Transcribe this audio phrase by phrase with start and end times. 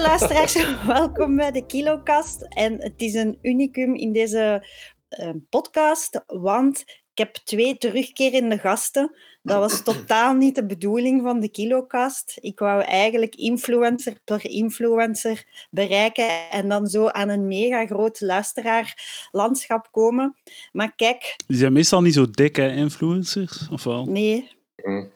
[0.00, 0.54] Hallo luisteraars,
[0.96, 2.42] welkom bij de Kilokast.
[2.42, 4.66] En het is een unicum in deze
[5.08, 9.16] eh, podcast, want ik heb twee terugkerende gasten.
[9.42, 12.38] Dat was totaal niet de bedoeling van de Kilokast.
[12.40, 19.88] Ik wou eigenlijk influencer per influencer bereiken en dan zo aan een mega groot luisteraarlandschap
[19.90, 20.36] komen.
[20.72, 23.68] Maar kijk, Die zijn meestal niet zo dik, hè, influencers?
[23.70, 24.04] Of wel?
[24.04, 24.50] Nee.
[24.82, 25.10] Mm.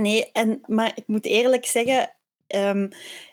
[0.00, 2.15] Nee, en, maar ik moet eerlijk zeggen,
[2.46, 2.88] ehm,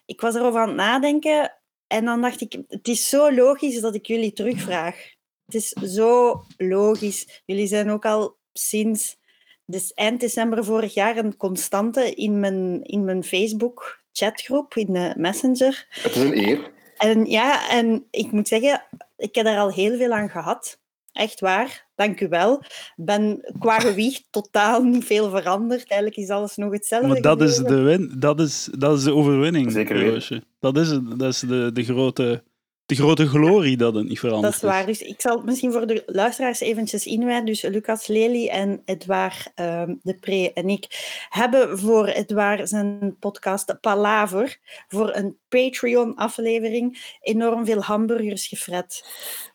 [0.06, 3.96] ik was erover aan het nadenken en dan dacht ik, het is zo logisch dat
[3.96, 5.12] ik jullie terugvraag.
[5.46, 7.42] Het is zo logisch.
[7.46, 9.18] Jullie zijn ook al sinds
[9.66, 15.88] dus eind december vorig jaar een constante in mijn, in mijn Facebook-chatgroep, in de Messenger.
[15.90, 16.72] Het is een eer.
[16.98, 18.84] En ja, en ik moet zeggen,
[19.18, 20.80] ik heb daar al heel veel aan gehad.
[21.12, 22.64] Echt waar, dank u wel.
[22.96, 25.88] ben qua gewicht totaal niet veel veranderd.
[25.88, 27.08] Eigenlijk is alles nog hetzelfde.
[27.08, 29.72] Maar dat is, de win, dat, is, dat is de overwinning.
[29.72, 30.44] Zeker.
[30.60, 32.44] Dat is, het, dat is de, de, grote,
[32.86, 34.54] de grote glorie dat het niet verandert.
[34.54, 34.86] Dat is waar.
[34.86, 37.46] Dus ik zal misschien voor de luisteraars eventjes inwijden.
[37.46, 40.88] Dus Lucas Lely en Edouard ehm de Pre en ik
[41.30, 49.04] hebben voor Edouard zijn podcast Palaver voor een Patreon-aflevering enorm veel hamburgers gefret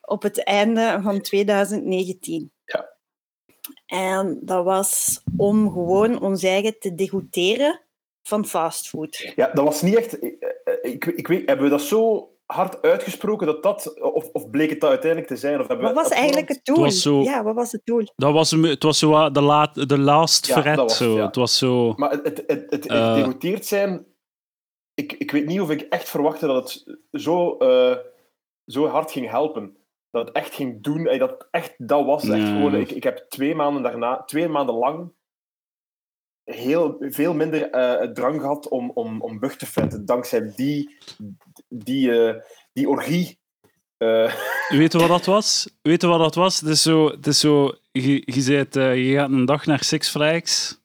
[0.09, 2.53] op het einde van 2019.
[2.65, 2.89] Ja.
[3.87, 7.81] En dat was om gewoon ons eigen te degouteren
[8.23, 9.33] van fastfood.
[9.37, 10.23] Ja, dat was niet echt...
[10.23, 10.45] Ik,
[10.83, 14.01] ik, ik weet, hebben we dat zo hard uitgesproken dat dat...
[14.01, 15.61] Of, of bleek het dat uiteindelijk te zijn?
[15.61, 16.79] Of hebben Wat was eigenlijk het doel?
[16.79, 18.03] was zo- Ja, wat was het doel?
[18.17, 20.77] Dat was, het was zo de, laat, de last Ja, fret.
[20.77, 21.17] was zo.
[21.17, 21.27] ja.
[21.27, 21.93] Het was zo...
[21.97, 23.57] Maar het, het, het, het Eh.
[23.61, 24.07] zijn...
[24.95, 27.97] Ik, ik weet niet of ik echt verwachtte dat het zo, eh,
[28.67, 29.77] zo hard ging helpen.
[30.11, 31.05] Dat het echt ging doen.
[31.05, 32.29] Dat het echt dat was.
[32.29, 35.13] Echt gewoon, ik, ik heb twee maanden daarna, twee maanden lang,
[36.51, 40.07] heel veel minder eh, drang gehad om, om, om bug te fretten.
[40.07, 40.97] Dankzij die,
[41.69, 42.35] die, eh,
[42.73, 43.39] die orgie.
[43.97, 44.35] Eh,
[44.69, 45.71] Weet je wat dat was?
[45.83, 46.61] Weet je wat dat was?
[46.61, 47.09] Het is zo...
[47.09, 50.81] Het is zo je, je, zet, je gaat een dag naar Six Flags,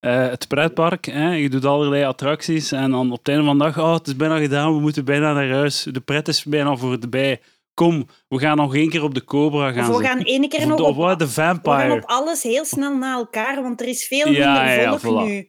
[0.00, 3.78] het pretpark, hè, je doet allerlei attracties en dan op het einde van de dag,
[3.78, 7.40] oh, het is bijna gedaan, we moeten bijna naar huis, de pret is bijna voorbij.
[7.74, 9.90] Kom, we gaan nog één keer op de Cobra gaan.
[9.90, 11.92] Of we gaan één keer nog op, de we gaan Vampire.
[11.92, 15.22] op alles heel snel na elkaar, want er is veel Ja, minder ja, ja, volk
[15.24, 15.26] voilà.
[15.28, 15.48] nu.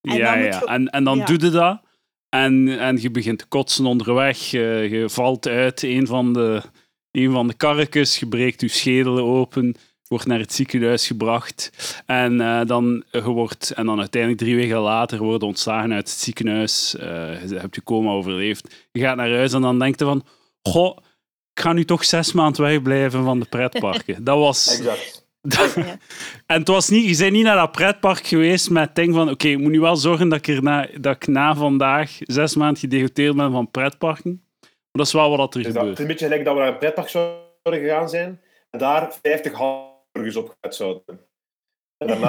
[0.00, 0.58] En ja, dan ja.
[0.60, 1.24] je- En, en dan ja.
[1.24, 1.80] doe je dat.
[2.28, 4.50] En, en je begint te kotsen onderweg.
[4.50, 6.62] Je, je valt uit een van de,
[7.10, 8.18] een van de karretjes.
[8.18, 9.74] Je breekt je schedel open.
[10.08, 11.70] Wordt naar het ziekenhuis gebracht.
[12.06, 16.18] En, eh, dan, je wordt, en dan uiteindelijk drie weken later worden ontslagen uit het
[16.18, 16.96] ziekenhuis.
[16.96, 18.88] Eh, je hebt je coma overleefd.
[18.92, 20.24] Je gaat naar huis en dan denk je van...
[20.62, 20.96] Goh,
[21.54, 24.24] ik ga nu toch zes maanden wegblijven van de pretparken.
[24.24, 24.78] Dat was...
[24.78, 25.28] exact.
[26.46, 29.30] En het was niet, je bent niet naar dat pretpark geweest met het ding van
[29.30, 32.54] oké, ik moet nu wel zorgen dat ik, er na, dat ik na vandaag zes
[32.54, 34.42] maanden gedegoteerd ben van pretparken.
[34.60, 35.98] Maar dat is wel wat er Dus dat, het gebeurt.
[35.98, 38.40] is een beetje gelijk dat we naar een pretpark zouden gegaan zijn
[38.70, 41.20] en daar 50 hamburgers op gehad zouden.
[41.98, 42.28] En daarna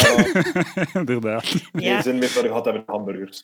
[1.00, 1.44] Inderdaad.
[1.46, 2.02] geen Ja.
[2.02, 3.42] zin meer zouden gehad hebben in hamburgers.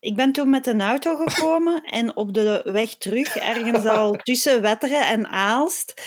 [0.00, 4.62] Ik ben toen met een auto gekomen en op de weg terug, ergens al tussen
[4.62, 6.02] Wetteren en Aalst,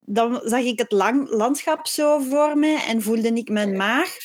[0.00, 4.16] dan zag ik het lang, landschap zo voor me en voelde ik mijn maag.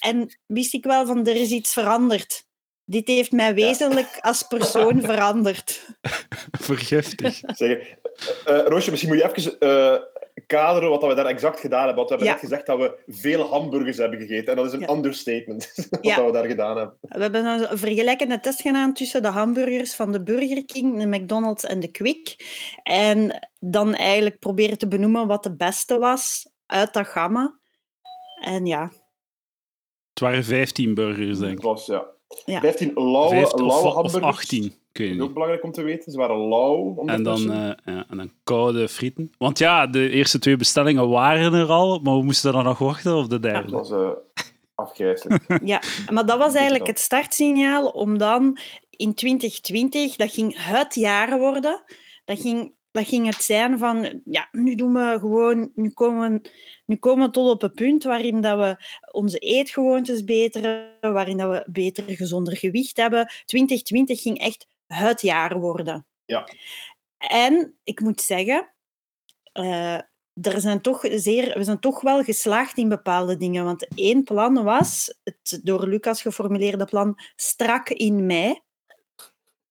[0.00, 2.44] En wist ik wel van, er is iets veranderd.
[2.84, 5.86] Dit heeft mij wezenlijk als persoon veranderd.
[6.60, 7.40] Vergiftig.
[7.46, 10.00] Zeg, eh, eh, Roosje, misschien moet je even eh,
[10.58, 11.96] kaderen wat we daar exact gedaan hebben.
[11.96, 12.40] Want we hebben Ja.
[12.40, 14.46] net gezegd dat we veel hamburgers hebben gegeten.
[14.46, 14.88] En dat is een Ja.
[14.90, 16.24] understatement, wat Ja.
[16.26, 16.96] we daar gedaan hebben.
[17.00, 21.64] We hebben een vergelijkende test gedaan tussen de hamburgers van de Burger King, de McDonald's
[21.64, 22.36] en de Quick.
[22.82, 27.58] En dan eigenlijk proberen te benoemen wat de beste was uit dat gamma.
[28.40, 28.82] En ja,
[30.08, 31.64] Het waren 15 burgers, denk Het ik.
[31.64, 32.06] was ja,
[32.44, 32.60] Ja.
[32.60, 34.36] 15 lauwe, 15 lauwe of, of hamburgers.
[34.36, 35.20] 18, ik weet Dat is niet.
[35.20, 36.12] ook belangrijk om te weten.
[36.12, 37.02] Ze waren lauw.
[37.06, 39.30] En dan, eh, ja, en dan koude frieten.
[39.38, 43.16] Want ja, de eerste twee bestellingen waren er al, maar we moesten dan nog wachten
[43.16, 43.70] op de Dat derde.
[43.70, 44.08] was eh
[44.74, 45.44] afgrijzelijk.
[45.64, 48.58] Ja, maar dat was eigenlijk het startsignaal om dan
[48.90, 51.82] in 2020, dat ging het jaar worden,
[52.24, 56.50] dat ging, dat ging het zijn van, ja, nu doen we gewoon, nu komen, we-
[56.86, 58.76] nu komen we tot op een punt waarin dat we
[59.12, 63.26] onze eetgewoontes beteren, waarin dat we beter, gezonder gewicht hebben.
[63.44, 66.06] 2020 ging echt het jaar worden.
[66.24, 66.48] Ja.
[67.18, 68.74] En ik moet zeggen,
[69.52, 69.94] eh,
[70.32, 73.64] er zijn toch zeer, we zijn toch wel geslaagd in bepaalde dingen.
[73.64, 78.60] Want één plan was, het door Lucas geformuleerde plan, strak in mei.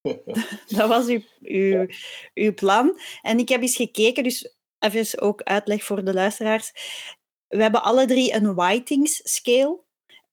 [0.78, 1.88] Dat was uw, uw,
[2.34, 3.00] uw plan.
[3.22, 6.72] En ik heb eens gekeken, dus even ook uitleg voor de luisteraars.
[7.48, 9.88] We hebben alle drie een Whitings scale.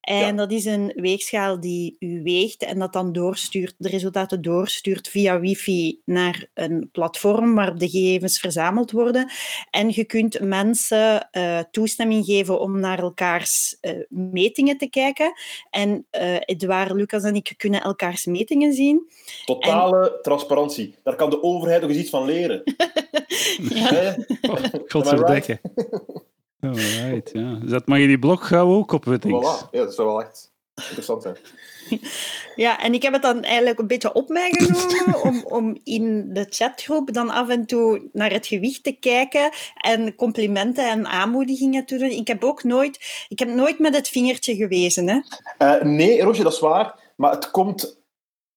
[0.07, 0.33] En Ja.
[0.33, 5.41] dat is een weegschaal die u weegt en dat dan doorstuurt, de resultaten doorstuurt via
[5.41, 9.31] wifi naar een platform waarop de gegevens verzameld worden.
[9.71, 15.33] En je kunt mensen eh, toestemming geven om naar elkaars eh, metingen te kijken.
[15.71, 19.11] En eh Edouard, Lucas en ik kunnen elkaars metingen zien.
[19.45, 20.95] Totale transparantie.
[21.03, 22.63] Daar kan de overheid nog eens iets van leren.
[23.75, 23.95] Ja.
[23.95, 24.13] Hè?
[24.87, 25.61] Godverdikke.
[26.69, 27.59] Alright, ja.
[27.65, 29.43] Zet maar je die blok gauw ook op het ding.
[29.43, 29.71] Voilà.
[29.71, 31.37] Ja, dat zou wel echt interessant zijn.
[32.57, 36.33] Ja, en ik heb het dan eigenlijk een beetje op mij genomen om, om in
[36.33, 41.87] de chatgroep dan af en toe naar het gewicht te kijken en complimenten en aanmoedigingen
[41.87, 42.11] te doen.
[42.11, 45.09] Ik heb ook nooit, ik heb nooit met het vingertje gewezen.
[45.09, 45.21] Hè?
[45.59, 47.13] Eh, nee, Roosje, dat is waar.
[47.17, 48.01] Maar het komt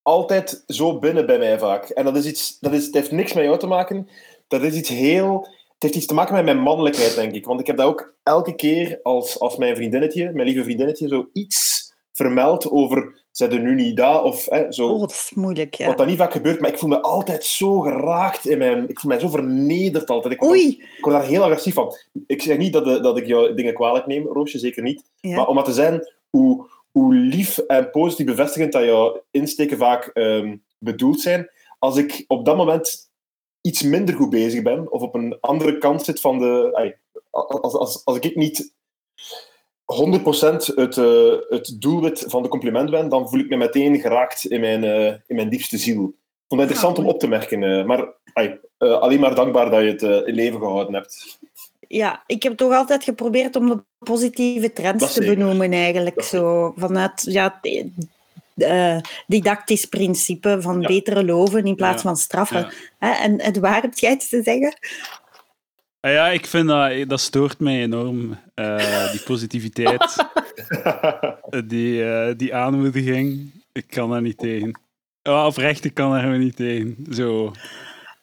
[0.01, 1.89] altijd zo binnen bij mij vaak.
[1.89, 4.09] En dat is iets, dat is, het heeft niks met jou te maken.
[4.47, 5.47] Dat is iets heel...
[5.79, 7.45] Het heeft iets te maken met mijn mannelijkheid, denk ik.
[7.45, 11.29] Want ik heb dat ook elke keer als, als mijn vriendinnetje, mijn lieve vriendinnetje, zo
[11.33, 13.17] iets vermeld over...
[13.31, 14.23] Zijn er nu niet dat?
[14.23, 14.87] Of hè, zo...
[14.87, 15.73] Oh, dat is moeilijk.
[15.75, 15.87] Ja.
[15.87, 18.89] Wat dat niet vaak gebeurt, maar ik voel me altijd zo geraakt in mijn...
[18.89, 20.33] Ik voel me zo vernederd altijd.
[20.33, 20.67] Ik word, Oei!
[20.97, 21.95] ik word daar heel agressief van.
[22.27, 25.03] Ik zeg niet dat, de- dat ik jou dingen kwalijk neem, Roosje, zeker niet.
[25.19, 25.35] Ja.
[25.35, 30.05] Maar om maar te zijn hoe, hoe lief en positief bevestigend dat jouw insteken vaak
[30.13, 31.49] ehm, bedoeld zijn,
[31.79, 33.08] als ik op dat moment
[33.61, 36.97] iets minder goed bezig ben, of op een andere kant zit van de...
[37.29, 38.73] als, als, als ik niet
[39.89, 44.45] 100% het, eh, het doelwit van de compliment ben, dan voel ik me meteen geraakt
[44.45, 46.03] in mijn, eh, in mijn diepste ziel.
[46.03, 48.13] Ik vond het interessant om op te merken, eh, maar
[48.77, 51.39] alleen maar dankbaar dat je het in leven gehouden hebt.
[51.87, 56.21] Ja, ik heb toch altijd geprobeerd om de positieve trends te benoemen, eigenlijk.
[56.23, 57.59] Zo, vanuit ja,
[58.63, 58.97] eh,
[59.27, 60.87] didactisch principe van Ja.
[60.87, 62.09] betere loven in plaats Ja.
[62.09, 62.59] van straffen.
[62.59, 62.69] Ja.
[62.99, 64.77] Hè, En, en waar heb jij iets te zeggen?
[66.01, 68.37] Ah ja, ik vind dat, dat stoort mij enorm.
[68.55, 70.25] eh, die positiviteit,
[71.49, 73.51] eh, die, die aanmoediging.
[73.71, 74.79] Ik kan daar niet tegen.
[75.21, 76.97] Ja, oprecht, ik kan daar gewoon niet tegen.
[77.11, 77.51] Zo,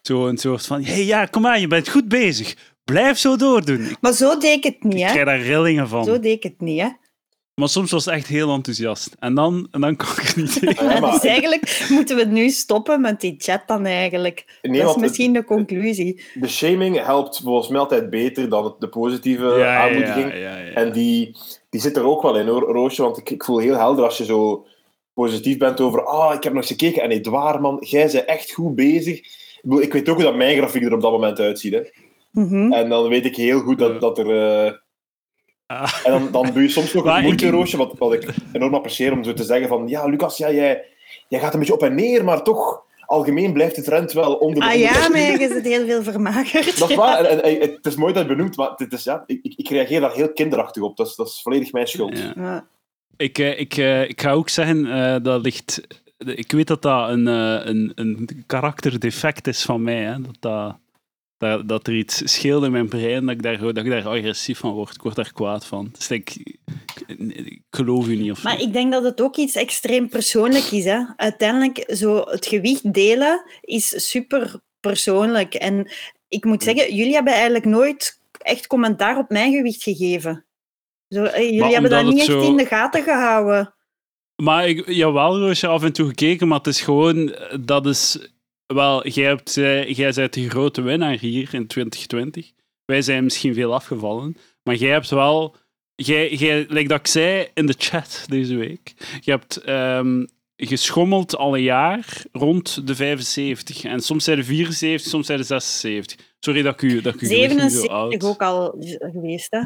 [0.02, 2.56] zo een soort van, hey, ja, kom aan, je bent goed bezig.
[2.84, 3.80] Blijf zo doordoen.
[3.84, 5.10] Ik Maar zo deed ik het niet, hè?
[5.10, 6.04] krijg daar rillingen van.
[6.04, 6.88] Zo deed ik het niet, hè?
[7.60, 9.16] Maar soms was het echt heel enthousiast.
[9.18, 10.88] En dan, en dan kon ik er niet tegen.
[10.88, 14.58] Ja, maar- Dus eigenlijk moeten we nu stoppen met die chat dan eigenlijk.
[14.62, 16.22] Nee, dat is het- misschien de conclusie.
[16.34, 20.30] de shaming helpt volgens mij altijd beter dan het- de positieve Ja, aanmoediging.
[20.32, 20.72] ja, ja, ja.
[20.72, 21.36] En die,
[21.70, 23.02] die zit er ook wel in, hoor, Roosje.
[23.02, 24.66] Want ik, ik voel heel helder als je zo
[25.14, 28.52] positief bent over ah, ik heb nog eens gekeken en Edouard, man, jij bent echt
[28.52, 29.18] goed bezig.
[29.18, 31.72] Ik, bedoel, ik weet ook hoe dat mijn grafiek er op dat moment uitziet.
[31.72, 31.80] Hè.
[32.30, 32.72] Mhm.
[32.72, 34.64] En dan weet ik heel goed dat, dat er...
[34.66, 34.72] eh,
[35.66, 35.92] Ah.
[36.04, 38.74] En dan, dan doe je soms nog een moeite, ik- Roosje, wat, wat ik enorm
[38.74, 40.84] apprecieer om zo te zeggen van ja, Lucas, ja, jij,
[41.28, 44.60] jij gaat een beetje op en neer, maar toch, algemeen blijft de trend wel onder
[44.60, 46.78] de Ah onder de- ja, maar je zit heel veel vermagerd.
[46.78, 47.24] Dat is waar.
[47.24, 49.54] En, en- en het is mooi dat je het benoemt, maar het is, ja, ik,
[49.56, 50.96] ik- reageer daar heel kinderachtig op.
[50.96, 52.18] Dat is, dat is volledig mijn schuld.
[52.18, 52.32] Ja.
[52.36, 52.66] Ja.
[53.16, 55.80] Ik, eh, ik, eh, ik ga ook zeggen, eh, dat ligt...
[56.18, 60.02] Ik weet dat dat een, een, een karakterdefect is van mij.
[60.02, 60.20] Hè?
[60.20, 60.76] Dat, dat,
[61.38, 64.58] dat, dat er iets scheelt in mijn brein, dat ik, daar, dat ik daar agressief
[64.58, 64.94] van word.
[64.94, 65.88] Ik word daar kwaad van.
[65.92, 66.36] Dus ik,
[67.06, 68.30] ik, geloof u niet.
[68.30, 68.42] Of.
[68.42, 70.84] Maar ik denk dat het ook iets extreem persoonlijk is.
[70.84, 71.04] Hè?
[71.16, 75.54] Uiteindelijk, zo het gewicht delen is super persoonlijk.
[75.54, 75.90] En
[76.28, 80.44] ik moet zeggen, jullie hebben eigenlijk nooit echt commentaar op mijn gewicht gegeven.
[81.08, 83.74] Zo, eh, jullie Maar hebben dat niet echt zo- in de gaten gehouden.
[84.42, 87.34] Maar ik, jawel, Roosje, af en toe gekeken, maar het is gewoon...
[87.60, 88.30] Dat is...
[88.66, 92.52] Wel, jij, hebt, eh, jij bent de grote winnaar hier in 2020.
[92.84, 94.36] Wij zijn misschien veel afgevallen.
[94.62, 95.54] Maar jij hebt wel...
[95.94, 100.24] Jij, jij, like dat ik zei in de chat deze week, je hebt ehm,
[100.56, 103.84] geschommeld al een jaar rond de 75.
[103.84, 106.34] En soms zijn de 74, soms zijn de 76.
[106.40, 108.24] Sorry dat ik u, dat ik u gewicht niet zo 77 oud...
[108.24, 108.74] ook al
[109.12, 109.50] geweest.
[109.50, 109.60] Hè?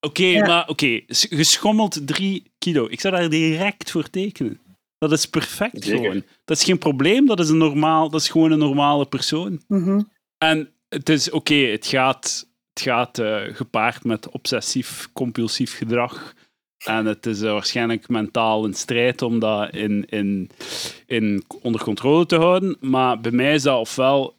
[0.00, 0.46] Oké, Ja.
[0.46, 2.86] maar oké, geschommeld 3 kilo.
[2.90, 4.60] Ik zou daar direct voor tekenen.
[5.02, 6.00] Dat is perfect Zeker.
[6.00, 6.24] gewoon.
[6.44, 9.62] Dat is geen probleem, dat is, een normaal, dat is gewoon een normale persoon.
[9.68, 10.00] Mhm.
[10.38, 16.34] En het is oké, het gaat, het gaat eh, gepaard met obsessief-compulsief gedrag.
[16.84, 20.50] En het is eh, waarschijnlijk mentaal een strijd om dat in, in,
[21.06, 22.76] in, onder controle te houden.
[22.80, 24.36] Maar bij mij is dat ofwel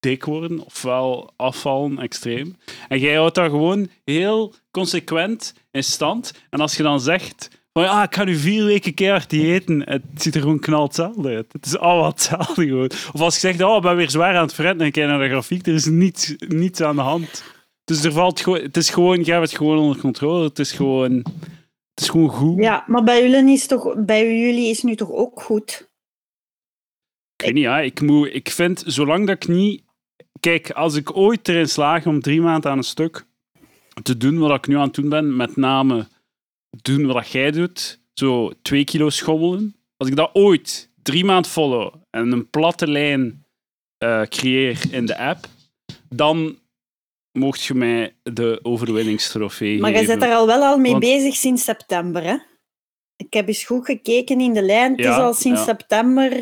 [0.00, 2.56] dik worden, ofwel afvallen extreem.
[2.88, 6.32] En jij houdt dat gewoon heel consequent in stand.
[6.50, 10.02] En als je dan zegt van ja, ik ga nu vier weken keihard diëten, het
[10.14, 11.52] ziet er gewoon knal hetzelfde uit.
[11.52, 12.90] Het is allemaal hetzelfde gewoon.
[13.12, 15.18] Of als je zegt, oh, ik ben weer zwaar aan het fretten en kijk naar
[15.18, 17.42] de grafiek, er is niets, niets aan de hand.
[17.84, 20.44] Dus er valt gewoon, het is gewoon, je hebt het gewoon onder controle.
[20.44, 21.12] Het is gewoon,
[21.94, 22.62] het is gewoon goed.
[22.62, 25.90] Ja, maar bij jullie is, toch, bij jullie is nu toch ook goed?
[27.36, 27.80] Ik weet niet, ja.
[27.80, 29.82] Ik, moet, ik vind, zolang dat ik niet...
[30.40, 33.24] Kijk, als ik ooit erin slaag om drie maanden aan een stuk
[34.02, 36.06] te doen wat ik nu aan het doen ben, met name
[36.82, 39.76] doen wat jij doet, zo twee kilo schommelen.
[39.96, 43.44] Als ik dat ooit drie maanden follow en een platte lijn
[43.98, 45.46] eh, creëer in de app,
[46.08, 46.58] dan
[47.38, 51.34] mocht je mij de overwinningstrofee Maar je bent er al wel al mee Want- bezig
[51.34, 52.36] sinds september, hè?
[53.16, 54.90] Ik heb eens goed gekeken in de lijn.
[54.90, 55.66] Het is al sinds ja.
[55.66, 56.32] september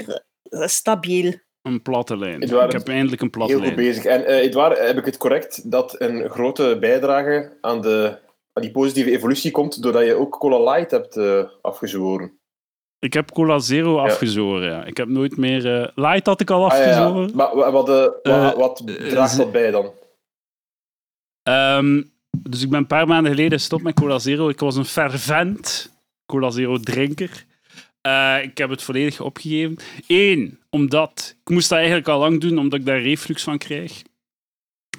[0.42, 1.32] eh, stabiel.
[1.62, 2.40] Een platte lijn.
[2.40, 3.86] Ik heb eindelijk een platte Heel goed lijn.
[3.88, 4.04] bezig.
[4.04, 8.18] En eh Edouard, heb ik het correct dat een grote bijdrage aan, de,
[8.52, 12.38] die positieve evolutie komt doordat je ook Cola Light hebt eh, afgezworen?
[12.98, 14.02] Ik heb Cola Zero Ja.
[14.02, 14.68] afgezworen.
[14.70, 14.84] Ja.
[14.84, 15.80] Ik heb nooit meer...
[15.80, 17.30] eh, Light had ik al Ah, ja, afgezworen.
[17.36, 19.92] Maar wa- wat, wa- Eh, wat draagt dat bij dan?
[21.42, 22.02] Ehm,
[22.38, 24.48] dus ik ben een paar maanden geleden gestopt met Cola Zero.
[24.48, 25.92] Ik was een fervent
[26.26, 27.44] Cola Zero drinker.
[28.42, 29.76] Ik heb het volledig opgegeven.
[30.06, 34.02] Eén, omdat ik moest dat eigenlijk al lang doen, omdat ik daar reflux van krijg.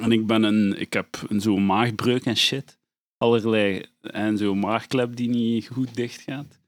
[0.02, 2.78] En ik, ben een, ik heb een zo'n maagbreuk en shit.
[3.22, 3.82] Allerlei.
[4.02, 6.60] En zo'n maagklep die niet goed dicht gaat.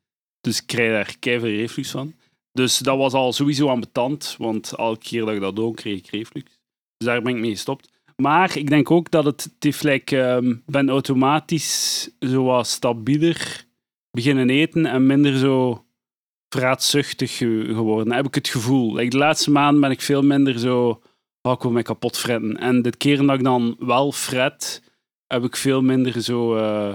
[0.41, 2.13] Dus ik krijg daar keihard reflux van.
[2.51, 6.07] Dus dat was al sowieso ambetant, want elke keer dat ik dat doe, kreeg ik
[6.07, 6.45] reflux.
[6.97, 7.89] Dus daar ben ik mee gestopt.
[8.15, 13.65] Maar ik denk ook dat het, het heeft, ehm, ben automatisch zo wat stabieler
[14.11, 15.85] beginnen eten en minder zo
[16.49, 18.13] vraatzuchtig ge- geworden.
[18.13, 18.93] Heb ik het gevoel.
[18.95, 21.01] Like, de laatste maanden ben ik veel minder zo,
[21.41, 22.57] oh, ik wil kapot fretten.
[22.57, 24.82] En de keren dat ik dan wel fret,
[25.33, 26.89] heb ik veel minder zo, eh,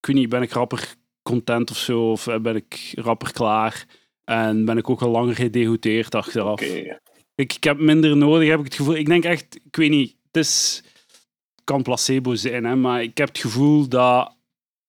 [0.00, 3.86] ik weet niet, ben ik rapper content of zo, of eh, ben ik rapper klaar.
[4.24, 6.60] En ben ik ook al langer gedegoteerd achteraf.
[6.60, 8.94] Ik, ik heb minder nodig, heb ik het gevoel.
[8.96, 10.82] Ik denk echt, ik weet niet, het is,
[11.64, 14.36] kan placebo zijn, hè, maar ik heb het gevoel dat,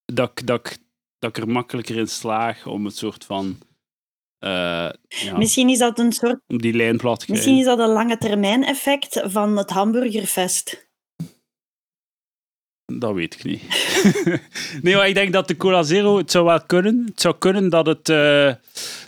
[0.05, 0.77] dat, ik, dat, ik,
[1.19, 3.57] dat ik er makkelijker in slaag om het soort van.
[4.39, 7.71] eh, ja, Misschien is dat een soort om die lijn plat te Misschien krijgen.
[7.71, 10.84] is dat een lange termijn effect van het hamburgerfest.
[12.93, 13.61] Dat weet ik niet.
[14.81, 17.03] nee, maar ik denk dat de Cola Zero, het zou wel kunnen.
[17.05, 18.53] Het zou kunnen dat het, eh,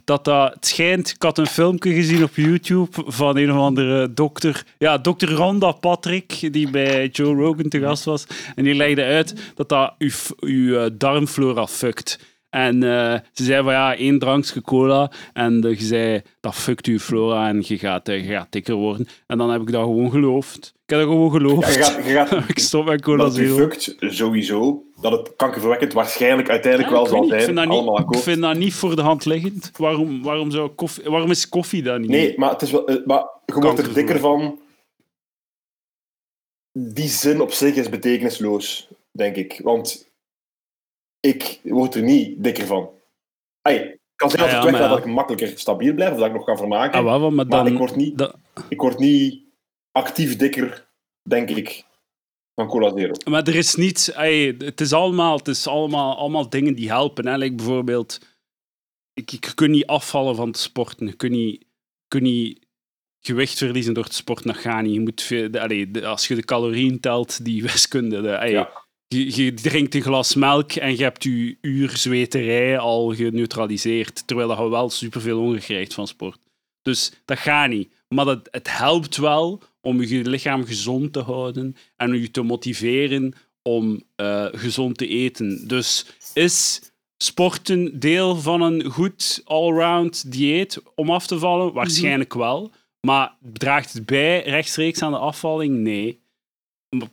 [0.03, 1.09] dat, dat het schijnt.
[1.09, 4.65] Ik had een filmpje gezien op YouTube van een of andere dokter.
[4.77, 8.27] Ja, dokter Rhonda Patrick, die bij Joe Rogan te gast was.
[8.55, 12.19] En die legde uit dat dat uw, uw eh, darmflora fuckt.
[12.49, 15.11] En eh, ze zei van ja, één drankje cola.
[15.33, 18.75] En eh, je zei dat fuckt uw flora en je gaat, eh, je gaat dikker
[18.75, 19.07] worden.
[19.27, 20.57] En dan heb ik dat gewoon geloofd.
[20.85, 21.73] Ik heb dat gewoon geloofd.
[21.75, 23.55] Ja, je gaat, je gaat ik stop met Cola dat u Zero.
[23.55, 24.83] fukt, sowieso.
[25.01, 27.41] Dat het kankerverwekkend waarschijnlijk uiteindelijk Ja, wel zal ik zijn.
[27.41, 29.71] vind niet- Ik vind dat niet voor de hand liggend.
[29.77, 32.09] Waarom, waarom, zou koffie, waarom is koffie dan niet?
[32.09, 34.59] Nee, maar, het is wel, maar je wordt er dikker van.
[36.71, 39.59] Die zin op zich is betekenisloos, denk ik.
[39.63, 40.09] Want
[41.19, 42.89] ik word er niet dikker van.
[43.61, 44.87] Het kan zijn Ah, dat ja, het ja.
[44.87, 46.99] dat ik makkelijker stabiel blijf, of dat ik nog kan vermaken.
[47.07, 48.35] Ah, maar ik, word niet, dat-
[48.69, 49.43] ik word niet
[49.91, 50.87] actief dikker,
[51.29, 51.83] denk ik,
[52.55, 53.13] van Cola Zero.
[53.29, 54.05] maar er is niets...
[54.57, 57.27] het is allemaal, het is allemaal, allemaal dingen die helpen.
[57.27, 57.37] Hè.
[57.37, 58.19] Like bijvoorbeeld...
[59.13, 61.05] Ik, ik, je kunt niet afvallen van te sporten.
[61.07, 62.65] Je kunt niet, je kunt niet
[63.19, 64.47] gewicht verliezen door te sporten.
[64.47, 64.93] Dat gaat niet.
[64.93, 68.21] Je moet veel, de, allee, de- als je de calorieën telt, die wiskunde...
[68.21, 68.85] De, ey, Ja.
[69.07, 74.27] Je, drinkt een glas melk en je hebt je uur zweterij al geneutraliseerd.
[74.27, 76.39] Terwijl je wel superveel honger krijgt van sport.
[76.81, 77.93] Dus dat gaat niet.
[78.07, 84.03] Maar het helpt wel om je lichaam gezond te houden en je te motiveren om
[84.15, 85.67] eh, gezond te eten.
[85.67, 86.81] Dus is
[87.17, 91.73] sporten deel van een goed allround dieet om af te vallen?
[91.73, 92.71] Waarschijnlijk wel.
[93.01, 95.77] Maar draagt het bij rechtstreeks aan de afvalling?
[95.77, 96.19] Nee.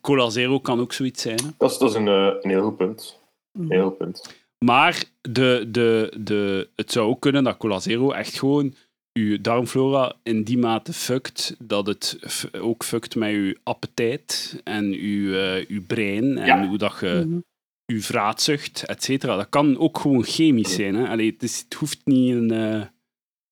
[0.00, 1.38] Cola Zero kan ook zoiets zijn.
[1.44, 1.48] Hè?
[1.58, 3.20] Dat is, dat is een, eh, een heel goed punt.
[3.58, 4.34] Een heel goed punt.
[4.64, 8.74] Maar de, de, de, het zou ook kunnen dat Cola Zero echt gewoon
[9.12, 14.90] je darmflora in die mate fuckt dat het f- ook fuckt met je appetijt en
[14.90, 16.66] je, eh, je brein en Ja.
[16.68, 17.38] hoe dat je Mhm.
[17.84, 19.36] je vraatzucht, et cetera.
[19.36, 20.94] Dat kan ook gewoon chemisch zijn.
[20.94, 21.08] Hè?
[21.08, 22.50] Allee, het, is, het hoeft niet een...
[22.50, 22.82] eh,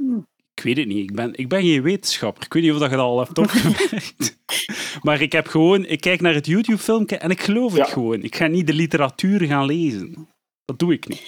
[0.03, 0.27] Hmm.
[0.55, 1.11] Ik weet het niet.
[1.11, 2.45] Ik ben, ik ben geen wetenschapper.
[2.45, 4.39] Ik weet niet of dat je dat al hebt opgemerkt.
[5.07, 5.85] maar ik heb gewoon...
[5.87, 7.93] Ik kijk naar het YouTube-filmpje en ik geloof het Ja.
[7.93, 8.23] gewoon.
[8.23, 10.29] Ik ga niet de literatuur gaan lezen.
[10.65, 11.23] Dat doe ik niet.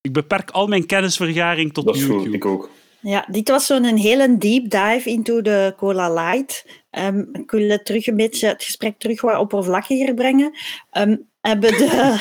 [0.00, 2.18] Ik beperk al mijn kennisvergaring tot Dat YouTube.
[2.18, 2.70] goed, ik ook.
[3.00, 6.66] Ja, dit was zo'n hele deep dive into de Cola Light.
[6.90, 10.52] Ehm, ik wil het terug een beetje het gesprek terug wat oppervlakkiger brengen.
[10.90, 12.16] Ehm, hebben, de,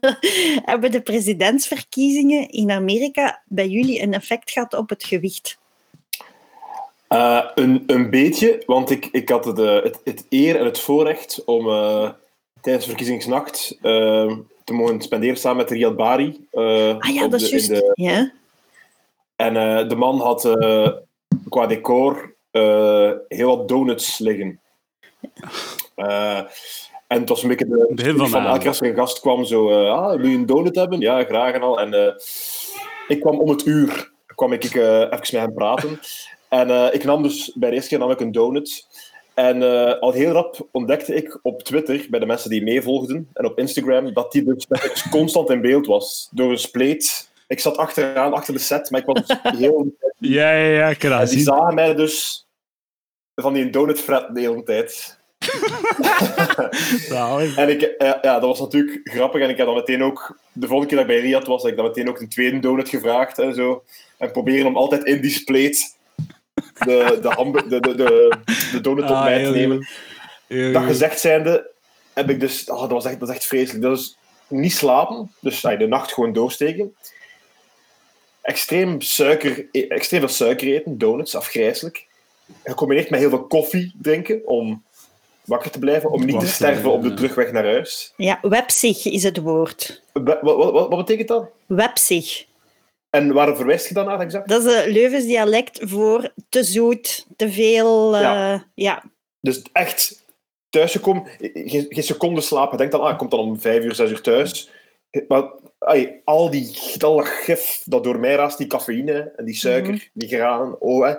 [0.70, 5.60] hebben de presidentsverkiezingen in Amerika bij jullie een effect gehad op het gewicht?
[7.12, 10.78] Eh, een, een beetje, want ik, ik had het, eh, het, het eer en het
[10.78, 12.10] voorrecht om, eh,
[12.60, 13.78] tijdens verkiezingsnacht
[14.64, 16.46] te mogen spenderen samen met Riyad Bari.
[16.50, 16.62] eh,
[16.98, 17.68] Ah ja, op dat de- is juist.
[17.68, 18.32] de- Ja.
[19.36, 20.88] En eh, de man had eh,
[21.48, 24.60] qua decor eh, heel wat donuts liggen.
[25.94, 26.38] Eh,
[27.06, 29.44] en het was een beetje de Begin van elke keer als er een gast kwam,
[29.44, 31.00] zo, ah, wil je een donut hebben?
[31.00, 31.80] Ja, graag en al.
[31.80, 32.14] En eh,
[33.08, 36.00] ik kwam om het uur, kwam ik eh, even met hem praten.
[36.52, 38.86] En eh, ik nam dus, bij de eerste keer nam ik een donut.
[39.34, 43.44] En eh, al heel rap ontdekte ik op Twitter, bij de mensen die meevolgden, en
[43.44, 44.66] op Instagram, dat die dus
[45.10, 46.28] constant in beeld was.
[46.30, 47.30] Door een spleet.
[47.46, 49.96] Ik zat achteraan, achter de set, maar ik was dus heel...
[50.18, 52.46] Ja, ja, ja, ik En die zagen mij dus
[53.34, 55.20] van die donut fretten de hele tijd.
[57.08, 57.56] Zalig.
[57.56, 59.42] En ik, ja, dat was natuurlijk grappig.
[59.42, 61.70] En ik heb dan meteen ook, de volgende keer dat ik bij Riyad was, heb
[61.70, 63.84] ik dan meteen ook een tweede donut gevraagd en zo.
[64.18, 66.00] En proberen om altijd in die spleet
[66.54, 68.36] de, de, de, de, de,
[68.72, 69.86] de donut op Ah, mij te heel nemen.
[70.46, 71.70] Heel Dat gezegd zijnde,
[72.12, 72.64] heb ik dus...
[72.64, 73.82] Oh, dat, was echt, dat is echt vreselijk.
[73.82, 74.16] Dat is
[74.48, 76.94] niet slapen, dus de nacht gewoon doorsteken.
[78.42, 82.06] Extreem, suiker, e- extreem veel suiker eten, donuts, afgrijzelijk.
[82.64, 84.82] Gecombineerd met heel veel koffie drinken om
[85.44, 88.12] wakker te blijven, om niet te sterven op de terugweg naar huis.
[88.16, 90.02] ja, webzig is het woord.
[90.12, 91.50] Wat, wat, wat, wat betekent dat?
[91.66, 92.44] Webzig.
[93.12, 94.48] En waar verwijst je dan naar exact?
[94.48, 98.14] Dat is een Leuvens dialect voor te zoet, te veel.
[98.14, 98.66] eh, Ja.
[98.74, 99.02] ja.
[99.40, 100.24] Dus echt
[100.68, 101.22] thuisgekomen,
[101.54, 102.78] geen, geen seconde slapen.
[102.78, 104.70] Denk dan, ah, ik kom dan om vijf uur, zes uur thuis.
[105.28, 105.50] Maar
[106.24, 110.00] al, die, al dat gif dat door mij raast, die cafeïne en die suiker, Mhm.
[110.12, 111.14] die graan, oh, hè.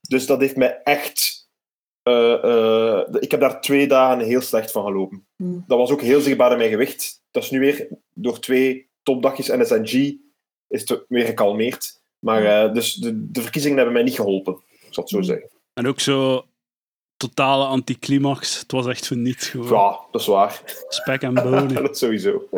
[0.00, 1.48] Dus dat heeft mij echt...
[2.02, 5.26] eh, eh, ik heb daar twee dagen heel slecht van gelopen.
[5.36, 5.58] Mhm.
[5.66, 7.22] Dat was ook heel zichtbaar in mijn gewicht.
[7.30, 10.16] Dat is nu weer door twee topdagjes en SNG
[10.70, 12.00] is het weer gekalmeerd.
[12.18, 15.48] Maar eh, dus de, de verkiezingen hebben mij niet geholpen, ik zal het zo zeggen.
[15.72, 16.44] En ook zo
[17.16, 18.58] totale anticlimax.
[18.60, 19.68] Het was echt voor niets gewoon.
[19.68, 20.62] Ja, dat is waar.
[20.88, 21.74] Spek en bonen.
[21.82, 22.48] dat sowieso.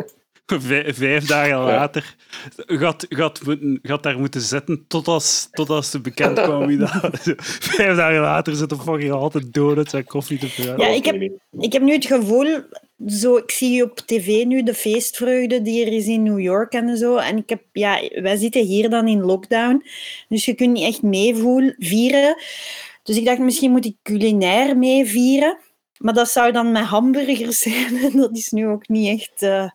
[0.93, 2.15] Vijf, dagen later
[2.55, 6.77] gaat, gaat, moeten, gaat daar moeten zitten tot als, tot als het bekend kwam wie
[6.77, 6.89] dat...
[7.75, 10.79] Vijf dagen later zitten fucking altijd donuts en koffie te praten.
[10.79, 11.31] Ja, ik heb-.
[11.59, 12.61] Ik heb nu het gevoel,
[13.07, 16.97] zo, ik zie op tv nu de feestvreugde die er is in New York en
[16.97, 17.15] zo.
[17.15, 19.85] En ik heb, ja, wij zitten hier dan in lockdown,
[20.29, 22.35] dus je kunt niet echt meevoelen, vieren.
[23.03, 25.57] Dus ik dacht, misschien moet ik culinair meevieren.
[25.97, 27.97] Maar dat zou dan met hamburgers zijn.
[27.97, 29.69] En dat is nu ook niet echt eh,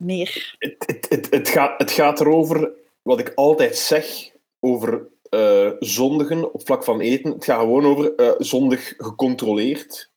[0.00, 0.54] meer.
[0.58, 6.52] Het, het, het, het, gaat, het gaat erover wat ik altijd zeg over eh, zondigen
[6.52, 7.32] op vlak van eten.
[7.32, 10.10] Het gaat gewoon over eh, zondig gecontroleerd.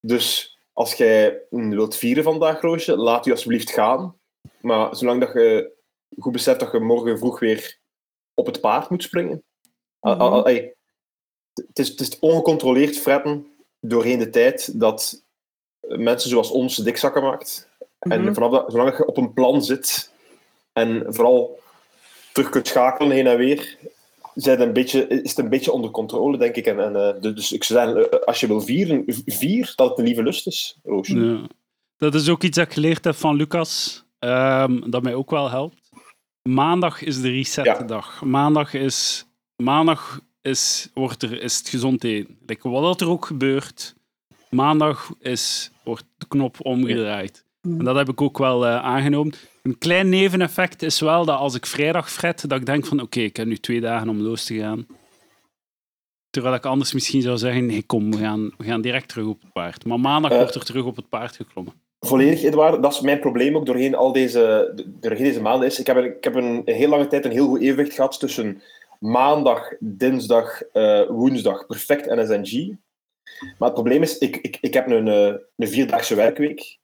[0.00, 4.16] Dus als jij mm, wilt vieren vandaag, Roosje, laat u alsjeblieft gaan.
[4.60, 5.72] Maar zolang dat je
[6.18, 7.78] goed beseft dat je morgen vroeg weer
[8.34, 9.44] op het paard moet springen.
[10.00, 10.74] Al- al- ey,
[11.52, 13.46] Het is, het is ongecontroleerd fretten
[13.80, 15.24] doorheen de tijd dat
[15.80, 17.70] mensen zoals ons dikzakken maakt.
[18.02, 18.32] En Mhm.
[18.34, 20.12] vanaf dat, zolang je op een plan zit
[20.72, 21.60] en vooral
[22.32, 23.78] terug kunt schakelen heen en weer,
[24.34, 26.66] zijn een beetje, is het een beetje onder controle, denk ik.
[26.66, 29.88] En, en, eh, dus- dus ik zou zeggen, eh, als je wil vieren, vier dat
[29.88, 31.20] het een lieve lust is, Roosje.
[31.20, 31.40] Ja.
[31.96, 35.50] Dat is ook iets dat ik geleerd heb van Lucas, ehm, dat mij ook wel
[35.50, 35.90] helpt.
[36.42, 38.22] Maandag is de resetdag.
[38.24, 42.38] Maandag is, maandag is, wordt er, is het gezond eten.
[42.46, 43.94] Like, wat er ook gebeurt,
[44.50, 47.44] maandag is, wordt de knop omgedraaid.
[47.62, 47.78] Mhm.
[47.78, 49.32] En dat heb ik ook wel eh, aangenomen.
[49.62, 53.20] Een klein neveneffect is wel dat als ik vrijdag fret, dat ik denk van oké,
[53.20, 54.86] ik heb nu twee dagen om los te gaan.
[56.30, 59.40] Terwijl ik anders misschien zou zeggen, nee kom, we gaan, we gaan direct terug op
[59.42, 59.84] het paard.
[59.84, 60.36] Maar maandag Eh.
[60.38, 61.72] wordt er terug op het paard geklommen.
[62.00, 62.82] Volledig, Edouard.
[62.82, 65.66] Dat is mijn probleem ook doorheen al deze, doorheen deze maanden.
[65.68, 68.18] Is, ik, heb, een- ik heb een heel lange tijd een heel goed evenwicht gehad
[68.20, 68.62] tussen
[69.00, 72.68] maandag, dinsdag, eh, woensdag, perfect en SNG.
[73.58, 76.78] Maar het probleem is, ik, ik, ik heb een, eh, een vierdaagse werkweek.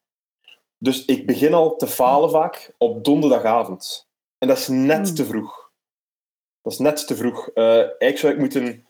[0.78, 4.06] Dus ik begin al te falen vaak op donderdagavond.
[4.38, 5.14] En dat is net Hmm.
[5.16, 5.70] te vroeg.
[6.62, 7.48] Dat is net te vroeg.
[7.48, 8.86] Eh, eigenlijk zou ik moeten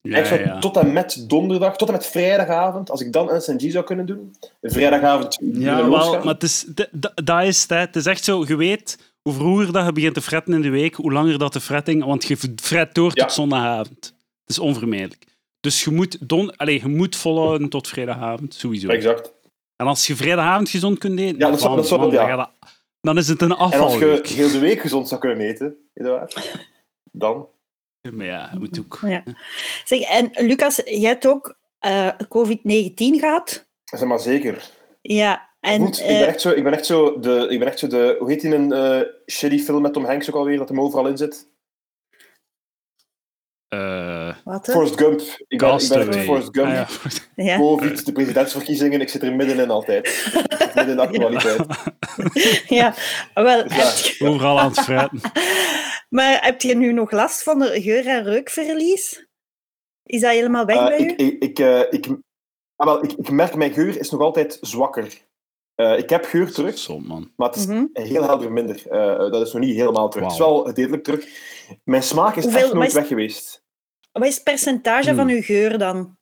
[0.00, 0.58] Ja, ik zou ja.
[0.58, 4.34] tot en met donderdag, tot en met vrijdagavond, als ik dan SNG zou kunnen doen,
[4.60, 6.64] een vrijdagavond Ja, wel, maar het is,
[7.24, 7.96] dat is het.
[7.96, 10.94] is echt zo, je weet hoe vroeger dat je begint te fretten in de week,
[10.94, 13.28] hoe langer dat de fretting, want je fret door tot Ja.
[13.28, 14.04] zondagavond.
[14.40, 15.24] Het is onvermijdelijk.
[15.60, 18.88] Dus je moet, don, allez, je moet volhouden tot vrijdagavond, sowieso.
[18.88, 19.32] Exact.
[19.76, 22.52] En als je vrijdagavond gezond kunt eten, Ja, dat zou- dan- dat zou- dan, ja.
[23.00, 24.26] dan is het een En als je afvalweek.
[24.26, 26.52] heel de week gezond zou kunnen eten, Eduard,
[27.12, 27.48] dan...
[28.12, 28.98] Maar ja, moet ook...
[29.02, 29.22] Ja.
[29.84, 33.66] Zeg, en Lucas, jij hebt ook eh, COVID-19 gehad.
[33.84, 34.70] Zeg maar zeker.
[35.02, 37.46] Ja, en Goed, ik, eh, ben echt zo, ik ben echt zo de...
[37.50, 40.28] Ik ben echt zo de hoe heet die een eh shitty film met Tom Hanks
[40.28, 41.46] ook alweer, dat hem overal in zit?
[43.78, 44.70] Eh Wat?
[44.70, 45.20] Forrest Gump.
[45.48, 46.66] Ik ben, ik ben Forrest Gump.
[46.66, 46.86] Ah, ja.
[47.44, 47.56] Ja.
[47.56, 50.30] Covid, de presidentsverkiezingen, ik zit er middenin altijd.
[50.74, 51.66] Midden in de actualiteit.
[52.80, 52.94] ja,
[53.34, 53.58] wel.
[53.68, 53.92] Ja.
[54.18, 55.20] Je, Overal aan het fruiten.
[56.08, 59.26] maar heb je nu nog last van de geur- en reukverlies?
[60.02, 61.08] Is dat helemaal weg Eh, bij u?
[61.08, 62.06] ik, ik, ik, eh, ik,
[62.76, 65.12] ah, wel, ik, ik merk, mijn geur is nog altijd zwakker.
[65.74, 67.32] Eh, ik heb geur terug, Zot, man.
[67.36, 67.84] maar het is Mhm.
[67.92, 68.82] heel helder minder.
[68.90, 70.24] Eh, dat is nog niet helemaal terug.
[70.24, 71.26] Het is wel gedeeltelijk terug.
[71.84, 73.62] Mijn smaak is Hoeveel- echt nooit is- weg geweest.
[74.14, 75.16] Wat is het percentage Hmm.
[75.16, 76.16] van uw geur dan?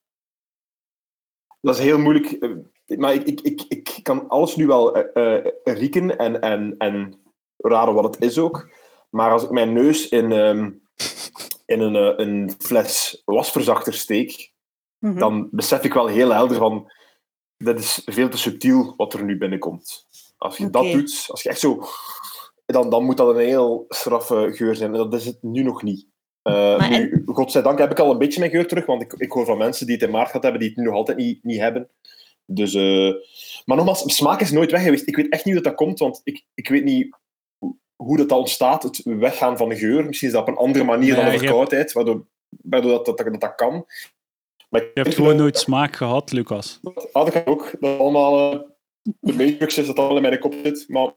[1.60, 2.26] Dat is heel moeilijk.
[2.32, 6.74] eh, Maar ik, ik, ik, ik kan alles nu wel eh, eh, rieken en, en,
[6.78, 7.22] en
[7.56, 8.68] raden wat het is ook.
[9.10, 10.70] Maar als ik mijn neus in, ehm,
[11.66, 14.50] in een, een fles wasverzachter steek,
[14.98, 15.18] Mhm.
[15.18, 16.92] dan besef ik wel heel helder van
[17.56, 20.06] dat is veel te subtiel wat er nu binnenkomt.
[20.36, 21.84] Als je dat doet, als je echt zo...
[22.66, 24.90] Dan, dan moet dat een heel straffe geur zijn.
[24.94, 26.06] En dat is het nu nog niet.
[26.42, 29.32] Eh, Maar nu, godzijdank heb ik al een beetje mijn geur terug, want ik, ik
[29.32, 31.44] hoor van mensen die het in maart gehad hebben, die het nu nog altijd niet,
[31.44, 31.88] niet hebben.
[32.46, 33.10] Dus, eh,
[33.64, 35.08] maar nogmaals, smaak is nooit weg geweest.
[35.08, 37.16] Ik weet echt niet hoe dat, dat komt, want ik, ik weet niet
[37.58, 40.04] hoe- hoe dat, dat ontstaat, het weggaan van de geur.
[40.06, 43.18] Misschien is dat op een andere manier dan de hebt- verkoudheid, waardoor, waardoor dat, dat,
[43.18, 43.86] dat, dat kan.
[44.70, 46.78] Maar ik Je hebt gewoon dat- nooit smaak gehad, Lucas.
[46.82, 47.72] dat had ik ook.
[47.80, 48.52] Dat allemaal...
[48.52, 48.58] eh,
[49.20, 50.84] de matrix is dat allemaal in mijn kop zit.
[50.88, 51.12] Maar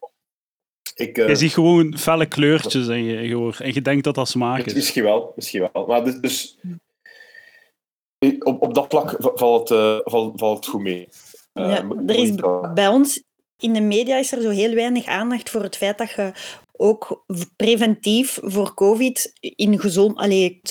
[0.95, 1.17] ik...
[1.17, 4.27] eh, Je ziet gewoon felle kleurtjes en je, je hoort- en je denkt dat dat
[4.29, 4.73] smaak is.
[4.73, 5.85] Misschien wel, misschien wel.
[5.85, 6.57] Maar dus, dus
[8.39, 11.07] op, op dat vlak valt, eh, valt, valt het goed mee.
[11.53, 12.31] Eh, Ja, er is
[12.73, 13.23] bij ons
[13.57, 16.31] in de media is er zo heel weinig aandacht voor het feit dat je
[16.71, 17.23] ook
[17.55, 20.61] preventief voor COVID in gezond, allee,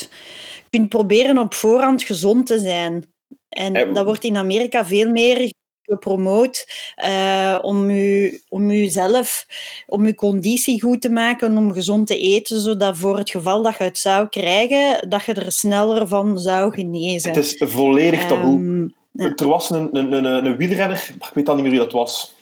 [0.71, 3.13] kunt proberen op voorhand gezond te zijn.
[3.49, 5.53] En Eh, dat wordt in Amerika veel meer
[5.87, 6.67] gepromoot
[6.97, 9.47] eh, om, u, om uzelf,
[9.87, 13.77] om uw conditie goed te maken, om gezond te eten, zodat voor het geval dat
[13.79, 17.33] je het zou krijgen, dat je er sneller van zou genezen.
[17.33, 18.55] Het is volledig taboe.
[18.59, 19.33] Ehm, ja.
[19.37, 22.35] Er was een, een, een, een wielrenner, ik weet al niet meer wie dat was,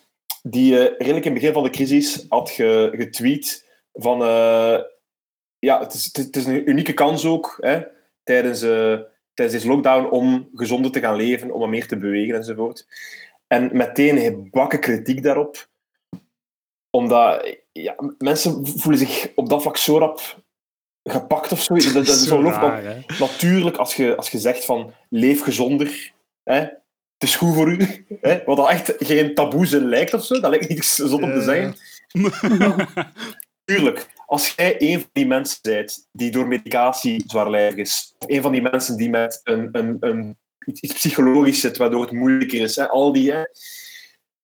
[0.43, 4.79] die eh, redelijk in het begin van de crisis had ge- getweet van eh,
[5.59, 7.81] ja, het is, het is- een unieke kans ook hè,
[8.25, 8.61] tijdens,
[9.35, 12.87] tijdens deze lockdown om gezonder te gaan leven, om wat meer te bewegen enzovoort.
[13.53, 15.69] En meteen bakken kritiek daarop,
[16.91, 20.43] omdat ja, mensen voelen zich op dat vlak zo rap
[21.03, 21.75] gepakt of zo.
[21.93, 23.05] Dat, dat is Zo raar?
[23.19, 26.13] Natuurlijk, als je, als je zegt van leef gezonder,
[26.43, 26.73] hè, het
[27.19, 30.69] is goed voor u, hè, wat al echt geen taboe lijkt of zo, dat lijkt
[30.69, 31.77] niks zot om te zeggen.
[33.65, 38.43] Tuurlijk, als jij een van die mensen bent die door medicatie zwaarlijvig is, of een
[38.43, 42.77] van die mensen die met een, een, een, iets, psychologisch zit, waardoor het moeilijker is,
[42.77, 43.35] hè, al die,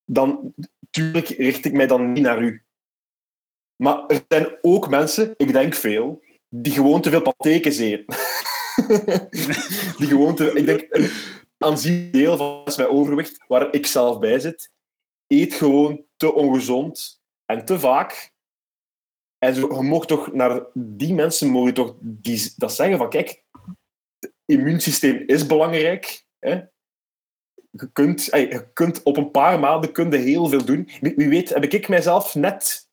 [0.05, 0.55] dan
[0.91, 2.63] tuurlijk richt ik mij dan niet naar u.
[3.77, 8.17] Maar er zijn ook mensen, ik denk veel, die gewoon te veel patekens eten.
[9.99, 10.53] die gewoon te...
[10.55, 11.11] Ik denk, een
[11.59, 14.71] aanzienlijk deel van mensen met overgewicht, waar ik zelf bij zit,
[15.27, 18.33] eet gewoon te ongezond en te vaak.
[19.39, 23.45] En zo, je mag toch naar die mensen mogen toch die, dat zeggen van kijk,
[24.53, 26.25] immuunsysteem is belangrijk.
[26.39, 26.61] Hè?
[27.71, 30.89] Je, kunt, je kunt op een paar maanden kun je heel veel doen.
[31.01, 32.87] Wie, wie weet heb ik mijzelf net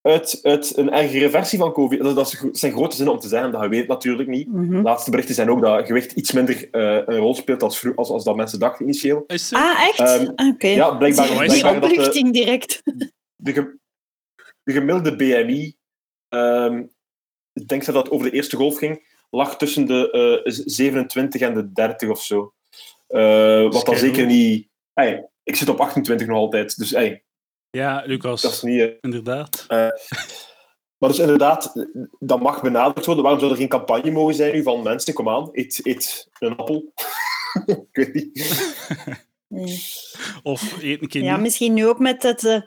[0.00, 2.02] uit, uit een ergere versie van COVID.
[2.02, 4.48] Dat, dat zijn grote zinnen om te zeggen, dat je weet het natuurlijk niet.
[4.52, 4.70] Mhm.
[4.70, 8.08] De laatste berichten zijn ook dat gewicht iets minder eh, een rol speelt als, als,
[8.10, 9.24] als dat mensen dachten initieel.
[9.50, 9.98] Ah, echt?
[9.98, 10.66] Ehm, Oké.
[10.66, 12.82] Ja, blijkbaar, Die- die dat de, opluchting direct.
[13.36, 13.78] de, ge-
[14.62, 15.76] de gemiddelde BMI,
[16.28, 16.84] ehm,
[17.52, 20.10] ik denk dat dat over de eerste golf ging, lag tussen de
[20.44, 22.52] eh, 27 en de 30 of zo.
[23.06, 24.68] Eh, wat dan zeker niet...
[24.94, 27.24] Ey, ik zit op 28 nog altijd, dus ey,
[27.70, 28.80] Ja, Lucas, dat is niet...
[28.80, 29.66] eh, inderdaad.
[30.98, 31.72] Maar dus inderdaad,
[32.18, 33.22] dat mag benadrukt worden.
[33.24, 36.56] Waarom zou er geen campagne mogen zijn nu van mensen, kom aan, eet, eet een
[36.56, 36.92] appel.
[37.66, 38.64] ik weet niet.
[39.48, 39.78] Nee.
[40.42, 41.40] Of eet een keer Ja, niet.
[41.42, 42.60] misschien nu ook met het, eh,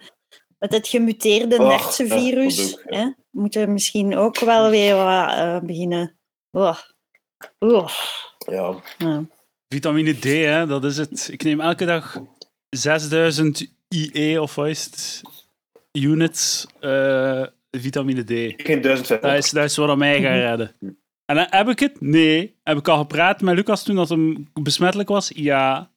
[0.59, 2.81] met het gemuteerde Ach, nertsenvirus.
[2.89, 3.15] ja?
[3.29, 6.18] Moeten we misschien ook wel weer wat eh, beginnen.
[6.51, 6.77] Oh.
[7.59, 7.89] Oh.
[8.47, 8.75] Ja.
[8.97, 9.25] Ja.
[9.67, 11.29] Vitamine D, hè, dat is het.
[11.31, 12.17] Ik neem elke dag
[12.69, 15.21] 6000 IE of wat is het?
[15.91, 18.29] Units eh, vitamine D.
[18.29, 20.75] Ik neem 1000 Dat is, dat is wat aan mij gaat redden.
[21.25, 22.01] En dan heb ik het?
[22.01, 22.55] Nee.
[22.63, 25.31] Heb ik al gepraat met Lucas toen dat hem besmettelijk was?
[25.35, 25.91] Ja.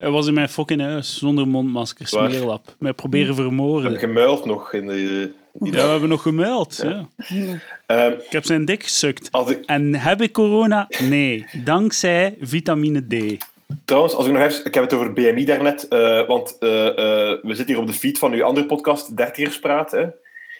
[0.00, 2.74] Hij was in mijn fucking huis, zonder mondmasker, smeerlap.
[2.78, 3.98] Mij proberen We hebben vermoorden.
[3.98, 5.32] gemuild nog in de...
[5.60, 5.84] Ja, dag.
[5.84, 6.80] we hebben nog gemeld.
[6.82, 7.08] Ja.
[7.28, 7.58] Ja.
[7.86, 9.28] Ehm, Ik heb zijn dik gesukt.
[9.48, 10.88] ik, En heb ik corona?
[11.08, 11.46] Nee.
[11.64, 13.44] Dankzij vitamine D.
[13.84, 14.64] trouwens, als ik nog even...
[14.64, 16.94] Ik heb het over BMI daarnet, eh, want eh, eh,
[17.42, 19.90] we zitten hier op de feed van uw andere podcast, Dertigers Praat.
[19.90, 20.06] Hè.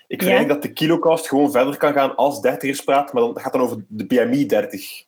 [0.08, 3.52] Ik vind dat de kilocast gewoon verder kan gaan als dertigerspraat, maar dan, dat gaat
[3.52, 5.04] dan over de BMI 30.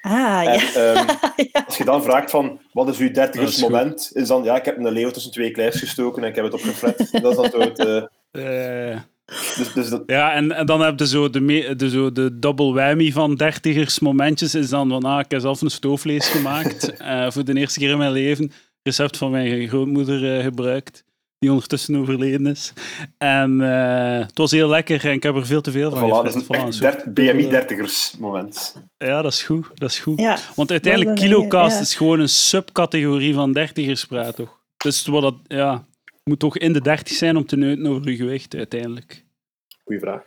[0.00, 0.94] Ah, En, ja.
[0.94, 1.06] ehm,
[1.52, 1.62] ja.
[1.66, 4.64] als je dan vraagt van, wat is uw Dat dertigers is is dan, ja, ik
[4.64, 6.98] heb een leeuw tussen twee kleins gestoken en ik heb het opgeflet.
[7.22, 7.78] dat is dan zo het...
[7.78, 8.02] eh,
[8.92, 8.98] Eh,
[9.56, 12.38] dus, dus dat, ja, en, en dan heb je zo de, me- de, zo de
[12.38, 14.54] double whammy van dertigers momentjes.
[14.54, 16.92] Is dan van, ah, ik heb zelf een stoofvlees gemaakt.
[16.96, 18.52] eh, voor de eerste keer in mijn leven.
[18.82, 21.04] Recept van mijn grootmoeder eh, gebruikt.
[21.40, 22.72] Die ondertussen overleden is.
[23.18, 26.24] En eh, het was heel lekker en ik heb er veel te veel van voilà,
[26.24, 28.76] dat is een Voilà, BMI dertigers moment.
[28.98, 29.66] Ja, dat is goed.
[29.74, 30.20] Dat is goed.
[30.20, 30.38] ja.
[30.54, 31.80] Want uiteindelijk, kilocast ja.
[31.82, 34.58] is gewoon een subcategorie van dertigerspraat, toch?
[34.76, 35.86] Dus wat dat, ja,
[36.24, 39.24] moet toch in de dertig zijn om te neuten over je gewicht, uiteindelijk.
[39.84, 40.22] Goeie vraag.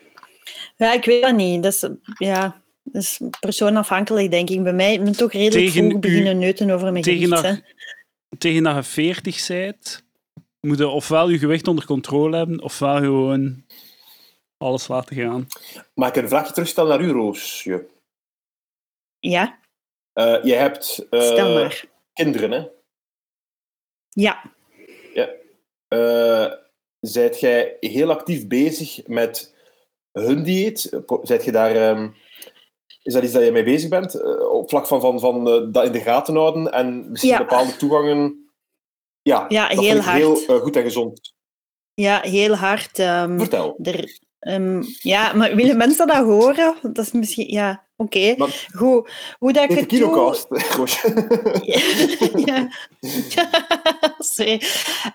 [0.78, 1.63] Ja, ik weet dat niet.
[1.63, 4.63] Dat is, ja, dat is persoonafhankelijk, denk ik.
[4.63, 7.43] Bij mij ik ben toch redelijk Tegen vroeg u- beginnen neuten over mijn tegen gewicht.
[7.43, 7.62] dat-.
[8.38, 10.04] Tegen dat je 40 bent,
[10.67, 13.65] moet je ofwel je gewicht onder controle hebben, ofwel gewoon
[14.58, 15.47] alles laten gaan.
[15.93, 17.88] Mag ik een vraagje terugstellen naar u, Roosje?
[19.19, 19.60] Ja,
[20.13, 21.86] Eh, je hebt eh, stel maar.
[22.13, 22.67] kinderen, hè?
[24.10, 24.52] Ja,
[25.88, 26.52] Eh,
[26.99, 29.56] zijt jij heel actief bezig met
[30.12, 30.99] hun dieet?
[31.21, 32.10] Zijt je daar, ehm,
[33.02, 34.21] is dat iets dat je mee bezig bent?
[34.52, 37.38] Op vlak van, van, van eh, dat in de gaten houden en misschien Ja.
[37.38, 38.42] bepaalde toegangen?
[39.23, 40.17] Ja, Ja, dat heel hard.
[40.17, 41.33] heel eh, goed en gezond.
[41.93, 42.99] ja heel hard.
[42.99, 43.75] ehm, Vertel.
[43.83, 46.75] er, ehm, ja, maar willen mensen dat horen?
[46.81, 47.47] Dat is misschien...
[47.51, 48.33] Ja, oké.
[48.38, 49.12] Maar- Goed.
[49.39, 50.36] Hoe dat ik het doe...
[52.45, 52.69] ja.
[54.36, 54.62] Sorry.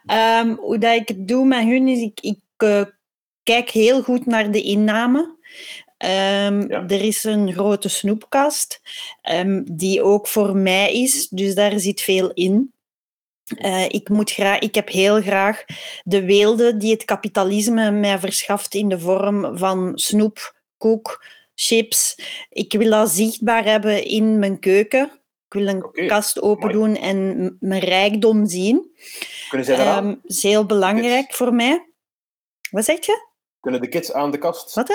[0.07, 2.83] Ehm, hoe dat ik het doe met hun is, ik, ik eh,
[3.43, 5.37] kijk heel goed naar de inname.
[5.99, 6.51] Ja.
[6.69, 8.81] Er is een grote snoepkast,
[9.65, 12.73] die ook voor mij is, dus daar zit veel in.
[13.57, 15.65] Eh, ik, moet graag, ik heb heel graag
[16.05, 22.19] de weelde die het kapitalisme mij verschaft in de vorm van snoep, koek, chips.
[22.51, 25.05] Ik wil dat zichtbaar hebben in mijn keuken.
[25.47, 28.91] Ik wil een kast open doen en mijn rijkdom zien.
[29.49, 30.07] Kunnen zij daaraan?
[30.07, 31.87] Ehm is heel belangrijk voor mij.
[32.71, 33.27] Wat zeg je?
[33.61, 34.75] Kunnen de kids aan de kast?
[34.75, 34.95] Wat, hè?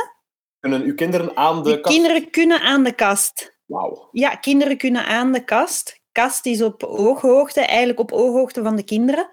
[0.60, 1.96] Kunnen uw kinderen aan de, De kast?
[1.96, 3.58] kinderen kunnen aan de kast.
[3.66, 4.10] Wauw.
[4.12, 6.02] Ja, kinderen kunnen aan de kast.
[6.13, 9.30] Kast is op ooghoogte, eigenlijk op ooghoogte van de kinderen.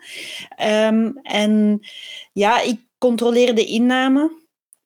[0.56, 1.80] Ehm, en
[2.32, 4.38] ja, ik controleer de inname.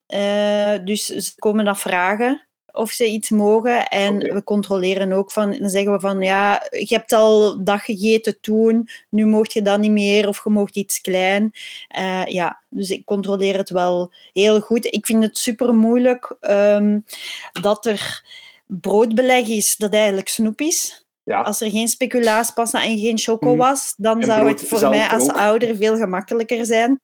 [0.05, 3.87] Eh, dus ze komen dan vragen of ze iets mogen.
[3.87, 8.37] En we controleren ook van, dan zeggen we van, ja, je hebt al dat gegeten
[8.41, 11.51] toen, nu mocht je dat niet meer, of je mocht iets klein.
[11.87, 14.85] Eh, ja, dus ik controleer het wel heel goed.
[14.85, 16.99] Ik vind het super moeilijk ehm,
[17.61, 18.23] dat er
[18.65, 21.04] broodbeleg is dat eigenlijk snoep is.
[21.25, 21.41] Ja.
[21.41, 23.57] Als er geen speculaaspasta en geen choco Mhm.
[23.57, 25.35] was, dan En zou brood het voor mij als ook.
[25.37, 26.99] ouder veel gemakkelijker zijn.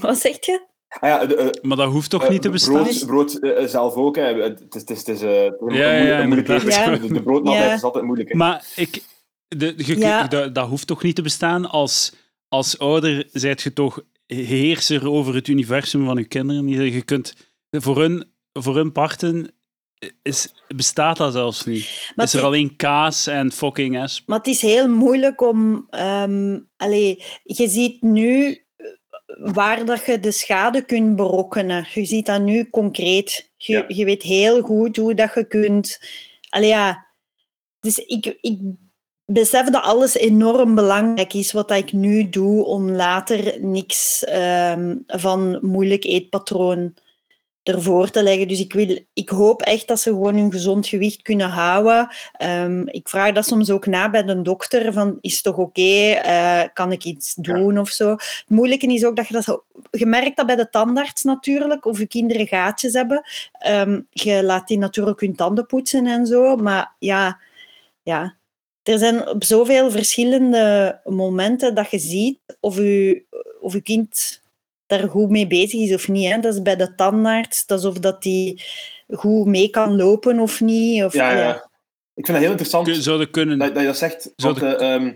[0.00, 0.66] Wat zeg je?
[0.88, 2.82] Ah ja, de, eh, Maar dat hoeft toch eh, niet te bestaan?
[2.82, 4.16] Brood, brood eh, zelf ook.
[4.16, 4.22] Hè.
[4.42, 6.46] Het is, het is, het is eh, Ja, moeilijk-.
[6.46, 8.28] De, de broodmaaltijd is altijd moeilijk.
[8.28, 8.36] Hè.
[8.36, 9.02] Maar ik,
[9.48, 11.70] de, je, dat, dat hoeft toch niet te bestaan?
[11.70, 12.12] Als,
[12.48, 16.68] als ouder zijt je toch heerser over het universum van je kinderen.
[16.68, 17.34] Je, je kunt,
[17.70, 19.54] voor, hun, voor hun parten
[20.22, 22.12] is, bestaat dat zelfs niet.
[22.14, 24.22] Maar is er alleen kaas en fucking ass.
[24.26, 25.86] Maar het is heel moeilijk om...
[25.90, 28.86] ehm allee, je ziet nu eh,
[29.36, 31.86] waar dat je de schade kunt berokkenen.
[31.94, 33.50] Je ziet dat nu concreet.
[33.56, 33.84] Je, Ja.
[33.88, 36.00] je weet heel goed hoe dat je kunt...
[36.48, 37.06] Allee, ja.
[37.80, 38.60] Dus ik, ik
[39.24, 44.96] besef dat alles enorm belangrijk is wat dat ik nu doe om later niks ehm,
[45.06, 46.94] van moeilijk eetpatroon
[47.68, 48.48] ervoor te leggen.
[48.48, 52.08] Dus ik, wil, ik hoop echt dat ze gewoon hun gezond gewicht kunnen houden.
[52.32, 55.80] Ehm, ik vraag dat soms ook na bij de dokter, van is het toch oké,
[55.80, 58.10] Eh, kan ik iets doen of zo.
[58.10, 59.62] Het moeilijke is ook dat je dat.
[59.90, 63.22] Je merkt dat bij de tandarts natuurlijk, of je kinderen gaatjes hebben.
[63.52, 67.40] Ehm, je laat die natuurlijk hun tanden poetsen en zo, maar ja...
[68.02, 68.36] ja
[68.82, 73.24] er zijn op zoveel verschillende momenten dat je ziet of je,
[73.60, 74.42] of je kind
[74.86, 76.30] daar goed mee bezig is of niet.
[76.30, 76.40] Hè.
[76.40, 78.62] Dat is bij de tandarts, dat is of dat die
[79.10, 81.04] goed mee kan lopen of niet.
[81.04, 81.54] Of, Ja, ja.
[82.14, 83.58] Ik vind dat heel interessant Kun- Zouden kunnen...
[83.58, 84.32] dat, dat je dat zegt.
[84.36, 85.12] Eh, ehm,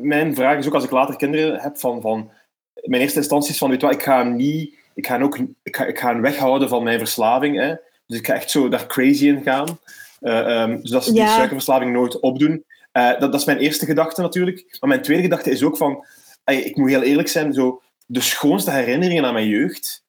[0.00, 2.30] mijn vraag is ook als ik later kinderen heb van, van
[2.74, 5.22] mijn eerste instantie is van weet je wat, ik ga hem niet, ik ga hem
[5.22, 7.56] ook, ik ga, ik ga hem weghouden van mijn verslaving.
[7.58, 7.74] Hè.
[8.06, 9.78] Dus ik ga echt zo daar crazy in gaan.
[10.20, 12.64] Eh, ehm, zodat ze die suikerverslaving nooit opdoen.
[12.92, 14.76] Eh, dat, dat is mijn eerste gedachte natuurlijk.
[14.80, 16.06] Maar mijn tweede gedachte is ook van,
[16.44, 20.04] ey, ik moet heel eerlijk zijn, zo, de schoonste herinneringen aan mijn jeugd,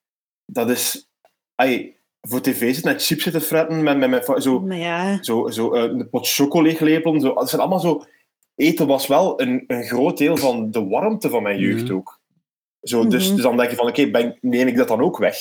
[0.46, 1.08] dat is
[2.20, 5.82] voor tv zitten en chips zitten fretten met, met, met zo, ja, zo, zo eh,
[5.82, 7.20] een pot choco leeglepelen.
[7.20, 7.34] Zo.
[7.34, 8.04] Dat zijn allemaal zo...
[8.56, 11.92] Eten was wel een, een groot deel van de warmte van mijn jeugd Ja.
[11.94, 12.20] ook.
[12.82, 13.34] Zo, dus, Mhm.
[13.34, 15.36] dus dan denk je van, oké, ben- neem ik dat dan ook weg?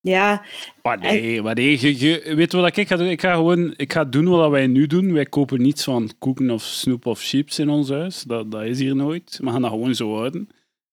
[0.00, 0.44] Ja,
[0.82, 3.06] Maar nee, maar nee je, je- weet je wat ik ga doen?
[3.08, 5.12] Ik ga gewoon ik ga doen wat wij nu doen.
[5.12, 8.22] Wij kopen niets van koeken of snoep of chips in ons huis.
[8.22, 9.38] Dat, dat is hier nooit.
[9.42, 10.48] We gaan dat gewoon zo houden.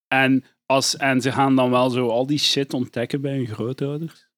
[0.08, 4.30] En, als, en ze gaan dan wel zo al die shit ontdekken bij hun grootouders.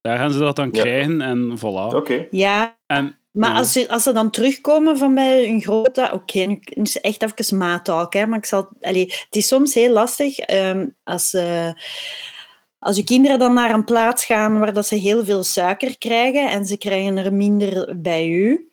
[0.00, 0.82] Daar gaan ze dat dan Ja.
[0.82, 1.94] krijgen en voilà.
[1.94, 2.26] Oké.
[2.30, 2.78] ja.
[2.86, 3.56] En, Maar Ja.
[3.56, 6.10] als, ze, als ze dan terugkomen van bij hun grote...
[6.12, 8.68] Oké, nu nu is echt even maattalk, hè, maar ik zal...
[8.80, 11.34] Allee, het is soms heel lastig ehm, als...
[11.34, 11.70] eh,
[12.78, 16.50] als je kinderen dan naar een plaats gaan waar dat ze heel veel suiker krijgen
[16.50, 18.68] en ze krijgen er minder bij u,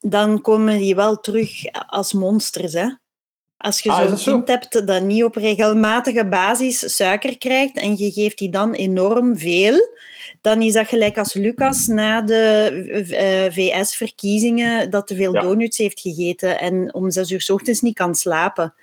[0.00, 1.50] dan komen die wel terug
[1.86, 2.72] als monsters.
[2.72, 2.86] Hè?
[3.64, 4.32] Als je Ah, zo'n zo?
[4.32, 9.38] kind hebt dat niet op regelmatige basis suiker krijgt en je geeft die dan enorm
[9.38, 9.88] veel,
[10.40, 12.70] dan is dat gelijk als Lucas na de
[13.10, 15.40] eh, VS-verkiezingen dat te veel Ja.
[15.40, 18.74] donuts heeft gegeten en om zes uur 's ochtends niet kan slapen.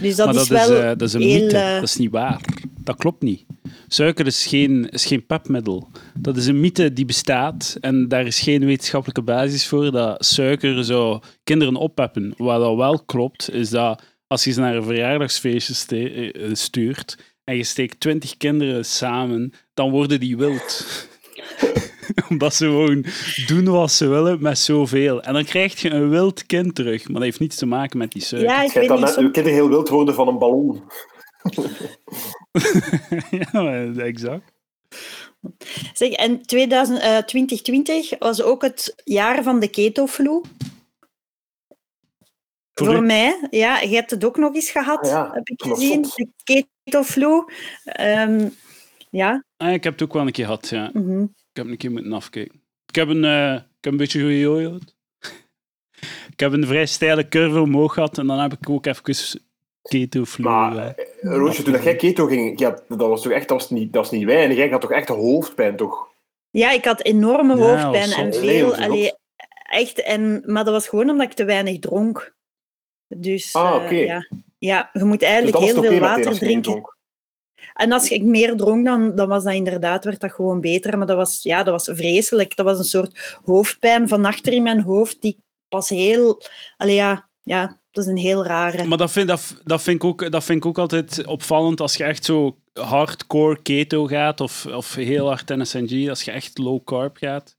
[0.00, 1.56] Dus dat maar is dat, wel is, eh, dat is een heel, mythe.
[1.56, 2.40] eh, Dat is niet waar.
[2.84, 3.44] Dat klopt niet.
[3.88, 5.90] Suiker is geen, is geen pepmiddel.
[6.18, 10.84] Dat is een mythe die bestaat en daar is geen wetenschappelijke basis voor dat suiker
[10.84, 12.34] zou kinderen oppeppen.
[12.36, 17.56] Wat dat wel klopt, is dat als je ze naar een verjaardagsfeestje eh, stuurt en
[17.56, 20.86] je steekt twintig kinderen samen, dan worden die wild.
[22.28, 23.04] Omdat ze gewoon
[23.46, 25.22] doen wat ze willen met zoveel.
[25.22, 28.12] En dan krijg je een wild kind terug, maar dat heeft niets te maken met
[28.12, 28.50] die suiker.
[28.50, 30.82] ja, ik weet niet, uw kinderen heel wild worden van een ballon.
[33.40, 34.52] ja, maar exact.
[35.92, 40.40] Zeg, en 2000, eh, 2020 was ook het jaar van de keto-flu.
[42.74, 46.02] Voor mij, ja, je hebt het ook nog eens gehad, Ah ja, heb ik gezien.
[46.02, 47.44] De keto-flu.
[47.84, 48.48] Ehm,
[49.10, 49.44] ja.
[49.56, 50.90] Ah, ik heb het ook wel een keer gehad, ja.
[50.92, 51.26] mhm.
[51.50, 52.62] Ik heb een keer moeten afkijken.
[52.86, 54.96] Ik heb een, eh, ik heb een beetje gejojoed.
[56.32, 59.40] ik heb een vrij steile curve omhoog gehad en dan heb ik ook even
[59.82, 60.24] keto.
[60.38, 60.86] Maar, eh.
[60.88, 63.92] eh, Roosje, toen dat jij keto ging, ja, dat was toch echt, dat was niet,
[63.92, 64.56] dat was niet weinig.
[64.56, 66.08] Jij had toch echt hoofdpijn, toch?
[66.50, 68.70] ja, ik had enorme Ja, hoofdpijn en veel...
[68.70, 69.12] Nee, allee,
[69.70, 72.34] echt, en, maar dat was gewoon omdat ik te weinig dronk.
[73.08, 73.94] Dus Ah, oké.
[73.94, 74.28] ja.
[74.58, 76.82] ja, je moet Dus eigenlijk was heel veel water drinken.
[77.74, 80.98] En als ik meer dronk, dan, dan was dat inderdaad werd dat gewoon beter.
[80.98, 82.56] Maar dat was, ja, dat was vreselijk.
[82.56, 86.42] Dat was een soort hoofdpijn van achter in mijn hoofd, die pas heel...
[86.78, 88.84] Ja, ja, dat is een heel rare.
[88.84, 91.96] Maar dat vind, dat, dat, vind ik ook, dat vind ik ook altijd opvallend als
[91.96, 96.84] je echt zo hardcore keto gaat of, of heel hard NSNG, als je echt low
[96.84, 97.56] carb gaat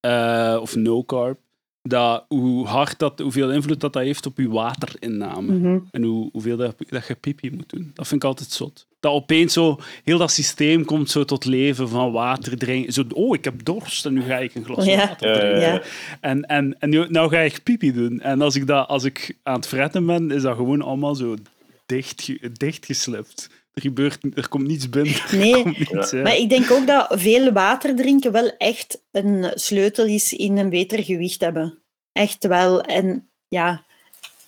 [0.00, 1.38] eh, of no carb,
[1.88, 5.52] dat, hoe hard dat, hoeveel invloed dat, dat heeft op je waterinname.
[5.52, 5.78] Mhm.
[5.90, 7.90] En hoe, hoeveel dat, dat je pipi moet doen.
[7.94, 8.86] Dat vind ik altijd zot.
[9.00, 12.92] Dat opeens zo, heel dat systeem komt zo tot leven van water drinken.
[12.92, 14.96] Zo, oh, ik heb dorst en nu ga ik een glas Ja.
[14.96, 15.60] water drinken.
[15.60, 15.82] ja.
[16.20, 18.20] En, en, en nu, nou ga ik pipi doen.
[18.20, 21.34] En als ik, dat, als ik aan het fretten ben, is dat gewoon allemaal zo
[21.86, 23.50] dicht, ge- dichtgeslipt.
[23.78, 25.14] Er, gebeurt, er komt niets binnen.
[25.38, 30.32] Nee, niets maar ik denk ook dat veel water drinken wel echt een sleutel is
[30.32, 31.78] in een beter gewicht hebben.
[32.12, 32.80] Echt wel.
[32.80, 33.82] En ja,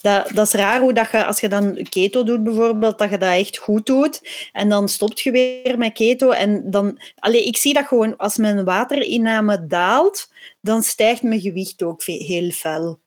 [0.01, 3.19] dat, dat is raar hoe dat je, als je dan keto doet bijvoorbeeld, dat je
[3.19, 4.49] dat echt goed doet.
[4.53, 6.31] En dan stopt je weer met keto.
[6.31, 10.29] En dan, allee, ik zie dat gewoon, als mijn waterinname daalt,
[10.61, 13.00] dan stijgt mijn gewicht ook heel fel.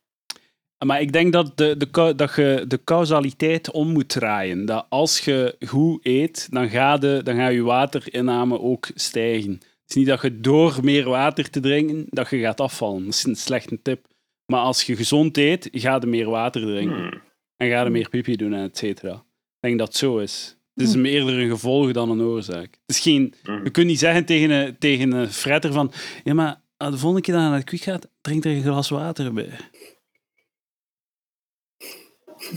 [0.83, 4.65] Maar ik denk dat, de, de, dat je de causaliteit om moet draaien.
[4.65, 9.51] Dat als je goed eet, dan gaat dan gaat je waterinname ook stijgen.
[9.51, 13.05] Het is niet dat je door meer water te drinken, dat je gaat afvallen.
[13.05, 14.05] Dat is een slechte tip.
[14.45, 16.95] Maar als je gezond eet, ga je meer water drinken.
[16.97, 17.21] Hmm.
[17.57, 19.13] En ga je meer pipi doen, en et cetera.
[19.13, 20.57] Ik denk dat het zo is.
[20.73, 22.77] Het is eerder een gevolg dan een oorzaak.
[22.85, 23.63] Het is geen, Mhm.
[23.63, 25.91] je kunt niet zeggen tegen een, tegen een fretter van
[26.23, 28.89] ja, maar de volgende keer dat je naar de kwik gaat, drink er een glas
[28.89, 29.49] water bij.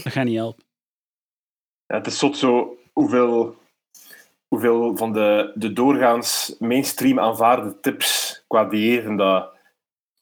[0.03, 0.65] Dat gaat niet helpen.
[1.87, 3.57] Ja, het is zot zo hoeveel,
[4.49, 9.55] hoeveel van de, de doorgaans mainstream aanvaarde tips qua diëten dat...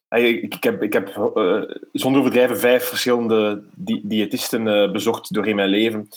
[0.09, 5.57] Ik, ik heb, ik heb eh, zonder overdrijven vijf verschillende di diëtisten eh, bezocht doorheen
[5.57, 6.09] mijn leven.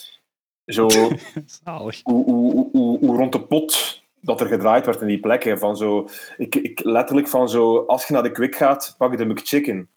[0.66, 0.88] Zo
[1.64, 2.00] Zalig.
[2.02, 2.68] hoe, hoe,
[3.00, 5.58] hoe- rond de pot dat er gedraaid werd in die plekken.
[5.58, 9.24] Van zo, ik, ik, letterlijk van zo, als je naar de kwik gaat, pak de
[9.24, 9.88] McChicken.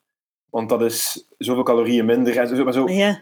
[0.49, 2.37] Want dat is zoveel calorieën minder.
[2.37, 2.87] En, zo, maar zo.
[2.89, 3.21] Ja.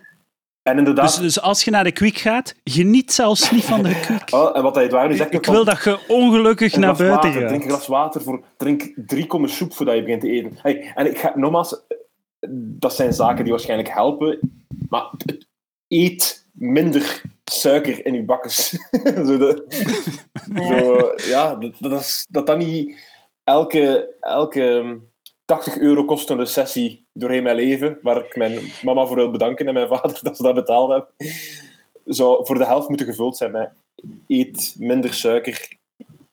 [0.70, 4.00] En inderdaad, Dus, dus als je naar de kwik gaat, geniet zelfs niet van de
[4.00, 4.34] kwik.
[4.40, 7.34] oh, en wat hij waar nu zegt, Ik van, wil dat je ongelukkig naar buiten
[7.34, 7.70] water, Drink een gaat.
[7.70, 10.58] glas water, voor, drink drie kommen soep voordat je begint te eten.
[10.62, 11.82] Hey, en ik ga, nogmaals,
[12.80, 14.40] dat zijn zaken die waarschijnlijk helpen,
[14.90, 15.12] maar
[15.88, 18.70] eet minder suiker in je bakkes.
[19.26, 19.66] zo de,
[20.56, 22.98] Zo, ja, dat, dat, is, dat dat niet
[23.44, 24.98] elke, elke
[25.46, 29.74] 80 euro kostende sessie doorheen mijn leven, waar ik mijn mama voor wil bedanken en
[29.74, 31.10] mijn vader dat ze dat betaald hebben,
[32.06, 33.70] zou voor de helft moeten gevuld zijn met
[34.28, 35.78] eet minder suiker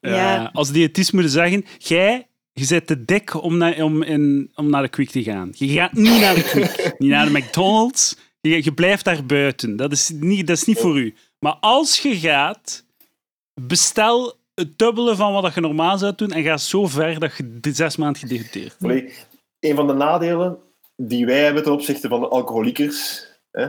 [0.00, 0.50] Ja, Ja.
[0.52, 2.26] Als diëtist moeten zeggen, jij
[2.58, 5.50] je zit te dik om naar, om, in, om naar de Quick te gaan.
[5.52, 8.16] Je gaat niet naar de Quick, niet naar de McDonald's.
[8.40, 9.76] Je, je blijft daar buiten.
[9.76, 11.14] Dat is, niet, dat is niet voor u.
[11.38, 12.84] Maar als je gaat,
[13.60, 17.60] bestel het dubbele van wat je normaal zou doen en ga zo ver dat je
[17.60, 18.92] de zes maanden gedebuteerd bent.
[18.92, 19.14] Allee,
[19.60, 20.58] een van de nadelen
[20.96, 23.68] die wij hebben ten opzichte van de alcoholiekers, hè,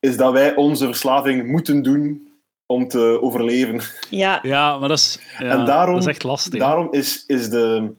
[0.00, 2.28] is dat wij onze verslaving moeten doen
[2.66, 3.80] om te overleven.
[4.10, 6.60] Ja, Ja, maar dat is, ja, En daarom- dat is echt lastig.
[6.60, 7.92] Daarom is, is de,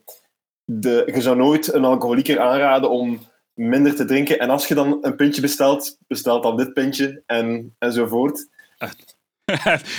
[0.66, 1.12] de...
[1.14, 3.20] Je zou nooit een alcoholieker aanraden om
[3.54, 4.40] minder te drinken.
[4.40, 8.48] En als je dan een pintje bestelt, bestelt dan dit pintje en, enzovoort.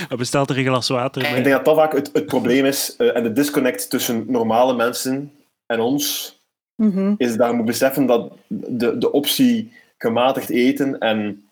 [0.09, 2.97] Hij bestelt er een glas water Ik denk dat dat vaak het, het probleem is.
[2.97, 5.33] eh, en de disconnect tussen normale mensen
[5.67, 6.38] en ons,
[6.79, 7.15] mhm.
[7.17, 11.49] is dat je moet beseffen dat de, de optie gematigd eten en,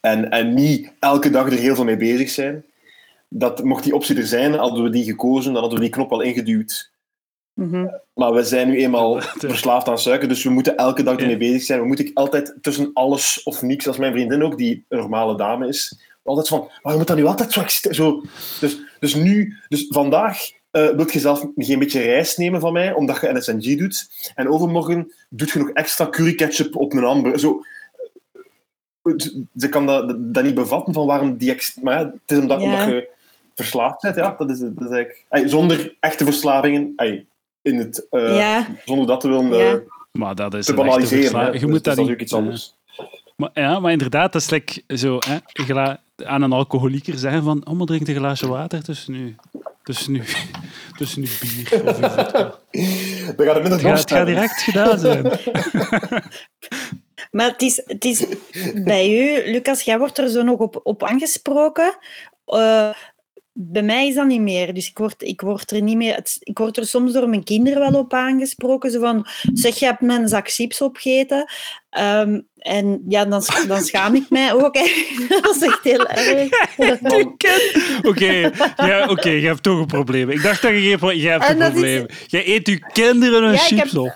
[0.00, 2.64] en, en niet elke dag er heel veel mee bezig zijn,
[3.28, 6.12] dat mocht die optie er zijn, hadden we die gekozen, dan hadden we die knop
[6.12, 6.90] al ingeduwd.
[7.54, 7.86] Mhm.
[8.14, 9.20] Maar we zijn nu eenmaal
[9.54, 11.80] verslaafd aan suiker, dus we moeten elke dag ermee bezig zijn.
[11.80, 15.68] We moeten altijd tussen alles of niks, als mijn vriendin ook, die een normale dame
[15.68, 17.62] is, altijd van, maar je moet dat nu altijd zo...
[17.90, 18.22] zo.
[18.60, 22.92] Dus, dus nu, dus vandaag eh wil je zelf geen beetje rijst nemen van mij,
[22.92, 24.08] omdat je NSNG doet.
[24.34, 27.40] En overmorgen doet je nog extra curry ketchup op een hamburger.
[27.40, 27.62] Zo,
[29.56, 31.56] ze kan dat, dat niet bevatten van waarom die...
[31.82, 32.64] Maar ja, het is omdat, Ja.
[32.66, 33.08] omdat je
[33.54, 34.34] verslaafd bent, ja.
[34.38, 35.24] Dat is, dat is eigenlijk...
[35.28, 36.92] Ey, zonder echte verslavingen,
[37.62, 38.66] in het, eh, ja.
[38.84, 39.72] zonder dat te willen Ja.
[39.72, 39.78] eh,
[40.12, 41.44] Maar dat is te banaliseren.
[41.46, 42.20] Je Dus moet dat niet...
[42.20, 42.74] iets anders.
[43.36, 45.36] Maar, ja, maar inderdaad, dat is like zo, hè,
[46.24, 49.36] aan een alcoholieker zeggen van, oh, maar drink een glaasje water tussen nu,
[49.92, 50.22] tussen nu,
[50.98, 52.58] tussen nu bier of uw vodka.
[53.36, 54.34] Dan gaat het minder Het gaat, het gaat hebben.
[54.34, 55.22] direct gedaan zijn.
[57.30, 58.26] Maar het is, het is
[58.74, 61.96] bij u, Lucas, jij wordt er zo nog op, op aangesproken.
[62.46, 62.90] Eh,
[63.62, 64.74] bij mij is dat niet meer.
[64.74, 66.14] Dus ik word, ik word er niet meer.
[66.14, 68.90] het- ik word er soms door mijn kinderen wel op aangesproken.
[68.90, 71.44] Zo van, zeg, je hebt mijn zak chips opgegeten.
[71.90, 74.74] Ehm, en ja, dan, dan schaam ik mij ook.
[74.76, 74.86] hè.
[75.42, 76.48] dat is echt heel erg.
[78.10, 80.30] Oké, ja, oké, je hebt toch een probleem.
[80.30, 82.06] Ik dacht dat je geen pro- je hebt een probleem.
[82.26, 84.14] Jij eet je kinderen Ja, ik chips heb- op.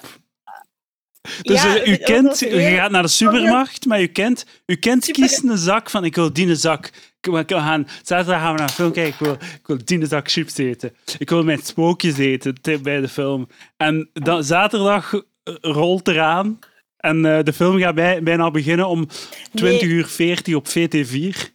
[1.42, 1.86] Dus Ja, eh,
[2.32, 5.90] is je heel- gaat naar de supermarkt, maar kind, uw kind Super- kiest een zak
[5.90, 6.90] van ik wil die zak.
[7.46, 10.56] Gaan, zaterdag gaan we naar een film kijken, ik wil, ik wil die zak chips
[10.58, 10.92] eten.
[11.18, 13.48] Ik wil mijn spookjes eten bij de film.
[13.76, 16.58] En dan, zaterdag eh, rolt eraan
[16.96, 19.08] en eh, de film gaat bij, bijna beginnen om
[19.54, 21.53] 20 uur 40 op VT4.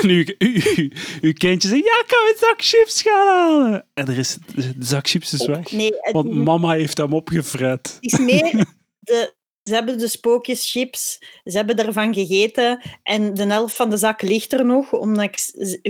[0.00, 0.88] En uw, uw, uw,
[1.20, 3.84] uw kindje zegt, ja, ik kan mijn zak chips gaan halen.
[3.94, 5.72] En er is, de zak chips is weg.
[5.72, 7.98] Nee, het, Want mama heeft hem opgefret.
[8.00, 8.64] Het is meer,
[9.00, 9.34] de,
[9.68, 14.22] ze hebben de spookjes chips, ze hebben ervan gegeten en de helft van de zak
[14.22, 15.38] ligt er nog, omdat ik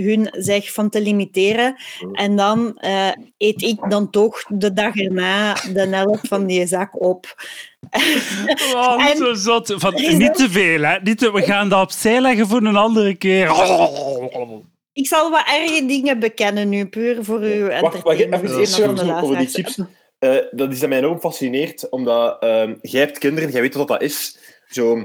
[0.03, 1.75] hun zeg van te limiteren.
[2.13, 3.07] En dan eh,
[3.37, 7.35] eet ik dan toch de dag erna de helft van die zak op.
[8.73, 9.73] Oh, En- zo zot.
[9.77, 10.97] Van, niet te veel, hè.
[11.03, 13.47] Niet te- we gaan dat opzij leggen voor een andere keer.
[14.93, 18.81] Ik zal wat erge dingen bekennen nu, puur voor uw Wacht, wacht even en eerst
[18.81, 19.77] over, die luisteraars.
[20.19, 23.87] Eh, dat is dat mij ook fascineert, omdat ehm, jij hebt kinderen, jij weet wat
[23.87, 24.37] dat is.
[24.67, 24.95] Zo,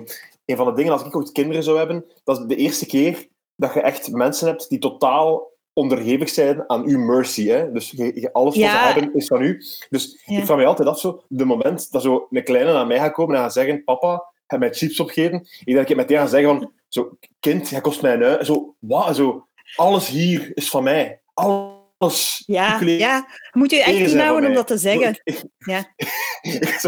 [0.47, 3.27] een van de dingen, als ik ooit kinderen zou hebben, dat is de eerste keer
[3.57, 7.47] dat je echt mensen hebt die totaal onderhevig zijn aan uw mercy.
[7.49, 7.73] Hè?
[7.73, 8.89] Dus je, je- alles wat Ja.
[8.89, 9.63] ze hebben is van u.
[9.91, 10.39] Dus Ja.
[10.39, 13.13] ik vraag me altijd af, zo, de moment dat zo een kleine naar mij gaat
[13.13, 15.39] komen en gaat zeggen, papa, heb mij chips opgegeven.
[15.41, 18.45] Ik denk dat ik meteen ga zeggen van, zo, kind, jij kost mij een ui.
[18.45, 19.17] Zo, wat?
[19.17, 19.47] Zo,
[19.77, 21.21] alles hier is van mij.
[21.35, 21.74] Alles.
[22.47, 25.21] Ja, ja, moet u echt inhouden om dat te zeggen.
[25.25, 25.79] Ik- Ja.
[26.43, 26.79] ik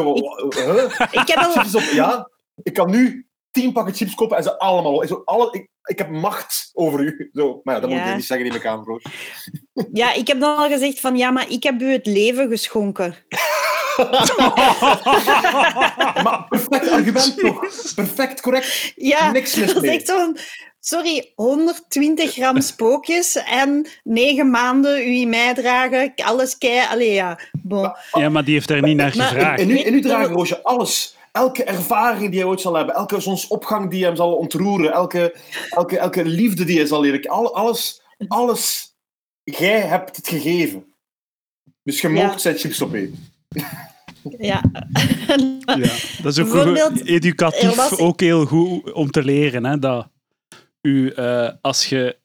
[0.55, 1.01] huh?
[1.11, 1.53] Ik heb al...
[1.75, 2.31] Op, ja.
[2.63, 5.07] Ik kan nu tien pakken chips kopen en ze allemaal...
[5.07, 7.31] Zo, alle, ik, ik heb macht over u.
[7.33, 9.03] Zo, maar ja, dat moet je niet zeggen in de kamer.
[9.93, 13.15] Ja, ik heb dan al gezegd van ja, maar ik heb u het leven geschonken.
[16.23, 17.61] Maar perfect argument, toch?
[17.95, 18.93] Perfect, correct.
[18.97, 19.97] Ja, Niks mis dat is mee.
[19.99, 20.37] echt zo'n...
[20.81, 26.13] Sorry, 120 gram spookjes en negen maanden u in mij dragen.
[26.17, 26.87] Alles kei...
[26.91, 27.39] Allee, ja.
[27.63, 27.93] Bon.
[28.13, 29.61] Ja, maar die heeft daar niet naar Maar- gevraagd.
[29.61, 31.17] En nu, en nu Weet- dragen Roosje alles.
[31.33, 35.37] Elke ervaring die hij ooit zal hebben, elke zonsopgang die hem zal ontroeren, elke,
[35.71, 38.95] elke, elke liefde die hij zal leren alles, alles.
[39.45, 40.95] Jij hebt het gegeven.
[41.83, 42.27] Dus je Ja.
[42.27, 43.29] mocht zijn chips opeten.
[44.39, 44.63] Ja.
[45.67, 49.65] Ja, dat is ook educatief ook heel goed om te leren.
[49.65, 50.09] Hè, dat
[50.81, 52.19] u, eh, als je...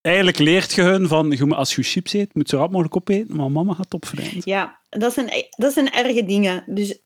[0.00, 3.36] Eigenlijk leert je hun van, als je chips eet, moet je zo rap mogelijk opeten,
[3.36, 4.42] maar mama gaat opvreemden.
[4.44, 6.64] Ja, dat zijn, dat zijn erge dingen.
[6.66, 6.98] Dus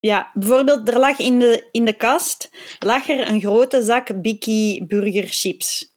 [0.00, 4.86] ja, bijvoorbeeld, er lag in de, in de kast lag er een grote zak Bikkie
[4.86, 5.94] burgerchips.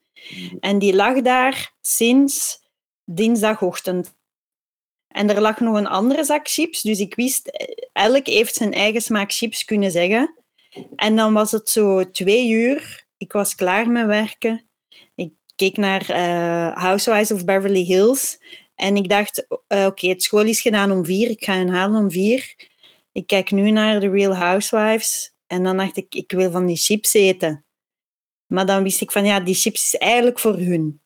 [0.60, 2.64] En die lag daar sinds
[3.06, 4.15] dinsdagochtend.
[5.16, 8.74] En er lag nog een andere zak chips, dus ik wist, eh, elk heeft zijn
[8.74, 10.36] eigen smaak chips kunnen zeggen.
[10.96, 13.06] En dan was het zo twee uur.
[13.18, 14.70] Ik was klaar met werken.
[15.16, 18.38] Ik keek naar eh, Housewives of Beverly Hills.
[18.76, 21.30] En ik dacht, uh, oké, het school is gedaan om vier.
[21.30, 22.56] Ik ga hen halen om vier.
[23.12, 25.34] Ik kijk nu naar The Real Housewives.
[25.48, 27.66] En dan dacht ik, ik wil van die chips eten.
[28.46, 31.02] Maar dan wist ik van, ja, die chips is eigenlijk voor hun.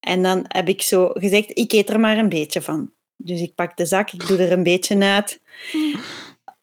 [0.00, 2.96] En dan heb ik zo gezegd, ik eet er maar een beetje van.
[3.20, 5.40] Dus ik pak de zak, ik doe er een beetje uit.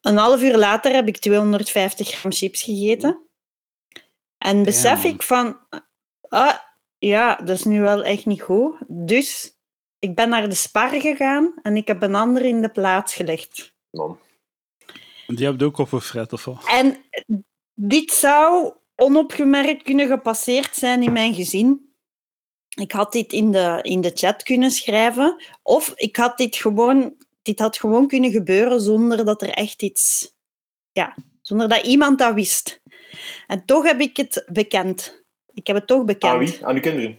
[0.01, 3.20] Een half uur later heb ik 250 gram chips gegeten.
[4.38, 5.60] En besef ik van,
[6.22, 6.58] ah,
[6.97, 8.76] ja, dat is nu wel echt niet goed.
[8.88, 9.58] Dus
[9.99, 13.74] ik ben naar de spar gegaan en ik heb een ander in de plaats gelegd.
[13.89, 14.20] Man.
[15.28, 16.64] Die hebt ook opgefret, of wat?
[16.68, 16.97] En
[17.74, 21.95] dit zou onopgemerkt kunnen gepasseerd zijn in mijn gezin.
[22.76, 25.43] Ik had dit in de, in de chat kunnen schrijven.
[25.63, 27.15] Of ik had dit gewoon...
[27.41, 30.34] Dit had gewoon kunnen gebeuren zonder dat er echt iets...
[30.91, 32.82] Ja, zonder dat iemand dat wist.
[33.47, 35.23] En toch heb ik het bekend.
[35.53, 36.34] Ik heb het toch bekend.
[36.34, 36.65] Aan wie?
[36.65, 37.17] Aan uw kinderen?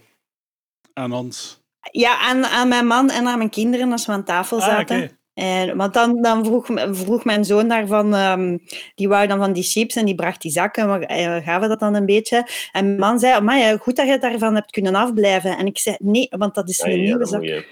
[0.93, 1.61] Aan ons.
[1.91, 5.16] Ja, aan, aan mijn man en aan mijn kinderen als we aan tafel Ah, zaten.
[5.37, 8.57] En, want dan, dan vroeg, vroeg mijn zoon daarvan, ehm,
[8.95, 11.79] die wou dan van die chips en die bracht die zakken, maar eh, gaven dat
[11.79, 12.47] dan een beetje.
[12.71, 15.57] En mijn man zei, maar ja, goed dat je daarvan hebt kunnen afblijven.
[15.57, 17.43] En ik zei, nee, want dat is een Ah, ja, nieuwe zak.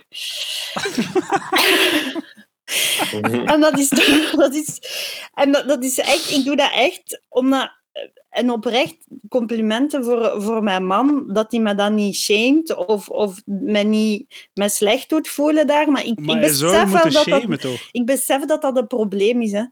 [3.45, 3.89] En dat is,
[4.35, 4.79] dat is,
[5.33, 7.71] en dat, dat is echt, ik doe dat echt omdat,
[8.35, 13.41] en oprecht complimenten voor, voor mijn man, dat hij me dan niet shamed of, of
[13.45, 15.91] me niet me slecht doet voelen daar.
[15.91, 17.89] Maar ik, Maar ik besef wel dat dat toch?
[17.91, 19.51] ik besef dat dat een probleem is.
[19.51, 19.63] Hè.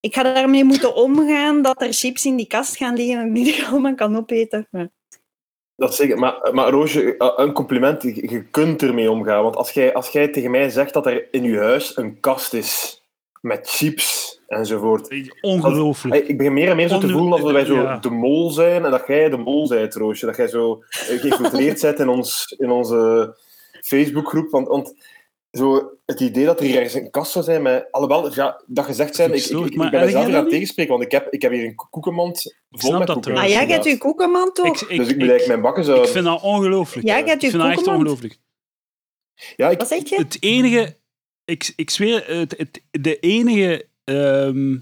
[0.00, 3.46] Ik ga daarmee moeten omgaan dat er chips in die kast gaan liggen en die
[3.46, 4.68] ik allemaal kan opeten.
[4.70, 4.90] Ja.
[5.76, 6.18] Dat zeker.
[6.18, 8.02] Maar, maar Roosje, eh, een compliment.
[8.02, 9.42] Je je kunt ermee omgaan.
[9.42, 12.54] Want als jij, als jij tegen mij zegt dat er in je huis een kast
[12.54, 13.02] is
[13.40, 15.32] met chips enzovoort.
[15.40, 16.28] Ongelooflijk.
[16.28, 17.96] Ik begin meer en meer zo te voelen dat wij zo ja.
[17.96, 20.26] de mol zijn en dat jij de mol bent, Roosje.
[20.26, 23.34] Dat jij zo eh, geïnfiltreerd bent in, ons, in onze
[23.80, 24.50] Facebookgroep.
[24.50, 24.94] Want, want
[25.50, 27.88] zo het idee dat er hier ergens een kast zou zijn met...
[27.90, 31.04] Alhoewel, ja, dat gezegd zijn, ik, ik, ik, maar ben mezelf aan het tegenspreken, want
[31.04, 33.42] ik heb, ik heb hier een ko- koekenmand vol snap met dat koeken.
[33.42, 34.66] Ah, jij gaat je koekenman toch?
[34.66, 36.02] Ik, ik, Dus ik moet ik, eigenlijk mijn bakken zo...
[36.02, 37.06] ik vind dat ongelooflijk.
[37.06, 38.02] Jij Ik je vind dat echt koekenmand.
[38.02, 38.38] ongelooflijk.
[39.56, 40.16] Ja, ik, Wat zeg je?
[40.16, 41.00] Het enige...
[41.44, 44.78] Ik, ik zweer, het, het, de, enige, ehm,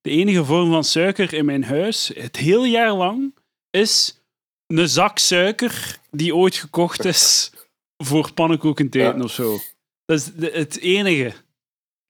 [0.00, 3.34] de enige vorm van suiker in mijn huis, het hele jaar lang,
[3.70, 4.20] is
[4.66, 7.50] een zak suiker die ooit gekocht is
[7.96, 9.24] voor pannenkoekentijden Ja.
[9.24, 9.58] of zo.
[10.04, 11.32] Dat is de- het enige.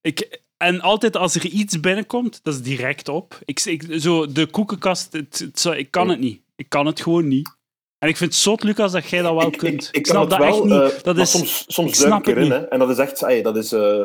[0.01, 3.39] Ik, en altijd als er iets binnenkomt, dat is direct op.
[3.45, 6.43] Ik, ik, zo, de koekenkast, het, ik kan het niet.
[6.57, 7.59] Ik kan het gewoon niet.
[7.99, 9.89] En ik vind het zot, Lucas, dat jij dat wel kunt.
[9.89, 10.93] ik, ik snap kan dat het echt wel, niet.
[10.93, 12.53] eh, dat is, soms, ik soms snap duik ik erin, niet.
[12.53, 12.59] hè.
[12.69, 13.23] En dat is echt...
[13.23, 13.73] ey, dat is...
[13.73, 14.01] eh,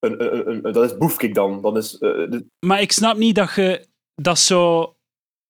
[0.00, 1.62] een, een, een, een- dat is boefkik dan.
[1.62, 4.88] Dat is, eh, de- Maar ik snap niet dat je dat zou.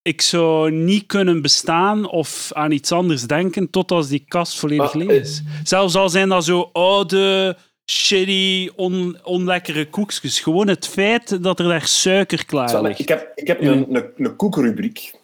[0.03, 4.94] Ik zou niet kunnen bestaan of aan iets anders denken tot als die kast volledig
[4.94, 5.42] Maar, leeg eh, is.
[5.64, 7.57] Zelfs al zijn dat zo oude,
[7.90, 10.40] shitty, on, onlekkere koekjes.
[10.40, 13.01] Gewoon het feit dat er daar suiker klaar Zal ik- ligt.
[13.01, 15.14] Ik heb, ik heb een, een.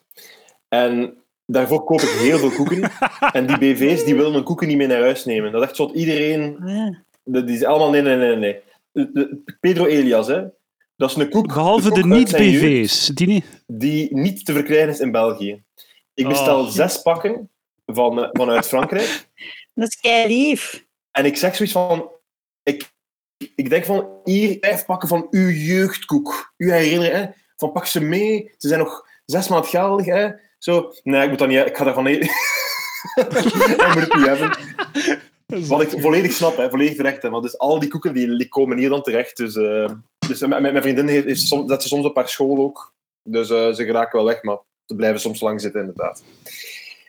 [0.69, 1.15] En
[1.47, 2.91] daarvoor koop ik heel veel koeken.
[3.33, 5.53] en die BV's die willen mijn koeken niet mee naar huis nemen.
[5.53, 6.57] Dat is echt zo iedereen...
[7.25, 8.57] De- Die is allemaal nee, nee, nee, nee.
[8.93, 10.43] De- de- Pedro Elias, hè.
[10.97, 13.07] Dat is een koek, Behalve de niet-BV's.
[13.07, 13.45] Die niet.
[13.67, 15.63] die niet te verkrijgen is in België.
[16.15, 16.69] Ik bestel Oh.
[16.69, 17.51] zes pakken
[17.87, 19.27] van, eh, vanuit Frankrijk.
[19.75, 20.85] Dat is kei lief.
[21.11, 22.11] En ik zeg zoiets van...
[22.63, 22.91] Ik,
[23.57, 26.53] ik denk van, hier, vijf pakken van uw jeugdkoek.
[26.57, 27.27] Uw herinnering, hè.
[27.57, 28.51] Van, pak ze mee.
[28.59, 30.29] Ze zijn nog zes maand geldig, hè.
[30.59, 30.93] Zo.
[31.03, 31.67] Nee, ik moet dat niet...
[31.67, 32.29] Ik ga daarvan eten.
[33.15, 34.51] ik moet het niet hebben.
[35.61, 36.71] Wat ik volledig snap, hè.
[36.71, 37.31] Volledig terecht, hè.
[37.31, 39.37] Want dus al die koeken, die, die komen hier dan terecht.
[39.37, 39.91] Dus, eh,
[40.29, 42.95] dus mijn, mijn vriendin heeft, heeft soms, zet ze soms op haar school ook.
[43.23, 46.23] Dus eh, ze geraken wel weg, maar ze blijven soms lang zitten, inderdaad.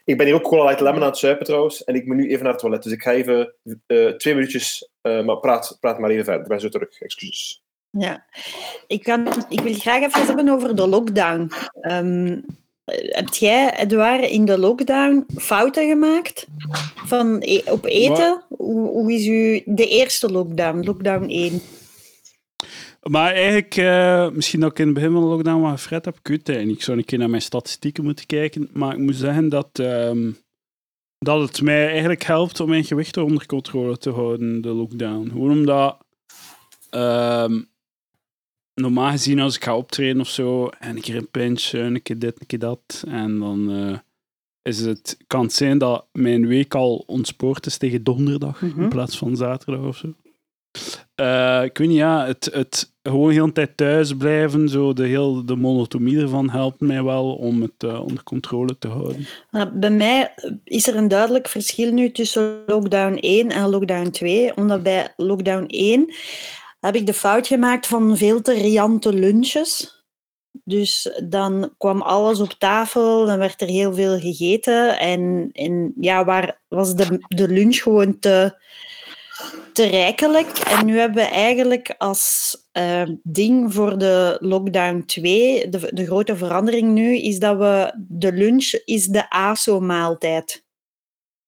[0.05, 1.83] Ik ben hier ook Cola Light Lemon aan het zuipen trouwens.
[1.83, 2.83] En ik moet nu even naar het toilet.
[2.83, 3.53] Dus ik ga even
[3.85, 4.89] eh, twee minuutjes...
[5.01, 6.41] eh, maar praat, praat maar even verder.
[6.41, 7.01] Ik ben zo terug.
[7.01, 7.63] Excuses.
[7.89, 8.25] Ja.
[8.87, 11.51] Ik, kan, ik wil graag even hebben over de lockdown.
[11.81, 12.41] Ehm,
[12.85, 16.47] heb jij, Edouard, in de lockdown fouten gemaakt
[17.05, 18.43] van e- op eten?
[18.49, 21.61] Hoe, hoe is u de eerste lockdown, lockdown 1?
[23.03, 26.19] Maar eigenlijk, eh, misschien dat ik in het begin van de lockdown wat gefret heb,
[26.23, 26.47] ik niet.
[26.47, 28.69] Ik zou een keer naar mijn statistieken moeten kijken.
[28.73, 30.31] Maar ik moet zeggen dat, ehm,
[31.17, 35.29] dat het mij eigenlijk helpt om mijn gewicht onder controle te houden, de lockdown.
[35.29, 35.97] Gewoon omdat,
[36.89, 37.61] ehm,
[38.75, 42.19] normaal gezien als ik ga optreden of zo, en een keer een pinch, een keer
[42.19, 43.71] dit, een keer dat, en dan...
[43.71, 43.97] eh,
[44.61, 48.81] is het, kan het zijn dat mijn week al ontspoord is tegen donderdag Mhm.
[48.81, 50.13] in plaats van zaterdag of zo.
[51.15, 55.05] Eh, ik weet niet, ja, het, het gewoon heel de tijd thuis blijven, zo de,
[55.05, 59.27] heel, de monotonie ervan helpt mij wel om het eh, onder controle te houden.
[59.73, 64.55] Bij mij is er een duidelijk verschil nu tussen lockdown 1 en lockdown 2.
[64.57, 66.13] Omdat bij lockdown 1
[66.85, 70.01] heb ik de fout gemaakt van veel te riante lunches.
[70.63, 74.99] Dus dan kwam alles op tafel, dan werd er heel veel gegeten.
[74.99, 78.61] En, en ja, waar was de, de lunch gewoon te,
[79.73, 80.57] te rijkelijk.
[80.57, 86.35] En nu hebben we eigenlijk als eh, ding voor de lockdown 2, de, de grote
[86.35, 90.62] verandering nu, is dat we de lunch is de ASO-maaltijd.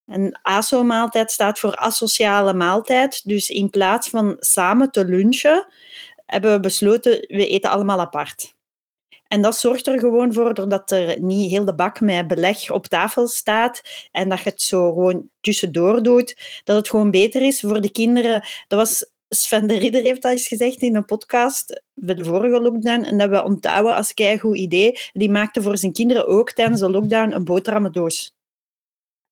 [0.08, 3.22] En ASO-maaltijd staat voor asociale maaltijd.
[3.24, 5.68] Dus in plaats van samen te lunchen,
[6.26, 8.54] hebben we besloten, we eten allemaal apart.
[9.28, 12.86] En dat zorgt er gewoon voor, doordat er niet heel de bak met beleg op
[12.86, 13.82] tafel staat
[14.12, 17.92] en dat je het zo gewoon tussendoor doet, dat het gewoon beter is voor de
[17.92, 18.48] kinderen.
[18.68, 22.62] Dat was Sven de Ridder heeft dat eens gezegd in een podcast bij de vorige
[22.62, 25.00] lockdown en dat we onthouden als een goed idee.
[25.14, 28.34] Die maakte voor zijn kinderen ook tijdens de lockdown een boterhammendoos.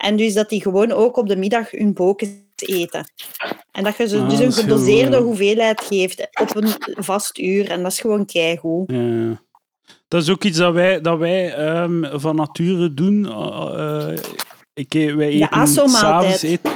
[0.04, 3.06] En dus dat die gewoon ook op de middag hun bokens eten.
[3.72, 7.70] En dat je ze Ah, dus een heel gedoseerde hoeveelheid geeft op een vast uur.
[7.70, 8.92] En dat is gewoon keigoed.
[8.92, 9.42] Ja.
[10.08, 13.26] Dat is ook iets dat wij, dat wij ehm, van nature doen.
[13.26, 14.20] Eh, eh,
[14.74, 16.72] ik, e- wij eten s'avonds eten.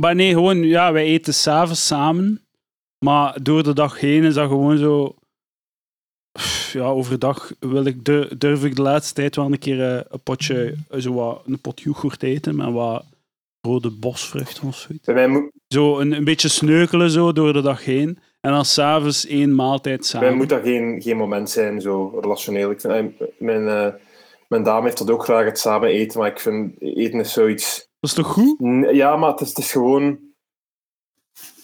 [0.00, 2.46] Maar nee, gewoon, ja, wij eten s'avonds samen.
[2.98, 5.14] Maar door de dag heen is dat gewoon zo.
[6.72, 10.20] Ja, overdag wil ik, dur- durf ik de laatste tijd wel een keer eh, een
[10.22, 13.04] potje, eh, zo wat, een pot yoghurt eten met wat
[13.60, 15.04] rode bosvruchten of zoiets.
[15.06, 18.18] Bij mij, moet, Zo een, een beetje sneukelen zo door de dag heen.
[18.40, 20.28] En dan s'avonds één maaltijd bij samen.
[20.28, 22.70] mij moet dat geen, geen moment zijn, zo relationeel.
[22.70, 23.94] Ik vind, eh, mijn,
[24.48, 26.18] mijn dame heeft dat ook graag, het samen eten.
[26.20, 27.76] Maar ik vind eten is zoiets...
[28.00, 28.56] Dat is toch goed?
[28.92, 30.18] Ja, maar het is, het is gewoon...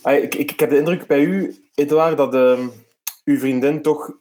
[0.02, 2.66] Ah, Ik, ik, ik heb de indruk bij u, Edouard, dat ehm,
[3.24, 4.12] uw vriendin toch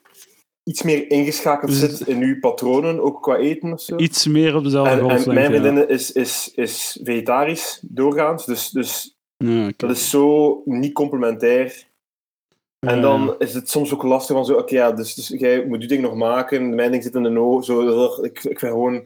[0.70, 3.95] iets meer ingeschakeld Dus- zit in uw patronen, ook qua eten of zo.
[3.95, 5.59] Iets meer op dezelfde En, en mijn ja.
[5.59, 11.88] vriendin is, is, is vegetarisch doorgaans, dus, dus Ja, dat is zo niet complementair.
[12.80, 13.01] En Ja.
[13.01, 15.88] dan is het soms ook lastig van zo, oké, ja, dus, dus jij moet je
[15.88, 19.03] ding nog maken, mijn ding zit in de no, zo, ik, ik vind gewoon,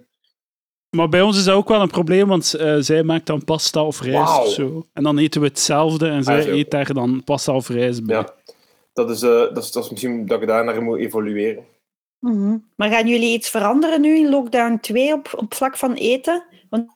[0.95, 3.83] Maar bij ons is dat ook wel een probleem, want eh, zij maakt dan pasta
[3.85, 4.85] of rijst of zo.
[4.93, 8.15] En dan eten we hetzelfde en zij Ah, eet daar dan pasta of rijst bij.
[8.15, 8.33] ja,
[8.93, 11.65] dat is, eh, dat is, dat is misschien dat ik daar naar moet evolueren.
[12.19, 12.57] Mhm.
[12.75, 16.43] Maar gaan jullie iets veranderen nu in lockdown 2 op, op vlak van eten?
[16.69, 16.89] Want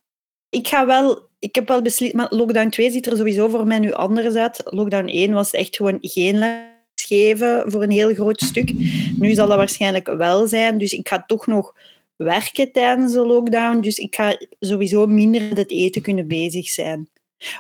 [0.50, 1.26] ik ga wel...
[1.40, 2.14] Ik heb wel beslist...
[2.14, 4.62] Maar lockdown 2 ziet er sowieso voor mij nu anders uit.
[4.66, 6.60] Lockdown 1 was echt gewoon geen les
[6.96, 8.74] geven voor een heel groot stuk.
[9.18, 10.78] Nu zal dat waarschijnlijk wel zijn.
[10.78, 11.76] Dus ik ga toch nog
[12.16, 13.80] werken tijdens de lockdown.
[13.80, 17.10] Dus ik ga sowieso minder met het eten kunnen bezig zijn.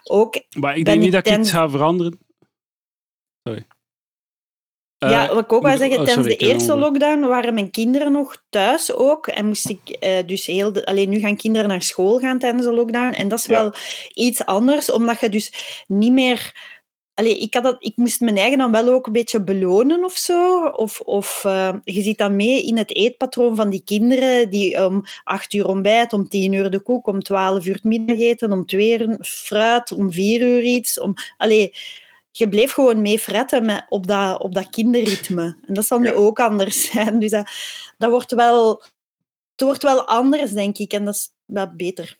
[0.03, 2.19] Ook Maar ik denk niet ik dat ik ten- iets ga veranderen.
[3.43, 3.65] Sorry.
[4.99, 7.71] Ja, Eh, wat ik ook wou zeggen, oh, tijdens sorry, de eerste lockdown waren mijn
[7.71, 9.27] kinderen nog thuis ook.
[9.27, 10.71] En moest ik eh, dus heel...
[10.73, 13.13] De, alleen nu gaan kinderen naar school gaan tijdens de lockdown.
[13.13, 13.61] En dat is Ja.
[13.61, 13.73] wel
[14.13, 15.53] iets anders, omdat je dus
[15.87, 16.75] niet meer...
[17.13, 20.13] Allee, ik, had dat, ik moest mijn eigen dan wel ook een beetje belonen of
[20.17, 20.65] zo.
[20.65, 25.03] Of, of eh, je ziet dan mee in het eetpatroon van die kinderen die om
[25.23, 28.99] acht uur ontbijt, om tien uur de koek, om twaalf uur het middageten, om twee
[28.99, 30.99] uur fruit, om vier uur iets.
[30.99, 31.73] Om, allee,
[32.37, 35.57] je bleef gewoon mee fretten met, op, dat, op dat kinderritme.
[35.65, 36.13] En dat zal nu Ja.
[36.13, 37.19] ook anders zijn.
[37.19, 37.49] Dus dat,
[37.97, 38.83] dat wordt wel,
[39.51, 40.93] het wordt wel anders, denk ik.
[40.93, 42.17] En dat is wel beter.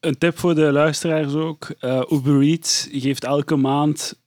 [0.00, 1.68] Een tip voor de luisteraars ook.
[1.78, 4.22] Eh, Uber Eats geeft elke maand,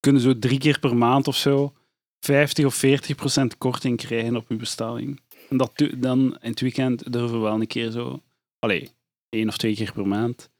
[0.00, 1.72] kunnen zo drie keer per maand of zo,
[2.20, 5.20] 50 of 40 procent korting krijgen op uw bestelling.
[5.48, 8.22] En dat dan in het weekend durven we wel een keer zo,
[8.58, 8.90] allee,
[9.28, 10.50] één of twee keer per maand.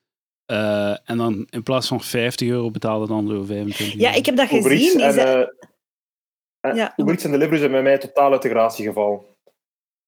[0.53, 4.19] Eh, en dan in plaats van 50 euro betaalde dan zo 25 Ja, euro.
[4.19, 5.01] ik heb dat Uber Eats gezien.
[5.01, 6.93] en, dat- eh, en Ja.
[6.97, 9.21] Uber Eats en Deliveroo zijn bij mij totaal uit de gratie gevallen.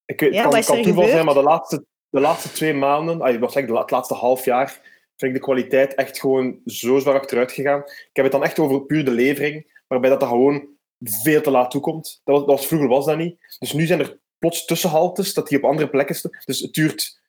[0.05, 2.75] Ik Ja, het wat kan, er kan toeval zijn, maar de laatste, de laatste twee
[2.75, 4.69] maanden, ah, wat zeg ik, de la- het laatste half jaar,
[5.17, 7.81] vind ik de kwaliteit echt gewoon zo zwaar achteruit gegaan.
[7.81, 10.69] Ik heb het dan echt over puur de levering, waarbij dat, dat gewoon
[10.99, 12.21] veel te laat toekomt.
[12.25, 13.57] Dat was, dat was, vroeger was dat niet.
[13.59, 16.31] Dus nu zijn er plots tussenhaltes, dat die op andere plekken staan.
[16.45, 17.20] Dus het duurt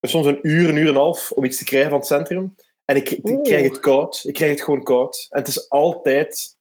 [0.00, 2.54] soms een uur, een uur en een half om iets te krijgen van het centrum.
[2.84, 4.22] En ik, ik krijg het koud.
[4.26, 5.26] Ik krijg het gewoon koud.
[5.30, 6.56] En het is altijd...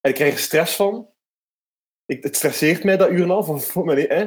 [0.00, 1.08] En ik krijg er stress van.
[2.06, 3.48] Ik, het stresseert mij, dat uur en een half.
[3.48, 4.26] Of, hè?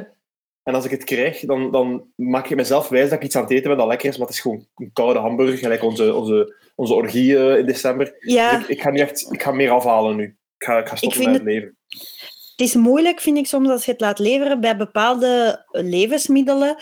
[0.64, 3.42] En als ik het krijg, dan, dan maak ik mezelf wijs dat ik iets aan
[3.42, 6.14] het eten ben dat lekker is, maar het is gewoon een koude hamburger, gelijk onze,
[6.14, 8.16] onze, onze orgie eh, in december.
[8.18, 10.24] ja, Dus ik, ik ga nu echt ik ga meer afhalen nu.
[10.58, 11.76] Ik ga, ik ga stoppen vind met het leven.
[11.88, 16.76] het is moeilijk, vind ik soms, als je het laat leveren bij bepaalde levensmiddelen.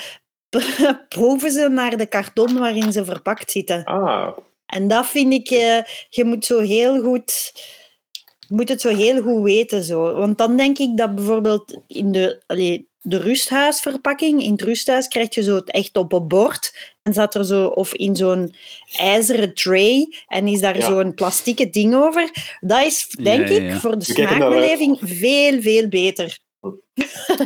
[1.09, 3.85] proeven ze naar de karton waarin ze verpakt zitten.
[3.85, 4.37] Ah,
[4.67, 5.79] En dat vind ik, eh,
[6.09, 7.53] je moet zo heel goed,
[8.39, 9.83] je moet het zo heel goed weten.
[9.83, 10.15] Zo.
[10.15, 15.35] Want dan denk ik dat bijvoorbeeld in de, allee, de rusthuisverpakking, in het rusthuis krijg
[15.35, 16.91] je zo het echt op een bord.
[17.03, 18.55] En zat er zo, of in zo'n
[18.97, 20.87] ijzeren tray, en is daar Ja.
[20.87, 22.31] zo'n plastieke ding over.
[22.61, 26.39] Dat is, denk Ja, ja, ik, voor de naar smaakbeleving veel, veel beter.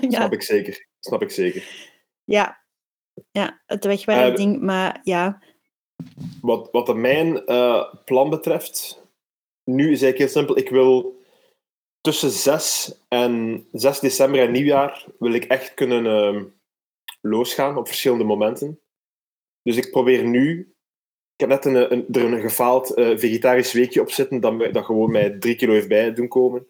[0.01, 0.87] ja, snap ik zeker.
[1.01, 1.63] Snap ik zeker.
[2.25, 2.65] ja.
[3.31, 5.43] Ja, het wegwerpding, maar ja.
[6.41, 9.03] Wat, wat mijn eh, plan betreft,
[9.64, 10.59] nu is eigenlijk heel simpel.
[10.59, 11.21] Ik wil
[12.01, 16.45] tussen 6 en 6 december en nieuwjaar wil ik echt kunnen ehm,
[17.21, 18.81] losgaan op verschillende momenten.
[19.62, 20.75] Dus ik probeer nu.
[21.35, 24.85] Ik heb net een, een, er een gefaald eh, vegetarisch weekje op zitten dat, dat
[24.85, 26.67] gewoon mij drie kilo heeft bij doen komen.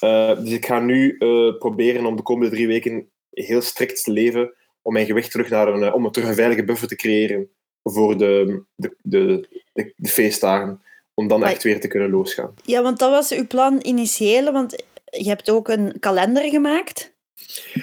[0.00, 4.10] Eh, dus ik ga nu eh, proberen om de komende drie weken heel strikt te
[4.10, 4.54] leven
[4.84, 7.48] om mijn gewicht terug naar een, eh, om terug een veilige buffer te creëren
[7.82, 10.82] voor de, de, de, de, de feestdagen.
[11.14, 12.54] Om dan Maar- echt weer te kunnen losgaan.
[12.62, 17.12] Ja, want dat was uw plan initiële, want je hebt ook een kalender gemaakt.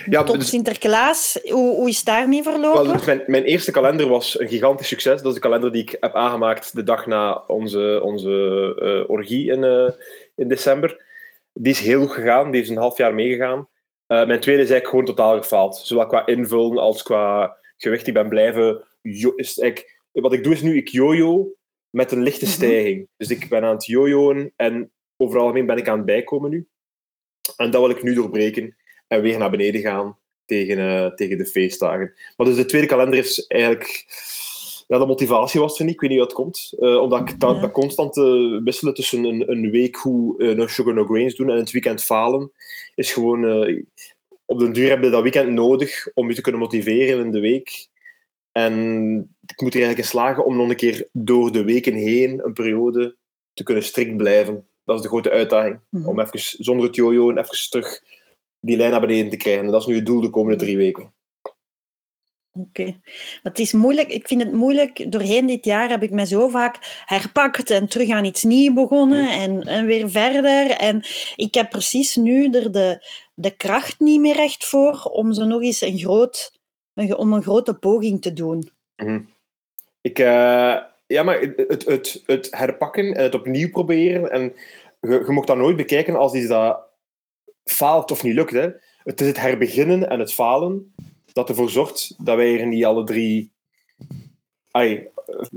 [0.09, 1.39] Ja, Tot dus- Sinterklaas.
[1.43, 2.83] Hoe, hoe is daarmee verlopen?
[2.83, 5.17] Wel, dus mijn, mijn eerste kalender was een gigantisch succes.
[5.21, 8.31] Dat is de kalender die ik heb aangemaakt de dag na onze, onze
[8.79, 9.89] eh, orgie in, eh,
[10.35, 11.01] in december.
[11.53, 13.67] Die is heel goed gegaan, die is een half jaar meegegaan.
[14.11, 15.77] Eh, mijn tweede is eigenlijk gewoon totaal gefaald.
[15.77, 18.07] Zowel qua invullen als qua gewicht.
[18.07, 18.83] Ik ben blijven...
[19.35, 19.61] is
[20.11, 21.53] wat ik doe is nu, ik jojo
[21.89, 22.53] met een lichte Mhm.
[22.53, 23.07] stijging.
[23.17, 26.67] Dus ik ben aan het jojoen en overal algemeen ben ik aan het bijkomen nu.
[27.57, 28.75] En dat wil ik nu doorbreken
[29.07, 32.13] en weer naar beneden gaan tegen, eh, tegen de feestdagen.
[32.37, 34.05] Maar dus de tweede kalender is eigenlijk...
[34.91, 35.93] Ja, de motivatie was er niet.
[35.93, 36.73] Ik weet niet hoe dat komt.
[36.79, 40.67] Eh, omdat ik dat, dat constant eh, wisselen tussen een, een week hoe eh, no
[40.67, 42.51] sugar, no grains doen en het weekend falen,
[42.95, 43.45] is gewoon...
[44.45, 47.39] op den duur heb je dat weekend nodig om je te kunnen motiveren in de
[47.39, 47.87] week.
[48.51, 48.73] En
[49.45, 52.53] ik moet er eigenlijk in slagen om nog een keer door de weken heen, een
[52.53, 53.15] periode,
[53.53, 54.67] te kunnen strikt blijven.
[54.85, 55.79] Dat is de grote uitdaging.
[55.89, 56.07] Mhm.
[56.07, 58.03] Om even zonder het jojo en even terug
[58.59, 59.65] die lijn naar beneden te krijgen.
[59.65, 61.13] En dat is nu het doel de komende drie weken.
[62.53, 62.99] Oké.
[63.43, 64.09] Het is moeilijk.
[64.09, 65.11] Ik vind het moeilijk.
[65.11, 69.29] Doorheen dit jaar heb ik me zo vaak herpakt en terug aan iets nieuws begonnen
[69.29, 70.69] en, en weer verder.
[70.71, 71.03] En
[71.35, 75.61] ik heb precies nu er de, de kracht niet meer echt voor om zo nog
[75.61, 76.59] eens een, groot,
[76.93, 78.69] een, om een grote poging te doen.
[80.01, 80.77] Ik, eh,
[81.07, 84.31] ja, maar het, het, het, het herpakken en het opnieuw proberen.
[84.31, 84.53] En
[84.99, 86.79] je, je mocht dat nooit bekijken als iets dat
[87.63, 88.51] faalt of niet lukt.
[88.51, 88.69] Hè.
[89.03, 90.93] Het is het herbeginnen en het falen
[91.33, 93.51] dat ervoor zorgt dat wij er niet alle drie.
[94.71, 95.09] Ai,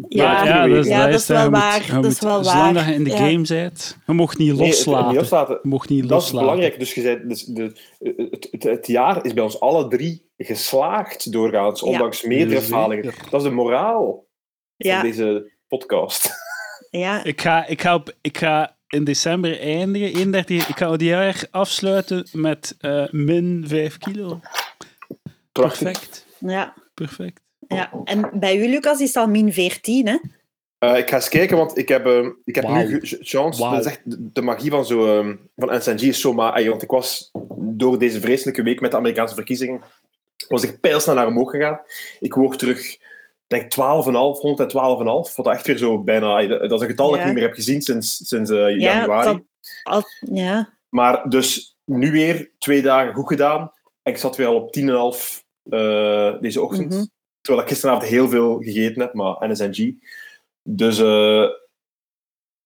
[0.08, 2.74] Ja, Maar ja, dat ja, dat is wel waar, je dat is wel Zolang waar.
[2.74, 3.16] dat je in de Ja.
[3.16, 5.08] game bent, je mocht niet nee, het- het loslaten.
[5.08, 5.58] niet loslaten.
[5.62, 6.78] Je mocht niet Dat is belangrijk.
[6.78, 7.72] Dus, je zei, dus de,
[8.30, 11.86] het, het, het jaar is bij ons alle drie geslaagd doorgaans, Ja.
[11.86, 13.14] ondanks meerdere falingen.
[13.30, 14.26] Dat is de moraal
[14.76, 16.30] Ja, van deze podcast.
[16.90, 17.24] ja.
[17.32, 21.46] Ik ga, ik, ga op, ik ga in december eindigen, 31, ik ga het jaar
[21.50, 24.40] afsluiten met eh, min 5 kilo.
[25.62, 25.82] Prachtig.
[25.82, 26.26] Perfect.
[26.38, 27.40] ja, Perfect.
[27.68, 27.92] ja.
[28.04, 30.16] En bij u, Lucas, is het al min 14, hè?
[30.78, 33.60] Eh, ik ga eens kijken, want ik heb, eh, ik heb nu chance.
[33.60, 33.72] Wauw.
[33.74, 34.00] Dat is echt
[34.34, 36.64] de, magie van, zo, eh, van NSNG is zo maar.
[36.68, 39.80] Want ik was door deze vreselijke week met de Amerikaanse verkiezingen,
[40.48, 41.80] was ik pijlsnel naar omhoog gegaan.
[42.20, 42.96] Ik woog terug,
[43.46, 45.34] denk 12,5, 112,5.
[45.36, 46.46] Wat echt weer zo bijna.
[46.46, 49.24] Dat is een getal dat ik niet meer heb gezien sinds, sinds eh, Ja, januari.
[49.32, 49.42] dat-
[49.82, 50.02] Al,
[50.32, 50.72] ja.
[50.88, 53.72] Maar dus nu weer twee dagen goed gedaan.
[54.02, 56.90] En ik zat weer al op 10,5 eh deze ochtend.
[56.90, 57.04] Mhm.
[57.40, 59.94] Terwijl ik gisteravond heel veel gegeten heb, maar NSNG.
[60.62, 61.48] Dus, eh,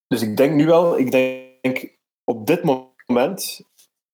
[0.06, 3.60] dus ik denk nu wel, ik denk op dit moment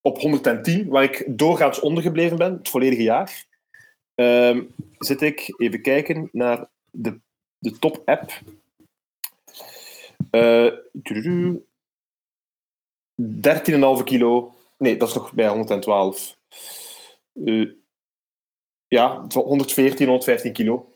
[0.01, 3.45] op 110, waar ik doorgaans ondergebleven ben, het volledige jaar,
[4.15, 4.63] ehm,
[4.97, 7.19] zit ik, even kijken naar de,
[7.57, 8.41] de top-app.
[11.03, 11.65] Tududu.
[13.21, 14.53] 13,5 kilo.
[14.77, 16.37] Nee, dat is nog bij 112.
[17.45, 17.69] Eh,
[18.87, 20.93] ja, 114, 115 kilo.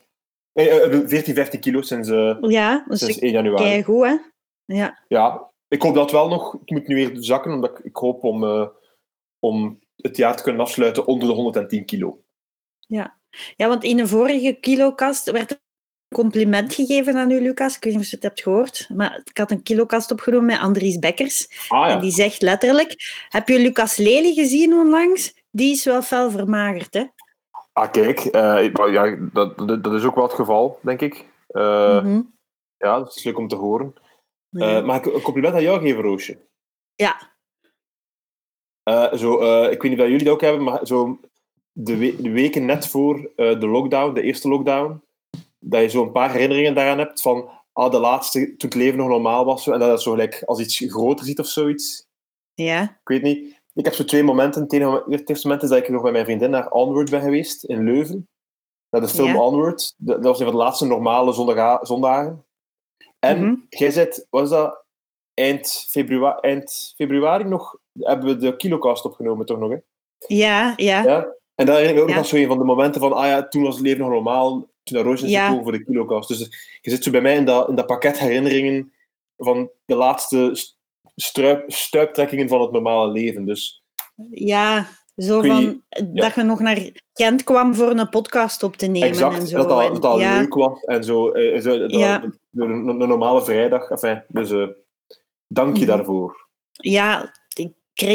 [0.52, 3.62] Nee, eh, 14, 15 kilo sinds, eh, Ja, sinds is 1 januari.
[3.62, 4.16] keigoed, hè?
[4.64, 4.98] Ja.
[5.08, 6.54] Ja, ik hoop dat wel nog.
[6.54, 8.66] Ik moet nu weer zakken, omdat ik, ik hoop om, eh,
[9.38, 12.22] om het jaar te kunnen afsluiten onder de 110 kilo.
[13.56, 15.58] Ja, want in een vorige kilokast werd een
[16.14, 17.76] compliment gegeven aan u, Lucas.
[17.76, 20.58] Ik weet niet of je het hebt gehoord, maar ik had een kilokast opgenomen met
[20.58, 21.66] Andries Bekkers.
[21.68, 22.94] Ah En ja, die zegt letterlijk,
[23.28, 25.34] heb je Lucas Lely gezien onlangs?
[25.50, 27.04] Die is wel fel vermagerd, hè?
[27.72, 31.26] Ah, kijk, eh, maar ja dat, dat, dat is ook wel het geval, denk ik.
[31.46, 32.20] Eh, Mhm.
[32.76, 33.94] Ja, dat is leuk om te horen.
[34.48, 34.76] Ja.
[34.78, 36.38] Eh, mag ik een compliment aan jou geven, Roosje?
[36.94, 37.28] ja.
[39.16, 41.20] Zo, ik weet niet of jullie dat ook hebben, maar zo
[41.72, 45.02] de, we- de weken net voor de lockdown, de eerste lockdown,
[45.58, 48.98] dat je zo een paar herinneringen daaraan hebt van ah, de laatste, toen het leven
[48.98, 52.06] nog normaal was, en dat je dat zo gelijk als iets groter ziet of zoiets.
[52.54, 53.59] Ja, Ik weet niet.
[53.80, 54.62] Ik heb zo twee momenten.
[54.62, 57.20] Het, ene, het eerste moment is dat ik nog met mijn vriendin naar Onward ben
[57.20, 58.28] geweest in Leuven.
[58.90, 59.40] Naar de film Ja.
[59.42, 59.94] Onward.
[59.96, 62.44] Dat was een van de laatste normale zondaga- zondagen.
[63.18, 63.54] En Mhm.
[63.68, 64.84] jij zit, was dat
[65.34, 67.78] eind februari, eind februari nog?
[68.00, 69.70] Hebben we de kilocast opgenomen toch nog?
[69.70, 69.76] Hè?
[70.26, 71.02] ja, ja.
[71.02, 71.34] Ja.
[71.54, 72.16] En daar herinner ik me ook Ja.
[72.16, 74.50] nog zo een van de momenten van, ah ja, toen was het leven nog normaal.
[74.82, 75.42] Toen dat Roosje is Ja.
[75.44, 76.28] gekomen voor de kilocast.
[76.28, 76.38] Dus
[76.80, 78.92] je zit zo bij mij in dat, in dat pakket herinneringen
[79.36, 80.78] van de laatste st-
[81.16, 83.44] struip, stuiptrekkingen van het normale leven.
[83.44, 83.82] Dus
[84.30, 85.82] Ja, zo van
[86.14, 89.56] dat je nog naar Gent kwam voor een podcast op te nemen exact, en zo.
[89.56, 90.80] dat dat, dat dat ja, leuk was.
[90.84, 92.22] En zo, eh, zo dat, Ja.
[92.52, 93.90] een, een normale vrijdag.
[93.90, 94.66] Enfin, dus eh,
[95.46, 95.96] dank je Mhm.
[95.96, 96.48] daarvoor.
[96.72, 97.32] ja,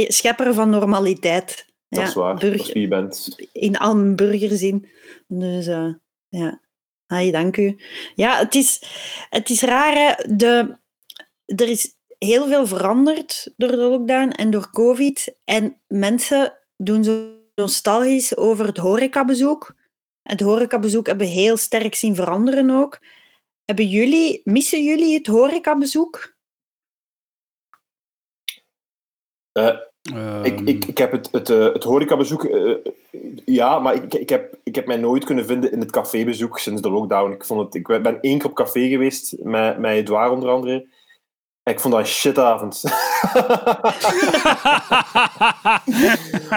[0.07, 1.65] schepper van normaliteit.
[1.89, 2.35] Dat ja, is waar.
[2.35, 3.35] burger- je bent.
[3.51, 4.89] in al mijn burgerzin.
[5.27, 5.93] Dus eh,
[6.27, 6.61] ja,
[7.05, 7.79] Hai, dank u.
[8.15, 8.81] Ja, het is,
[9.29, 9.93] het is raar.
[9.93, 10.35] Hè?
[10.35, 10.77] De,
[11.45, 11.94] er is
[12.25, 15.35] heel veel veranderd door de lockdown en door COVID.
[15.43, 19.75] En mensen doen zo nostalgisch over het horecabezoek.
[20.21, 22.99] Het horecabezoek hebben we heel sterk zien veranderen ook.
[23.65, 26.35] Hebben jullie, missen jullie het horecabezoek?
[29.51, 29.77] Eh,
[30.43, 32.75] Ik, ik, ik heb het, het, eh, het horecabezoek, eh,
[33.45, 36.81] ja, maar ik, ik, heb, ik heb mij nooit kunnen vinden in het cafébezoek sinds
[36.81, 37.31] de lockdown.
[37.31, 40.87] Ik, vond het, ik ben één keer op café geweest, met, met Edouard onder andere.
[41.65, 42.83] Ik vond dat een shitavond.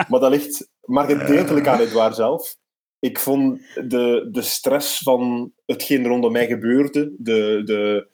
[0.09, 2.57] maar dat ligt maar gedeeltelijk aan Edouard zelf.
[2.99, 8.09] Ik vond de, de stress van hetgeen rondom mij gebeurde, de, de,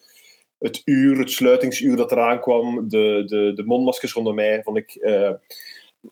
[0.58, 4.94] het uur, het sluitingsuur dat eraan kwam, de, de, de mondmaskers rondom mij, vond ik,
[4.94, 5.32] eh,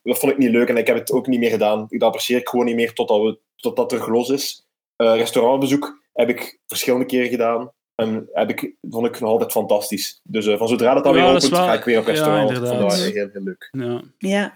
[0.03, 1.87] dat vond ik niet leuk en ik heb het ook niet meer gedaan.
[1.89, 4.67] Dat apprecieer ik gewoon niet meer totdat, we, totdat er glos is.
[4.97, 7.73] Eh, restaurantbezoek heb ik verschillende keren gedaan.
[7.95, 10.21] En heb ik, vond ik nog altijd fantastisch.
[10.23, 12.11] Dus eh, van zodra dat dan Ja, weer opent, wel- ga ik weer op ja,
[12.11, 12.51] restaurant.
[12.51, 13.13] ik vond dat inderdaad.
[13.13, 13.69] heel, heel leuk.
[13.73, 14.03] ja.
[14.19, 14.55] Ja,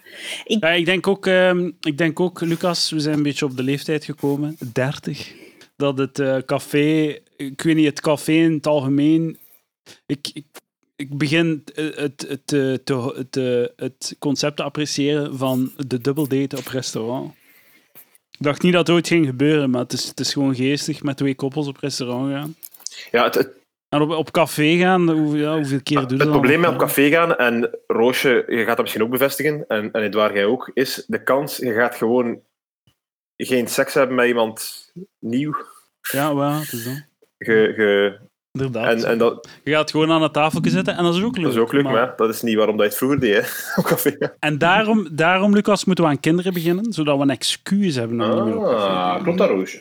[0.60, 3.62] Ja, ik denk ook, ehm, ik denk ook, Lucas, we zijn een beetje op de
[3.62, 5.32] leeftijd gekomen, 30,
[5.76, 9.38] dat het eh, café, ik weet niet, het café in het algemeen,
[10.06, 10.46] ik, ik,
[10.96, 16.28] ik begin het, het, eh, te, het, eh, het concept te appreciëren van de double
[16.28, 17.34] date op restaurant.
[18.30, 21.02] Ik dacht niet dat het ooit ging gebeuren, maar het is, het is gewoon geestig
[21.02, 22.54] met twee koppels op restaurant gaan.
[23.10, 23.50] Ja, het, het,
[23.88, 26.70] En op, op café gaan, hoe, ja, hoeveel keer doen ze het dat probleem met
[26.70, 30.44] op café gaan, en Roosje, je gaat dat misschien ook bevestigen, en, en Edouard, jij
[30.44, 32.40] ook, is de kans, je gaat gewoon
[33.36, 35.56] geen seks hebben met iemand nieuw.
[36.12, 37.04] Ja, wel, het is dat.
[37.38, 38.18] Je, je,
[38.52, 38.94] Inderdaad.
[39.02, 41.44] en, en dat, Je gaat gewoon aan het tafeltje zitten en dat is ook leuk.
[41.44, 43.34] dat is ook leuk, maar- maar dat is niet waarom dat je het vroeger deed,
[43.34, 43.40] hè,
[43.80, 44.16] op café.
[44.38, 48.34] En daarom, daarom, Lucas, moeten we aan kinderen beginnen, zodat we een excuus hebben om
[48.34, 49.80] niet meer op café Ah, klopt dat, Roosje?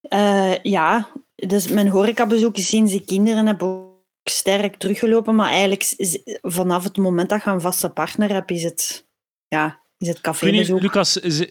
[0.00, 1.08] Eh, ja,
[1.46, 3.88] dus mijn horecabezoek sinds ik kinderen heb ook
[4.24, 5.34] sterk teruggelopen.
[5.34, 5.94] Maar eigenlijk
[6.42, 9.06] vanaf het moment dat je een vaste partner hebt, is het,
[9.48, 10.80] ja, is het cafébezoek.
[10.80, 11.50] Lucas, is-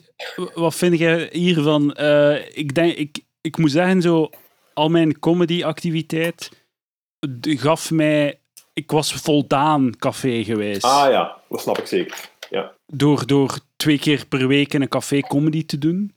[0.53, 1.93] wat vind jij hiervan?
[1.93, 4.29] Eh, ik, denk, ik, ik moet zeggen, zo,
[4.73, 6.49] al mijn comedy-activiteit
[7.41, 8.39] gaf mij...
[8.73, 10.83] Ik was voldaan café geweest.
[10.83, 12.29] Ah ja, dat snap ik zeker.
[12.49, 12.71] Ja.
[12.87, 16.13] door, door twee keer per week in een café comedy te doen.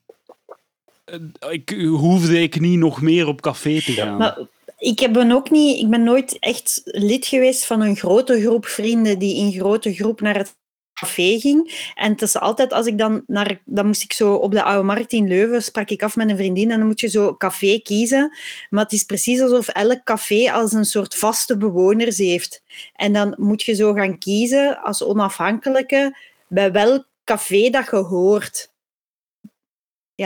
[1.05, 4.17] Eh, Ik, hoefde ik niet nog meer op café te gaan.
[4.17, 4.39] Maar
[4.79, 8.67] ik, heb ben ook niet, ik ben nooit echt lid geweest van een grote groep
[8.67, 10.55] vrienden die in grote groep naar het
[10.95, 11.91] café ging.
[11.95, 13.61] En het is altijd, als ik dan naar...
[13.65, 16.37] Dan moest ik zo op de Oude Markt in Leuven, sprak ik af met een
[16.37, 18.37] vriendin en dan moet je zo café kiezen.
[18.71, 22.63] Maar het is precies alsof elk café als een soort vaste bewoners heeft.
[22.95, 26.17] En dan moet je zo gaan kiezen als onafhankelijke
[26.49, 28.72] bij welk café dat je hoort.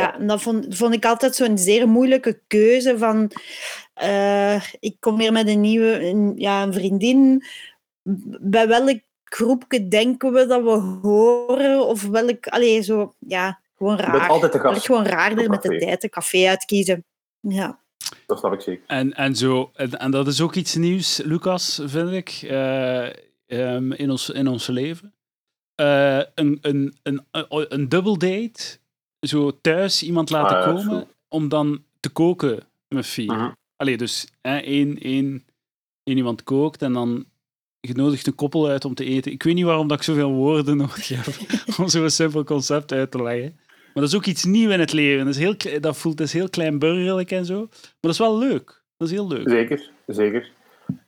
[0.00, 3.30] Ja, en dat vond, vond ik altijd zo'n zeer moeilijke keuze van...
[3.94, 7.44] eh, ik kom hier met een nieuwe een, ja, een vriendin.
[8.40, 11.86] Bij welk groepje denken we dat we horen?
[11.86, 12.46] Of welk...
[12.46, 13.14] Allee, zo...
[13.18, 14.28] Ja, gewoon Je bent raar.
[14.28, 14.86] altijd te Het gast.
[14.86, 17.04] gewoon raarder met de tijd een café uitkiezen.
[17.40, 17.78] Ja.
[18.26, 18.84] Dat snap ik zeker.
[18.86, 23.04] En, en, zo, en, en dat is ook iets nieuws, Lucas, vind ik, eh,
[23.46, 25.14] ehm, in, ons, in ons leven.
[25.74, 28.78] Eh, een, een, een, een, een double date,
[29.20, 31.08] zo thuis iemand laten Ah, ja, komen, zo.
[31.28, 33.32] om dan te koken met vier.
[33.32, 33.50] Mhm.
[33.76, 35.44] Allee, dus hè, één, één,
[36.02, 37.24] één iemand kookt en dan
[37.80, 39.32] genodigd een koppel uit om te eten.
[39.32, 41.26] Ik weet niet waarom dat ik zoveel woorden nodig heb
[41.78, 43.58] om zo'n simpel concept uit te leggen.
[43.66, 45.24] Maar dat is ook iets nieuws in het leven.
[45.24, 47.58] Dat, is heel, dat voelt is heel kleinburgerlijk en zo.
[47.70, 48.82] Maar dat is wel leuk.
[48.96, 49.48] Dat is heel leuk.
[49.48, 50.50] Zeker, zeker.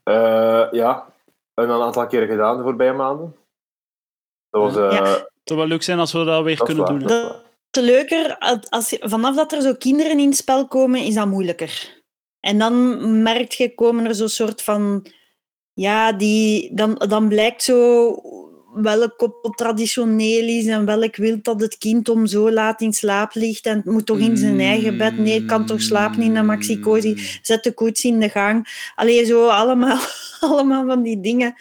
[0.03, 1.13] Eh, ja,
[1.55, 3.35] en een aantal keren gedaan de voorbije maanden.
[4.51, 4.75] Dat was...
[4.75, 5.05] Ja.
[5.05, 7.33] Het zou wel leuk zijn als we dat weer dat kunnen waar, doen.
[7.77, 8.37] Leuker.
[8.69, 11.97] Als, je- vanaf dat er zo kinderen in het spel komen, is dat moeilijker.
[12.41, 15.07] En dan merk je, komen er zo'n soort van...
[15.73, 18.15] Ja, die, dan, dan blijkt zo
[18.75, 23.35] welk koppel traditioneel is en welk wil dat het kind om zo laat in slaap
[23.35, 25.19] ligt en het moet toch in zijn eigen bed.
[25.19, 27.15] Nee, het kan toch slapen in een maxi-cozy.
[27.43, 28.91] Zet de koets in de gang.
[28.95, 29.99] Allee, zo allemaal,
[30.41, 31.55] allemaal van die dingen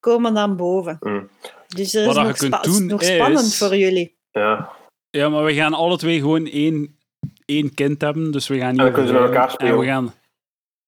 [0.00, 0.96] komen dan boven.
[1.00, 1.28] Mm.
[1.68, 4.14] Dus dat is nog, je kunt spa- doen nog is- spannend voor jullie.
[4.32, 4.70] Ja.
[5.14, 6.96] Ja, maar we gaan alle twee gewoon één,
[7.44, 9.42] één kind hebben, dus we gaan niet En dan kunnen ze overruilen.
[9.48, 9.94] elkaar En we spelen.
[9.94, 10.14] gaan...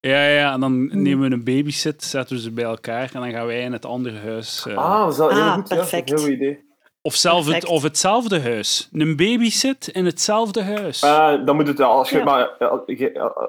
[0.01, 1.03] Ja, ja, en dan Hmm.
[1.03, 3.85] nemen we een babysit, zetten we ze bij elkaar en dan gaan wij in het
[3.85, 4.67] andere huis.
[4.69, 5.69] eh, Ah, dat is wel heel Ah, goed.
[5.69, 6.09] perfect.
[6.09, 6.65] Ja, dat is een heel goed idee.
[7.03, 8.89] of, zelf het, of hetzelfde huis.
[8.93, 11.03] Een babysit in hetzelfde huis.
[11.03, 12.25] Eh, dan moet het, als je, Ja.
[12.25, 12.51] maar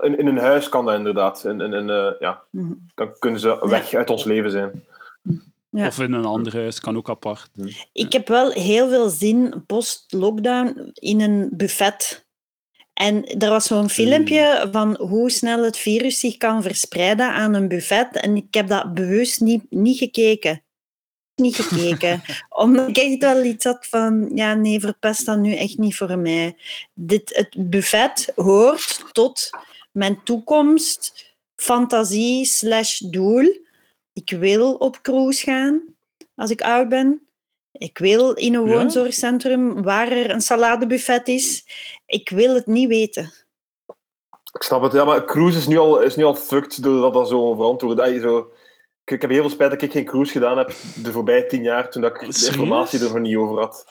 [0.02, 1.44] in, in een huis kan dat inderdaad.
[1.46, 2.72] In, in, in, eh, ja, Mhm.
[2.96, 4.84] dan kunnen ze weg uit ons leven zijn.
[5.78, 5.88] Ja.
[5.88, 7.50] Of in een ander huis, kan ook apart.
[7.94, 12.26] Ik heb wel heel veel zin post-lockdown in een buffet.
[12.94, 17.68] En er was zo'n filmpje van hoe snel het virus zich kan verspreiden aan een
[17.68, 18.16] buffet.
[18.16, 20.64] En ik heb dat bewust niet, niet gekeken.
[21.36, 22.22] Niet gekeken.
[22.50, 26.20] Omdat ik echt wel iets had van, ja nee, verpest dat nu echt niet voor
[26.20, 26.56] mij.
[26.94, 29.50] Dit, het buffet hoort tot
[29.92, 33.66] mijn toekomst, fantasie slash doel.
[34.24, 35.84] Ik wil op cruise gaan
[36.36, 37.28] als ik oud ben.
[37.72, 38.74] Ik wil in een Ja?
[38.74, 41.65] woonzorgcentrum waar er een saladebuffet is.
[42.05, 43.34] Ik wil het niet weten.
[44.53, 47.28] Ik snap het, ja, maar cruise is nu al, is nu al fucked doordat dat
[47.28, 48.22] zo onverantwoord is.
[48.22, 48.38] Zo,
[49.03, 51.63] ik, ik heb heel veel spijt dat ik geen cruise gedaan heb de voorbije tien
[51.63, 53.86] jaar, toen dat ik de informatie er nog niet over had.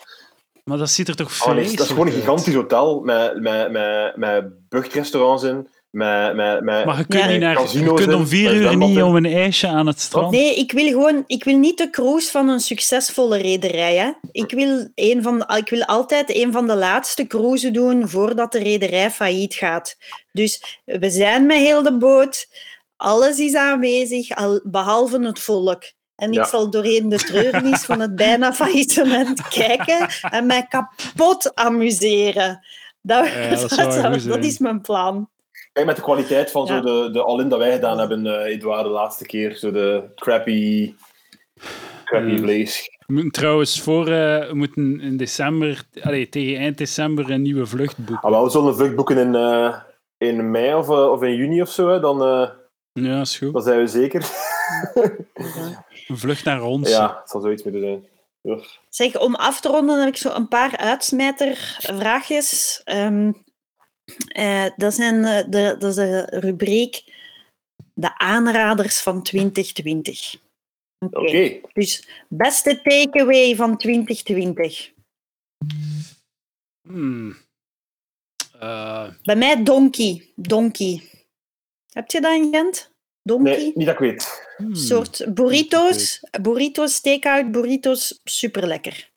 [0.64, 3.40] Maar dat ziet er toch Oh, vreselijk nee, dat is gewoon een gigantisch hotel met,
[3.40, 7.28] met, met, met buchtrestaurants in, met, met, met, Maar je kunt, Ja.
[7.28, 10.30] niet naar, je kunt om vier uur niet om een ijsje aan het strand.
[10.30, 11.24] Nee, ik wil gewoon...
[11.26, 13.96] Ik wil niet de cruise van een succesvolle rederij.
[13.96, 14.10] Hè.
[14.32, 18.52] Ik, wil een van de, ik wil altijd een van de laatste cruisen doen voordat
[18.52, 19.96] de rederij failliet gaat.
[20.32, 22.46] Dus we zijn met heel de boot.
[22.96, 25.82] Alles is aanwezig, al- behalve het volk.
[26.16, 26.44] En ik Ja.
[26.46, 32.66] zal doorheen de treurnis van het bijna faillissement kijken en mij kapot amuseren.
[33.02, 35.28] Dat, Ja, dat is mijn plan.
[35.72, 36.76] Kijk, met de kwaliteit van Ja.
[36.76, 39.56] zo de, de all-in dat wij gedaan hebben, eh Edouard, de laatste keer.
[39.56, 40.94] Zo de crappy,
[42.04, 42.38] crappy Ja.
[42.38, 42.94] vlees.
[43.06, 47.66] We moeten trouwens voor, eh, we moeten in december, allee, tegen eind december een nieuwe
[47.66, 48.20] vlucht boeken.
[48.24, 49.74] Ah, wel, we zullen een vlucht boeken in, eh,
[50.18, 51.88] in mei of, of in juni of zo.
[51.88, 52.00] Hè.
[52.00, 52.48] Dan, eh,
[52.92, 53.52] Ja, is goed.
[53.52, 54.24] dan zijn we zeker.
[56.08, 56.90] Een vlucht naar ons.
[56.90, 58.04] Ja, het zal zoiets moeten zijn.
[58.88, 62.80] Zeg, om af te ronden heb ik zo een paar uitsmijtervraagjes.
[62.84, 63.32] Ehm,
[64.28, 67.04] eh, dat, zijn, eh, de, dat is de rubriek
[67.94, 70.34] de aanraders van 2020.
[70.98, 71.18] Oké.
[71.18, 71.60] Oké.
[71.72, 74.92] Dus beste takeaway van 2020.
[76.88, 77.36] Hmm.
[78.60, 80.30] Eh, Bij mij Donkey.
[80.34, 81.02] Donkey.
[81.92, 82.90] Heb je dat in Gent?
[83.22, 83.56] Donkey?
[83.56, 84.46] Nee, niet dat ik weet.
[84.56, 84.66] hmm.
[84.70, 86.20] Een soort burritos.
[86.42, 88.20] Burritos, take-out burritos.
[88.24, 89.14] Super lekker.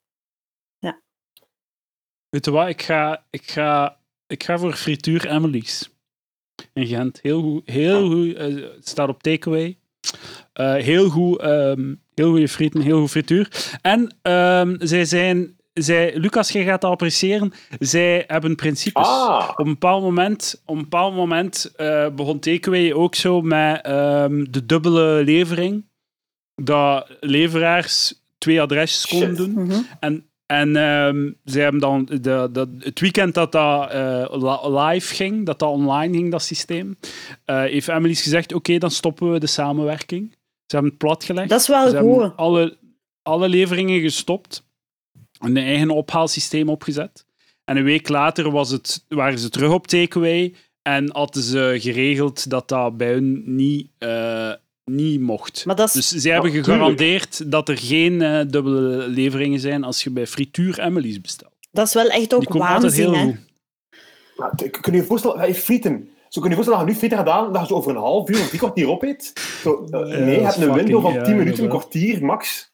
[2.29, 3.98] Weet je wat, ik ga, ik ga,
[4.29, 5.89] ik ga voor frituur Emily's.
[6.73, 7.19] In Gent.
[7.21, 7.61] Heel goed.
[7.65, 8.33] Heel goed.
[8.35, 9.77] eh, het staat op takeaway.
[10.53, 11.39] Eh, heel goed.
[11.39, 13.77] ehm, heel goede frieten, heel goed frituur.
[13.81, 15.57] En ehm, zij zijn...
[15.73, 17.53] Zij, Lucas, jij gaat dat appreciëren.
[17.79, 19.05] Zij hebben principes.
[19.07, 23.81] Ah, Op een bepaald moment, op een bepaald moment eh, begon Takeaway ook zo met
[23.85, 25.85] ehm, de dubbele levering.
[26.55, 29.37] Dat leveraars twee adresjes konden Shit.
[29.37, 29.53] doen.
[29.65, 29.79] Mhm.
[29.99, 35.45] En, en ehm, ze hebben dan de, de, het weekend dat dat eh, live ging,
[35.45, 36.97] dat dat online ging, dat systeem,
[37.45, 40.31] eh, heeft Emily's gezegd, oké, dan stoppen we de samenwerking.
[40.31, 41.49] Ze hebben het platgelegd.
[41.49, 42.35] Dat is wel Ze hebben goed.
[42.35, 42.77] alle,
[43.21, 44.63] alle leveringen gestopt.
[45.39, 47.25] Een eigen ophaalsysteem opgezet.
[47.65, 50.55] En een week later was het, waren ze terug op takeaway.
[50.81, 54.53] En hadden ze geregeld dat dat bij hun niet, eh,
[54.95, 55.65] niet mocht.
[55.65, 60.03] Maar dat is Dus zij hebben gegarandeerd dat er geen eh, dubbele leveringen zijn als
[60.03, 61.53] je bij Frituur Emily's bestelt.
[61.71, 63.35] Dat is wel echt ook waanzin, heel
[64.39, 64.47] hè?
[64.55, 66.09] t- kun je je voorstellen, hey, frieten.
[66.29, 68.29] Zo kun je je voorstellen dat je nu frieten gedaan, dat je over een half
[68.29, 69.33] uur of drie kwartier opeet.
[69.61, 72.71] Zo, eh, Ja, nee, je hebt een window van ja, 10 minuten, een kwartier max.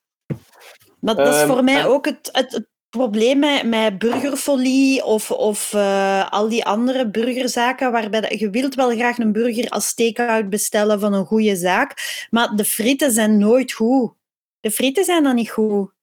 [0.99, 2.68] Maar dat is Ehm, voor mij ook het, het, het
[2.98, 8.76] probleem met, met burgerfolie of, of eh, al die andere burgerzaken, waarbij dat- je wilt
[8.76, 11.93] wel graag een burger als take-out bestellen van een goede zaak,
[12.30, 14.12] maar de frieten zijn nooit goed.
[14.60, 15.93] De frieten zijn dan niet goed.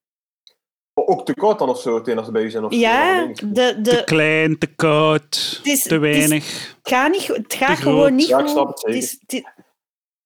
[0.95, 2.63] Ook te koud dan of zo, als ze bij u zijn.
[2.63, 3.47] Of Ja, zo.
[3.47, 6.75] de, Te de, klein, te koud, is- te weinig.
[6.83, 8.51] het gaat, niet, het gaat gewoon niet Ja, ik goed.
[8.51, 8.97] snap het zeker.
[8.97, 9.43] is- het is-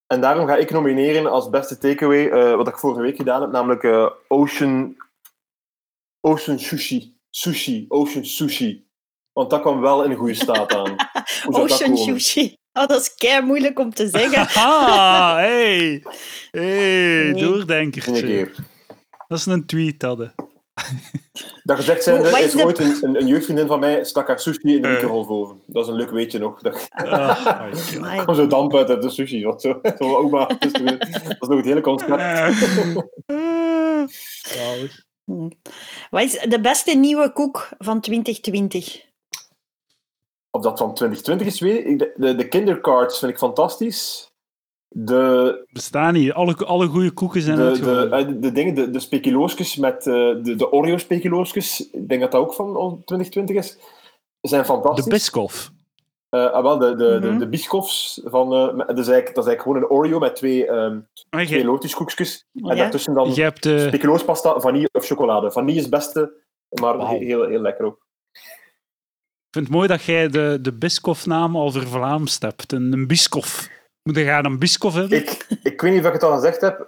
[0.07, 3.51] En daarom ga ik nomineren als beste takeaway, eh wat ik vorige week gedaan heb,
[3.51, 4.95] namelijk eh, Ocean,
[6.27, 7.15] Ocean Sushi.
[7.31, 8.85] Sushi, Ocean Sushi.
[9.33, 10.95] Want dat kwam wel in een goede staat aan.
[11.61, 12.55] Ocean sushi.
[12.73, 14.47] Oh, dat is kei moeilijk om te zeggen.
[14.63, 16.03] Ah, hey.
[16.51, 17.33] Hey, Nee.
[17.33, 18.11] doordenkertje.
[18.15, 18.55] Een keer.
[19.27, 20.33] Dat is een tweet, hadden.
[21.63, 24.75] Dat gezegd zijn, Wat is ooit een, een, een jeugdvriendin van mij stak haar sushi
[24.75, 24.93] in de Eh.
[24.93, 25.61] microgolfoven.
[25.65, 26.61] Dat is een leuk weetje nog.
[26.61, 27.71] Dat Ah,
[28.23, 29.43] kwam zo damp uit de sushi.
[29.43, 29.79] Wat zo.
[29.97, 32.11] Oma, dat, is toch- dat is nog het hele concept.
[34.41, 35.05] Zalig.
[35.27, 35.49] Hm.
[36.09, 39.05] Wat is de beste nieuwe koek van 2020?
[40.51, 41.99] Of dat van 2020 is, weet ik.
[41.99, 44.31] De, de, de kindercards vind ik fantastisch.
[44.89, 46.31] De, Bestaan niet.
[46.31, 48.11] Alle, alle goede koeken zijn de, de, uitgevonden.
[48.11, 52.41] eh, de dingen, de, de speculoosjes met eh, de, de Oreo-speculoosjes, ik denk dat dat
[52.41, 53.77] ook van al 2020 is,
[54.41, 55.03] zijn fantastisch.
[55.03, 55.71] De Biscoff.
[56.29, 57.37] Eh, ah, wel, de, de, de, Mhm.
[57.39, 58.53] de biscoffs van...
[58.53, 60.99] eh, met- dat, is eigenlijk, dat is eigenlijk gewoon een Oreo met twee, ehm
[61.29, 62.45] Maar twee lotuskoekjes.
[62.53, 62.75] En Ja?
[62.75, 63.79] daartussen dan je hebt de...
[63.87, 65.51] speculoospasta, vanille of chocolade.
[65.51, 66.33] Vanille is het beste,
[66.81, 67.07] maar Wauw.
[67.09, 68.05] he- heel, heel lekker ook.
[69.47, 72.71] Ik vind het mooi dat jij de, de Biscoff-naam al vervlaamst hebt.
[72.71, 73.69] Een, een Biscoff.
[74.03, 75.17] Moet je gaan een Biscoff hebben?
[75.17, 76.87] Ik, ik weet niet of ik het al gezegd heb.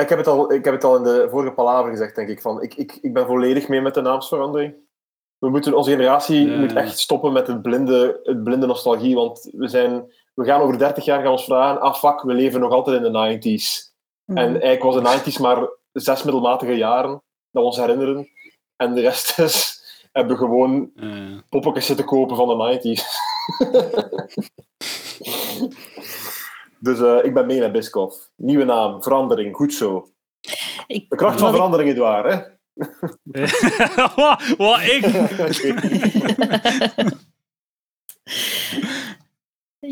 [0.00, 2.40] Ik heb het al, ik heb het al in de vorige palaver gezegd, denk ik.
[2.40, 4.74] Van, ik, ik, ik ben volledig mee met de naamsverandering.
[5.38, 6.58] We moeten, onze generatie Ja.
[6.58, 9.14] moet echt stoppen met het blinde, het blinde nostalgie.
[9.14, 12.60] Want we, zijn, we gaan over 30 jaar gaan ons vragen: ah fuck, we leven
[12.60, 13.94] nog altijd in de 90s.
[14.24, 14.36] Hm.
[14.36, 18.28] En eigenlijk was de 90s maar zes middelmatige jaren dat we ons herinneren.
[18.76, 19.80] En de rest is,
[20.12, 23.02] hebben we gewoon Eh, poppetjes zitten kopen van de 90s.
[26.78, 28.30] dus eh, ik ben mee met Biscoff.
[28.36, 30.08] Nieuwe naam, verandering, goed zo.
[30.86, 32.40] Ik- De kracht van wat ik- verandering, Edouard, hè?
[34.16, 35.04] wat, wat ik?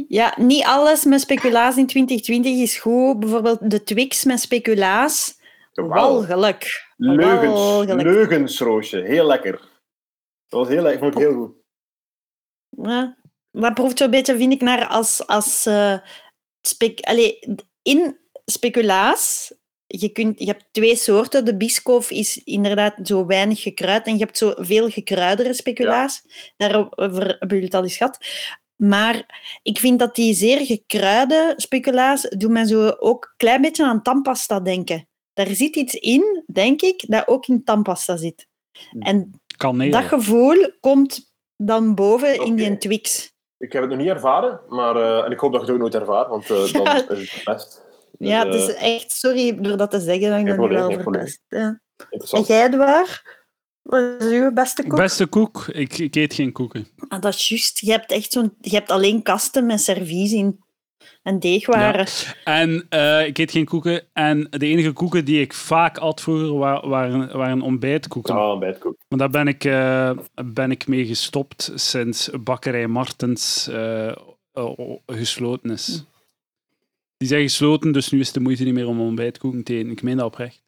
[0.08, 3.20] Ja, niet alles met speculaas in 2020 is goed.
[3.20, 5.40] Bijvoorbeeld de Twix met speculaas.
[5.72, 6.92] Walgelijk.
[6.96, 8.02] Leugens, Walgelijk.
[8.02, 9.00] leugens, Roosje.
[9.00, 9.52] Heel lekker.
[10.48, 11.52] Dat was heel lekker, vond ik heel goed.
[12.68, 13.16] Ja,
[13.50, 15.26] dat proeft zo'n beetje, vind ik, naar als...
[15.26, 15.98] als eh,
[16.60, 17.38] spec Allee,
[17.82, 19.54] in speculaas...
[20.00, 21.44] Je, kunt, je hebt twee soorten.
[21.44, 24.06] De Biscoff is inderdaad zo weinig gekruid.
[24.06, 26.22] En je hebt zo veel gekruidere speculaas.
[26.56, 28.18] Daarover hebben we het al eens gehad.
[28.76, 33.84] Maar ik vind dat die zeer gekruide speculaas doen mij zo ook een klein beetje
[33.84, 35.08] aan tandpasta denken.
[35.32, 38.46] Daar zit iets in, denk ik, dat ook in tandpasta zit.
[38.98, 39.90] En Kaneel.
[39.90, 42.78] dat gevoel komt dan boven in die.
[42.78, 43.32] Twix.
[43.58, 45.80] Ik heb het nog niet ervaren, maar, eh, en ik hoop dat je het ook
[45.80, 47.08] nooit ervaart, want eh, dan Ja.
[47.16, 47.83] is het best.
[48.24, 49.12] Dus, Ja, eh, het is echt...
[49.12, 51.40] Sorry door dat te zeggen, dat ik dat nu wel verpest.
[51.48, 51.80] Ja.
[52.30, 53.22] En jij, Edouard?
[53.82, 54.96] Wat is uw beste koek?
[54.96, 55.66] Beste koek?
[55.72, 56.86] Ik, ik eet geen koeken.
[57.08, 57.78] Ah, dat is juist.
[57.80, 58.54] Je hebt echt zo'n...
[58.60, 60.62] Je hebt alleen kasten met servies in.
[61.22, 62.06] En deegwaren.
[62.44, 64.02] En eh, ik eet geen koeken.
[64.12, 68.34] En de enige koeken die ik vaak at vroeger wa- waren, waren ontbijtkoeken.
[68.34, 68.96] Ah, bij het koek.
[69.08, 70.10] Maar daar ben ik, eh,
[70.44, 74.08] ben ik mee gestopt sinds bakkerij Martens eh,
[74.52, 74.70] eh,
[75.06, 76.04] gesloten is.
[77.16, 79.90] Die zijn gesloten, dus nu is het de moeite niet meer om ontbijtkoeken te eten.
[79.90, 80.62] Ik meen dat oprecht.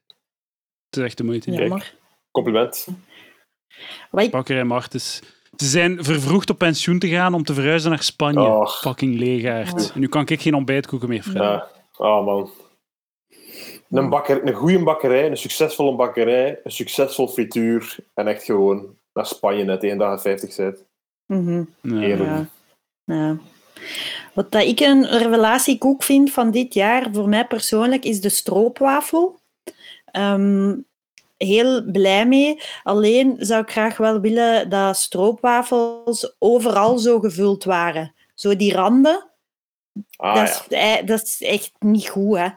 [0.88, 1.58] Het is echt de moeite niet.
[1.58, 1.94] Jammer.
[2.30, 2.86] Compliment.
[4.10, 5.22] Wat ik- Bakkerij Martens.
[5.56, 8.68] Ze zijn vervroegd op pensioen te gaan om te verhuizen naar Spanje.
[8.68, 9.94] Fucking leegaard.
[9.94, 11.42] Nu kan ik geen ontbijtkoeken meer fretten.
[11.44, 11.68] Ja.
[11.96, 12.50] Ah, man.
[13.90, 19.26] Een, bakker, een goede bakkerij, een succesvolle bakkerij, een succesvol frituur en echt gewoon naar
[19.26, 20.84] Spanje net één dag 50 zit.
[21.26, 21.64] Mhm.
[21.82, 21.98] Ja.
[21.98, 22.28] Heerlijk.
[22.30, 23.14] Ja.
[23.14, 23.36] ja.
[24.34, 29.40] Wat dat ik een revelatiekoek vind van dit jaar, voor mij persoonlijk, is de stroopwafel.
[30.04, 30.74] Ehm,
[31.36, 32.60] heel blij mee.
[32.82, 38.14] Alleen zou ik graag wel willen dat stroopwafels overal zo gevuld waren.
[38.34, 39.30] Zo die randen,
[40.16, 40.98] Ah, dat, ja.
[40.98, 42.48] is, dat is echt niet goed, hè.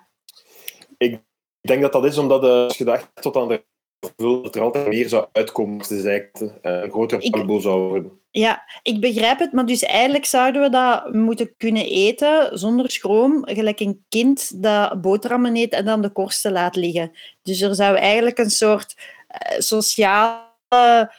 [0.97, 1.21] Ik
[1.61, 3.63] denk dat dat is omdat eh, als je dat tot aan de
[3.99, 6.31] gevuld, dat er altijd meer zou uitkomen de
[6.61, 8.18] eh, een grotere palboel zou worden.
[8.31, 13.41] Ja, ik begrijp het, maar dus eigenlijk zouden we dat moeten kunnen eten zonder schroom,
[13.45, 17.11] gelijk een kind dat boterhammen eet en dan de korsten laat liggen.
[17.41, 18.95] Dus er zou eigenlijk een soort
[19.27, 21.11] eh, sociale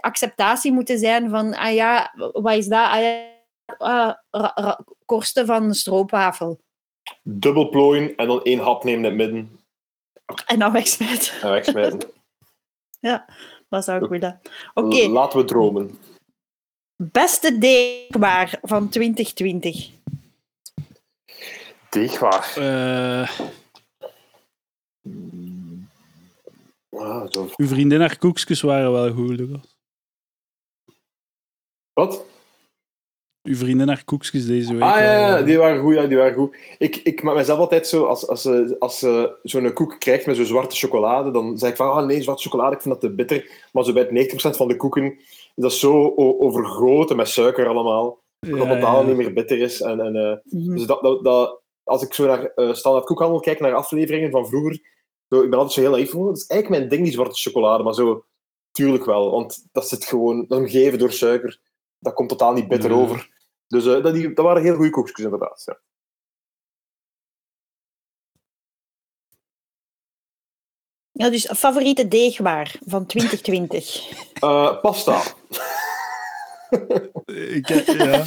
[0.00, 2.88] acceptatie moeten zijn van, ah ja, wat is dat?
[2.88, 6.60] Ah ja, ah, korsten van stroopwafel.
[7.22, 9.60] Dubbel plooien en dan één hap nemen in het midden
[10.46, 11.40] En dan wegsmijten.
[11.40, 12.10] en wegsmijten.
[13.68, 14.40] Dat zou ik willen.
[14.74, 15.98] Oké, Laten we dromen.
[16.96, 19.90] Beste deegwaar van 2020.
[21.90, 22.52] Deegwaar.
[22.56, 23.30] Eh,
[26.98, 27.48] Ah, zo.
[27.56, 29.76] uw vriendin haar koekjes waren wel goed, Lucas.
[31.92, 32.24] Wat?
[33.42, 34.82] Uw vriendin haar koekjes deze week.
[34.82, 35.94] Ah ja, ja, die waren goed.
[35.94, 36.56] Ja, die waren goed.
[36.78, 40.36] Ik, ik maak mezelf altijd zo, als, als, ze- als ze zo'n koek krijgt met
[40.36, 43.14] zo'n zwarte chocolade, dan zeg ik van, ah nee, zwarte chocolade, ik vind dat te
[43.14, 43.50] bitter.
[43.72, 45.18] Maar zo bij het 90% van de koeken
[45.56, 48.22] is dat zo o- overgoten met suiker allemaal.
[48.40, 49.80] Dat het Ja, niet meer bitter is.
[49.80, 50.74] En, en, eh, Mhm.
[50.74, 54.46] dus dat, dat, dat, als ik zo naar eh standaard koekhandel kijk, naar afleveringen van
[54.46, 54.80] vroeger,
[55.28, 56.10] zo, ik ben altijd zo heel naïef.
[56.10, 57.82] van, Dat is eigenlijk mijn ding, die zwarte chocolade.
[57.82, 58.24] Maar zo,
[58.70, 59.30] tuurlijk wel.
[59.30, 61.60] Want dat zit gewoon, dat is omgeven door suiker.
[61.98, 62.96] Dat komt totaal niet bitter Ja.
[62.96, 63.30] over.
[63.66, 65.62] Dus eh, dat, die, dat waren heel goede koekjes, inderdaad.
[65.64, 65.80] Ja.
[71.18, 74.10] Ja, dus favoriete deegwaar van 2020.
[74.40, 75.22] Eh, pasta.
[77.26, 77.68] Ik,
[77.98, 78.24] ja.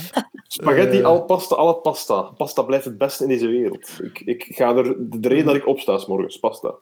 [0.48, 1.06] Spaghetti Eh.
[1.06, 2.22] al pasta, alle pasta.
[2.22, 4.00] Pasta blijft het beste in deze wereld.
[4.04, 6.76] Ik, ik ga er, de reden dat ik opsta is morgens, pasta.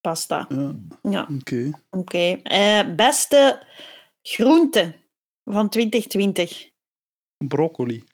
[0.00, 0.46] Pasta.
[0.48, 0.74] ja.
[1.02, 1.70] Ja, Oké.
[1.90, 2.40] oké.
[2.42, 3.66] Eh, beste
[4.22, 4.94] groente
[5.44, 6.70] van 2020.
[7.36, 8.04] Broccoli.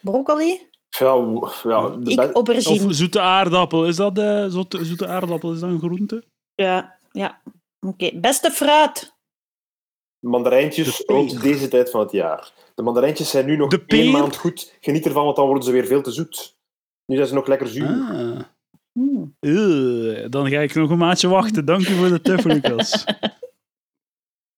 [0.00, 0.68] Broccoli?
[0.98, 1.14] Ja,
[1.62, 3.86] ja, de Ik Of zoete aardappel.
[3.86, 5.52] Is dat de zoete, zoete aardappel?
[5.52, 6.24] Is dat een groente?
[6.54, 7.40] Ja, ja.
[7.86, 8.10] Oké.
[8.14, 9.14] Beste fruit.
[10.18, 12.52] mandarijntjes De rond deze tijd van het jaar.
[12.74, 14.10] De mandarijntjes zijn nu nog één peer?
[14.10, 14.76] maand goed.
[14.80, 16.56] Geniet ervan, want dan worden ze weer veel te zoet.
[17.06, 17.86] Nu zijn ze nog lekker zuur.
[17.86, 18.40] Ah.
[18.92, 19.36] Hmm.
[19.40, 21.64] Eh, dan ga ik nog een maandje wachten.
[21.64, 23.04] Dank u voor de Lucas.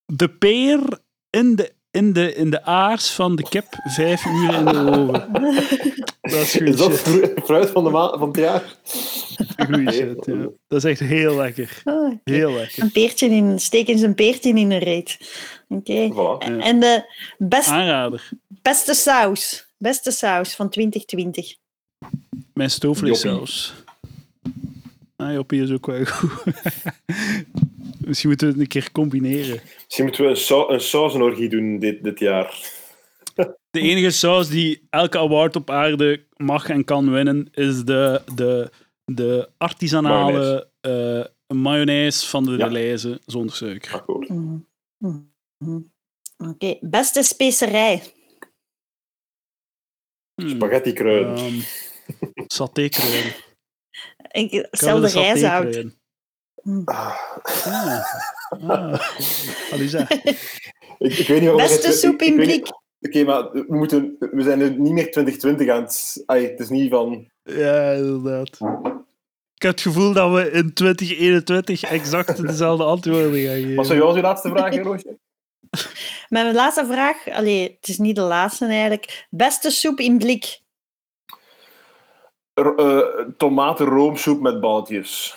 [0.04, 0.98] De peer
[1.30, 5.28] in de, in, de, in de aars van de kip vijf uur in de oven.
[6.22, 6.98] Dat is goed Is dat shit.
[7.00, 8.62] fru- fruit van, de ma- van het jaar?
[9.56, 10.48] Goeie shit, ja.
[10.68, 11.80] Dat is echt heel lekker.
[11.84, 12.82] Ah, Heel lekker.
[12.82, 15.18] een peertje in, steken ze een peertje in een reet.
[15.68, 16.08] Oké.
[16.12, 16.46] Voilà.
[16.60, 17.04] En de
[17.38, 18.28] best, Aanrader.
[18.48, 19.66] beste saus.
[19.78, 21.54] Beste saus van 2020.
[22.54, 23.74] Mijn stoofvleessaus.
[25.16, 26.44] Ah, Joppie is ook wel goed.
[28.06, 29.60] Misschien moeten we het een keer combineren.
[29.84, 32.80] Misschien moeten we een, een sausenorgie doen dit, dit jaar.
[33.70, 38.70] De enige saus die elke award op aarde mag en kan winnen, is de, de,
[39.04, 42.68] de artisanale mayonaise, mayonaise van de Ja.
[42.68, 43.94] Deleuze zonder suiker.
[43.94, 44.28] Akkoord.
[44.28, 44.56] Mhm.
[45.58, 45.80] Mhm.
[46.36, 46.76] Oké.
[46.80, 48.02] Beste specerij.
[50.34, 50.48] Hmm.
[50.48, 51.44] Spaghetti kruiden.
[51.44, 51.60] Um,
[52.46, 53.32] satékruiden.
[54.32, 55.86] Ik stel de rijst uit.
[56.84, 57.16] Ah.
[57.64, 58.04] Ah.
[58.68, 59.00] Ah.
[59.72, 60.06] Alisa.
[60.98, 62.66] Ik, ik weet niet waarom Beste soep in blik.
[63.00, 66.22] Oké, maar we, moeten, we zijn nu niet meer 2020 aan het...
[66.26, 67.30] Ai, het is niet van...
[67.42, 68.58] Ja, inderdaad.
[69.54, 73.74] Ik heb het gevoel dat we in 2021 exact dezelfde antwoorden gaan geven.
[73.74, 75.18] Wat zou jou als je laatste vraag, Roosje?
[76.28, 77.28] Mijn laatste vraag.
[77.28, 79.26] Allee, het is niet de laatste eigenlijk.
[79.30, 80.60] Beste soep in blik.
[82.54, 82.98] Eh,
[83.36, 85.36] tomatenroomsoep met balletjes.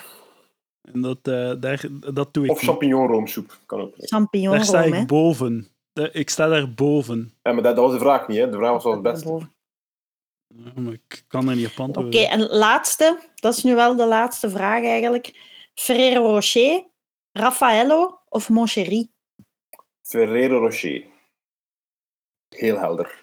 [0.92, 3.94] En dat, eh, daar, dat doe ik Of champignonroomsoep, kan ook.
[3.96, 4.96] Champignon Daar sta hè.
[4.96, 5.68] ik boven.
[6.12, 7.34] Ik sta daar boven.
[7.42, 8.50] Ja, maar dat, dat was de vraag niet, hè.
[8.50, 9.48] De vraag was wel het beste.
[10.48, 12.28] Ja, ik kan er niet op Oké, antwoorden.
[12.28, 13.18] en laatste.
[13.34, 15.54] Dat is nu wel de laatste vraag eigenlijk.
[15.74, 16.84] Ferrero Rocher,
[17.32, 19.10] Raffaello of Moncherie?
[20.02, 21.04] Ferrero Rocher.
[22.48, 23.22] Heel helder.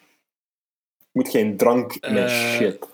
[1.11, 2.87] Moet geen drank met Eh, shit.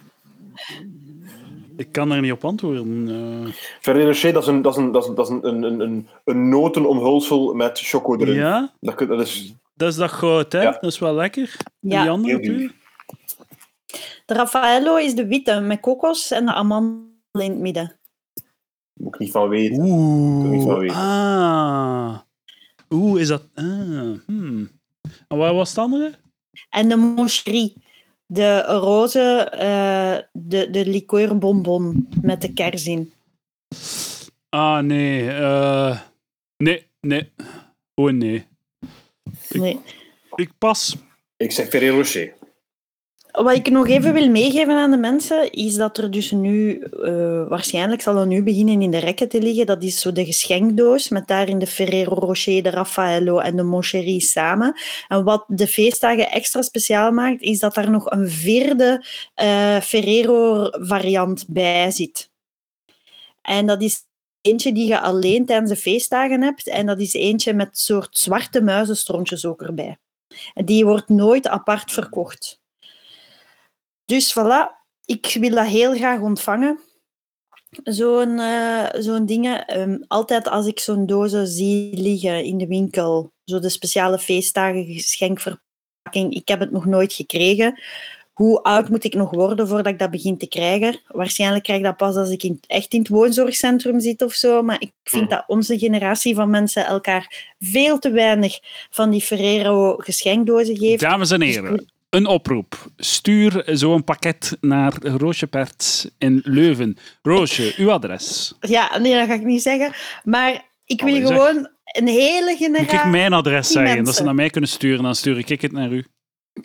[1.77, 3.07] Ik kan er niet op antwoorden.
[3.45, 3.53] eh.
[3.81, 5.63] Ferrero Rocher, dat is een, dat is een, dat is een, dat is een, een,
[5.63, 8.33] een, een, een notenomhulsel met choco erin.
[8.33, 9.53] ja, Dat, dat is...
[9.73, 10.61] dat is dat goud, hè?
[10.61, 10.71] Ja.
[10.71, 11.57] Dat is wel lekker.
[11.79, 12.01] Ja.
[12.01, 12.71] die andere twee?
[14.25, 17.95] De Raffaello is de witte met kokos en de amandel in het midden.
[18.93, 19.81] Moet ik niet van weten.
[19.83, 20.77] niet van Oeh.
[20.79, 20.95] weten.
[20.95, 22.17] Ah.
[22.89, 23.47] Oeh, is dat...
[23.55, 23.65] Ah.
[24.25, 24.69] Hmm.
[25.27, 26.13] En waar was het andere?
[26.69, 27.73] En de Moncherie,
[28.31, 33.13] de roze, eh, de, de likeurbonbon met de kers in.
[34.49, 35.29] Ah, nee.
[35.29, 35.99] eh,
[36.57, 37.31] nee, nee.
[37.95, 38.45] Oh, nee.
[39.49, 39.79] Nee.
[40.35, 40.97] Ik pas.
[41.37, 42.33] Ik zeg Ferrero Rocher.
[43.31, 47.47] Wat ik nog even wil meegeven aan de mensen, is dat er dus nu, eh,
[47.47, 51.09] waarschijnlijk zal er nu beginnen in de rekken te liggen, dat is zo de geschenkdoos,
[51.09, 54.73] met daarin de Ferrero Rocher, de Raffaello en de Moncherie samen.
[55.07, 61.45] En wat de feestdagen extra speciaal maakt, is dat daar nog een vierde eh, Ferrero-variant
[61.47, 62.31] bij zit.
[63.41, 63.99] En dat is
[64.41, 68.61] eentje die je alleen tijdens de feestdagen hebt, en dat is eentje met soort zwarte
[68.61, 69.97] muizenstrontjes ook erbij.
[70.53, 72.59] Die wordt nooit apart verkocht.
[74.09, 74.71] Dus voilà,
[75.05, 76.79] ik wil dat heel graag ontvangen.
[77.83, 79.65] Zo'n eh, zo'n dingen.
[79.65, 84.85] Ehm, altijd als ik zo'n dozen zie liggen in de winkel, zo de speciale feestdagen
[84.85, 87.81] geschenkverpakking, ik heb het nog nooit gekregen.
[88.33, 90.99] Hoe oud moet ik nog worden voordat ik dat begin te krijgen?
[91.07, 94.63] Waarschijnlijk krijg ik dat pas als ik in, echt in het woonzorgcentrum zit of zo.
[94.63, 98.59] Maar ik vind dat onze generatie van mensen elkaar veel te weinig
[98.89, 101.01] van die Ferrero geschenkdozen geeft.
[101.01, 102.91] Dames en heren, een oproep.
[102.97, 106.97] Stuur zo'n pakket naar Roosje Perts in Leuven.
[107.21, 108.53] Roosje, uw adres.
[108.59, 109.91] Ja, nee, dat ga ik niet zeggen.
[110.23, 111.37] Maar ik wil Allee, zeg.
[111.37, 113.09] gewoon een hele Moet ik generatie...
[113.09, 114.25] mijn adres zeggen, dat ze mensen.
[114.25, 116.05] naar mij kunnen sturen, dan stuur ik het naar u.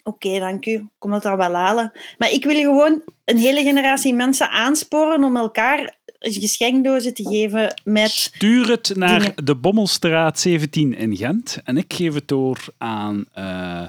[0.02, 0.70] Oké, dank u.
[0.70, 1.92] Ik kom het dan wel halen.
[2.18, 8.10] Maar ik wil gewoon een hele generatie mensen aansporen om elkaar geschenkdozen te geven met...
[8.10, 9.44] Stuur het naar Dingen.
[9.44, 13.88] de Bommelstraat 17 in Gent en ik geef het door aan eh,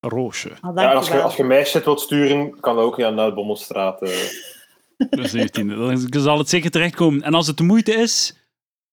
[0.00, 0.50] Roosje.
[0.62, 3.28] Oh, Ja, als, je, als je mij shit wilt sturen, kan dat ook ja, naar
[3.28, 4.02] de Bommelstraat.
[4.02, 4.08] eh.
[5.10, 6.08] De 17e.
[6.10, 7.22] Dan zal het zeker terechtkomen.
[7.22, 8.34] En als het de moeite is,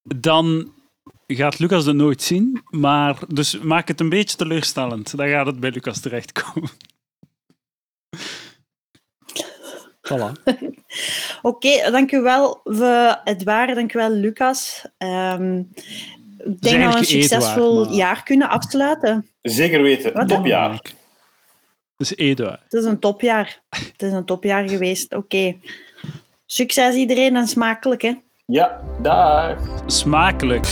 [0.03, 0.72] dan
[1.27, 2.61] gaat Lucas het nooit zien.
[2.69, 5.18] Maar dus maak het een beetje teleurstellend.
[5.18, 6.69] Dan gaat het bij Lucas terechtkomen.
[10.14, 10.32] Voilà.
[11.41, 13.76] Oké, dank u wel voor het waren.
[13.76, 14.86] Dank u wel, Lucas.
[14.98, 15.57] Ehm,
[16.38, 19.30] ik denk dat we een succesvol maar- jaar kunnen afsluiten.
[19.46, 20.14] Zeker weten.
[20.14, 20.28] Wat?
[20.28, 20.72] Topjaar.
[21.98, 22.62] Dat is Eduard.
[22.64, 23.62] Het is een topjaar.
[23.70, 25.14] Het is een topjaar geweest.
[25.14, 25.56] Oké.
[26.46, 28.14] Succes iedereen en smakelijk, hè.
[28.46, 29.58] Ja, dag.
[29.86, 30.66] Smakelijk.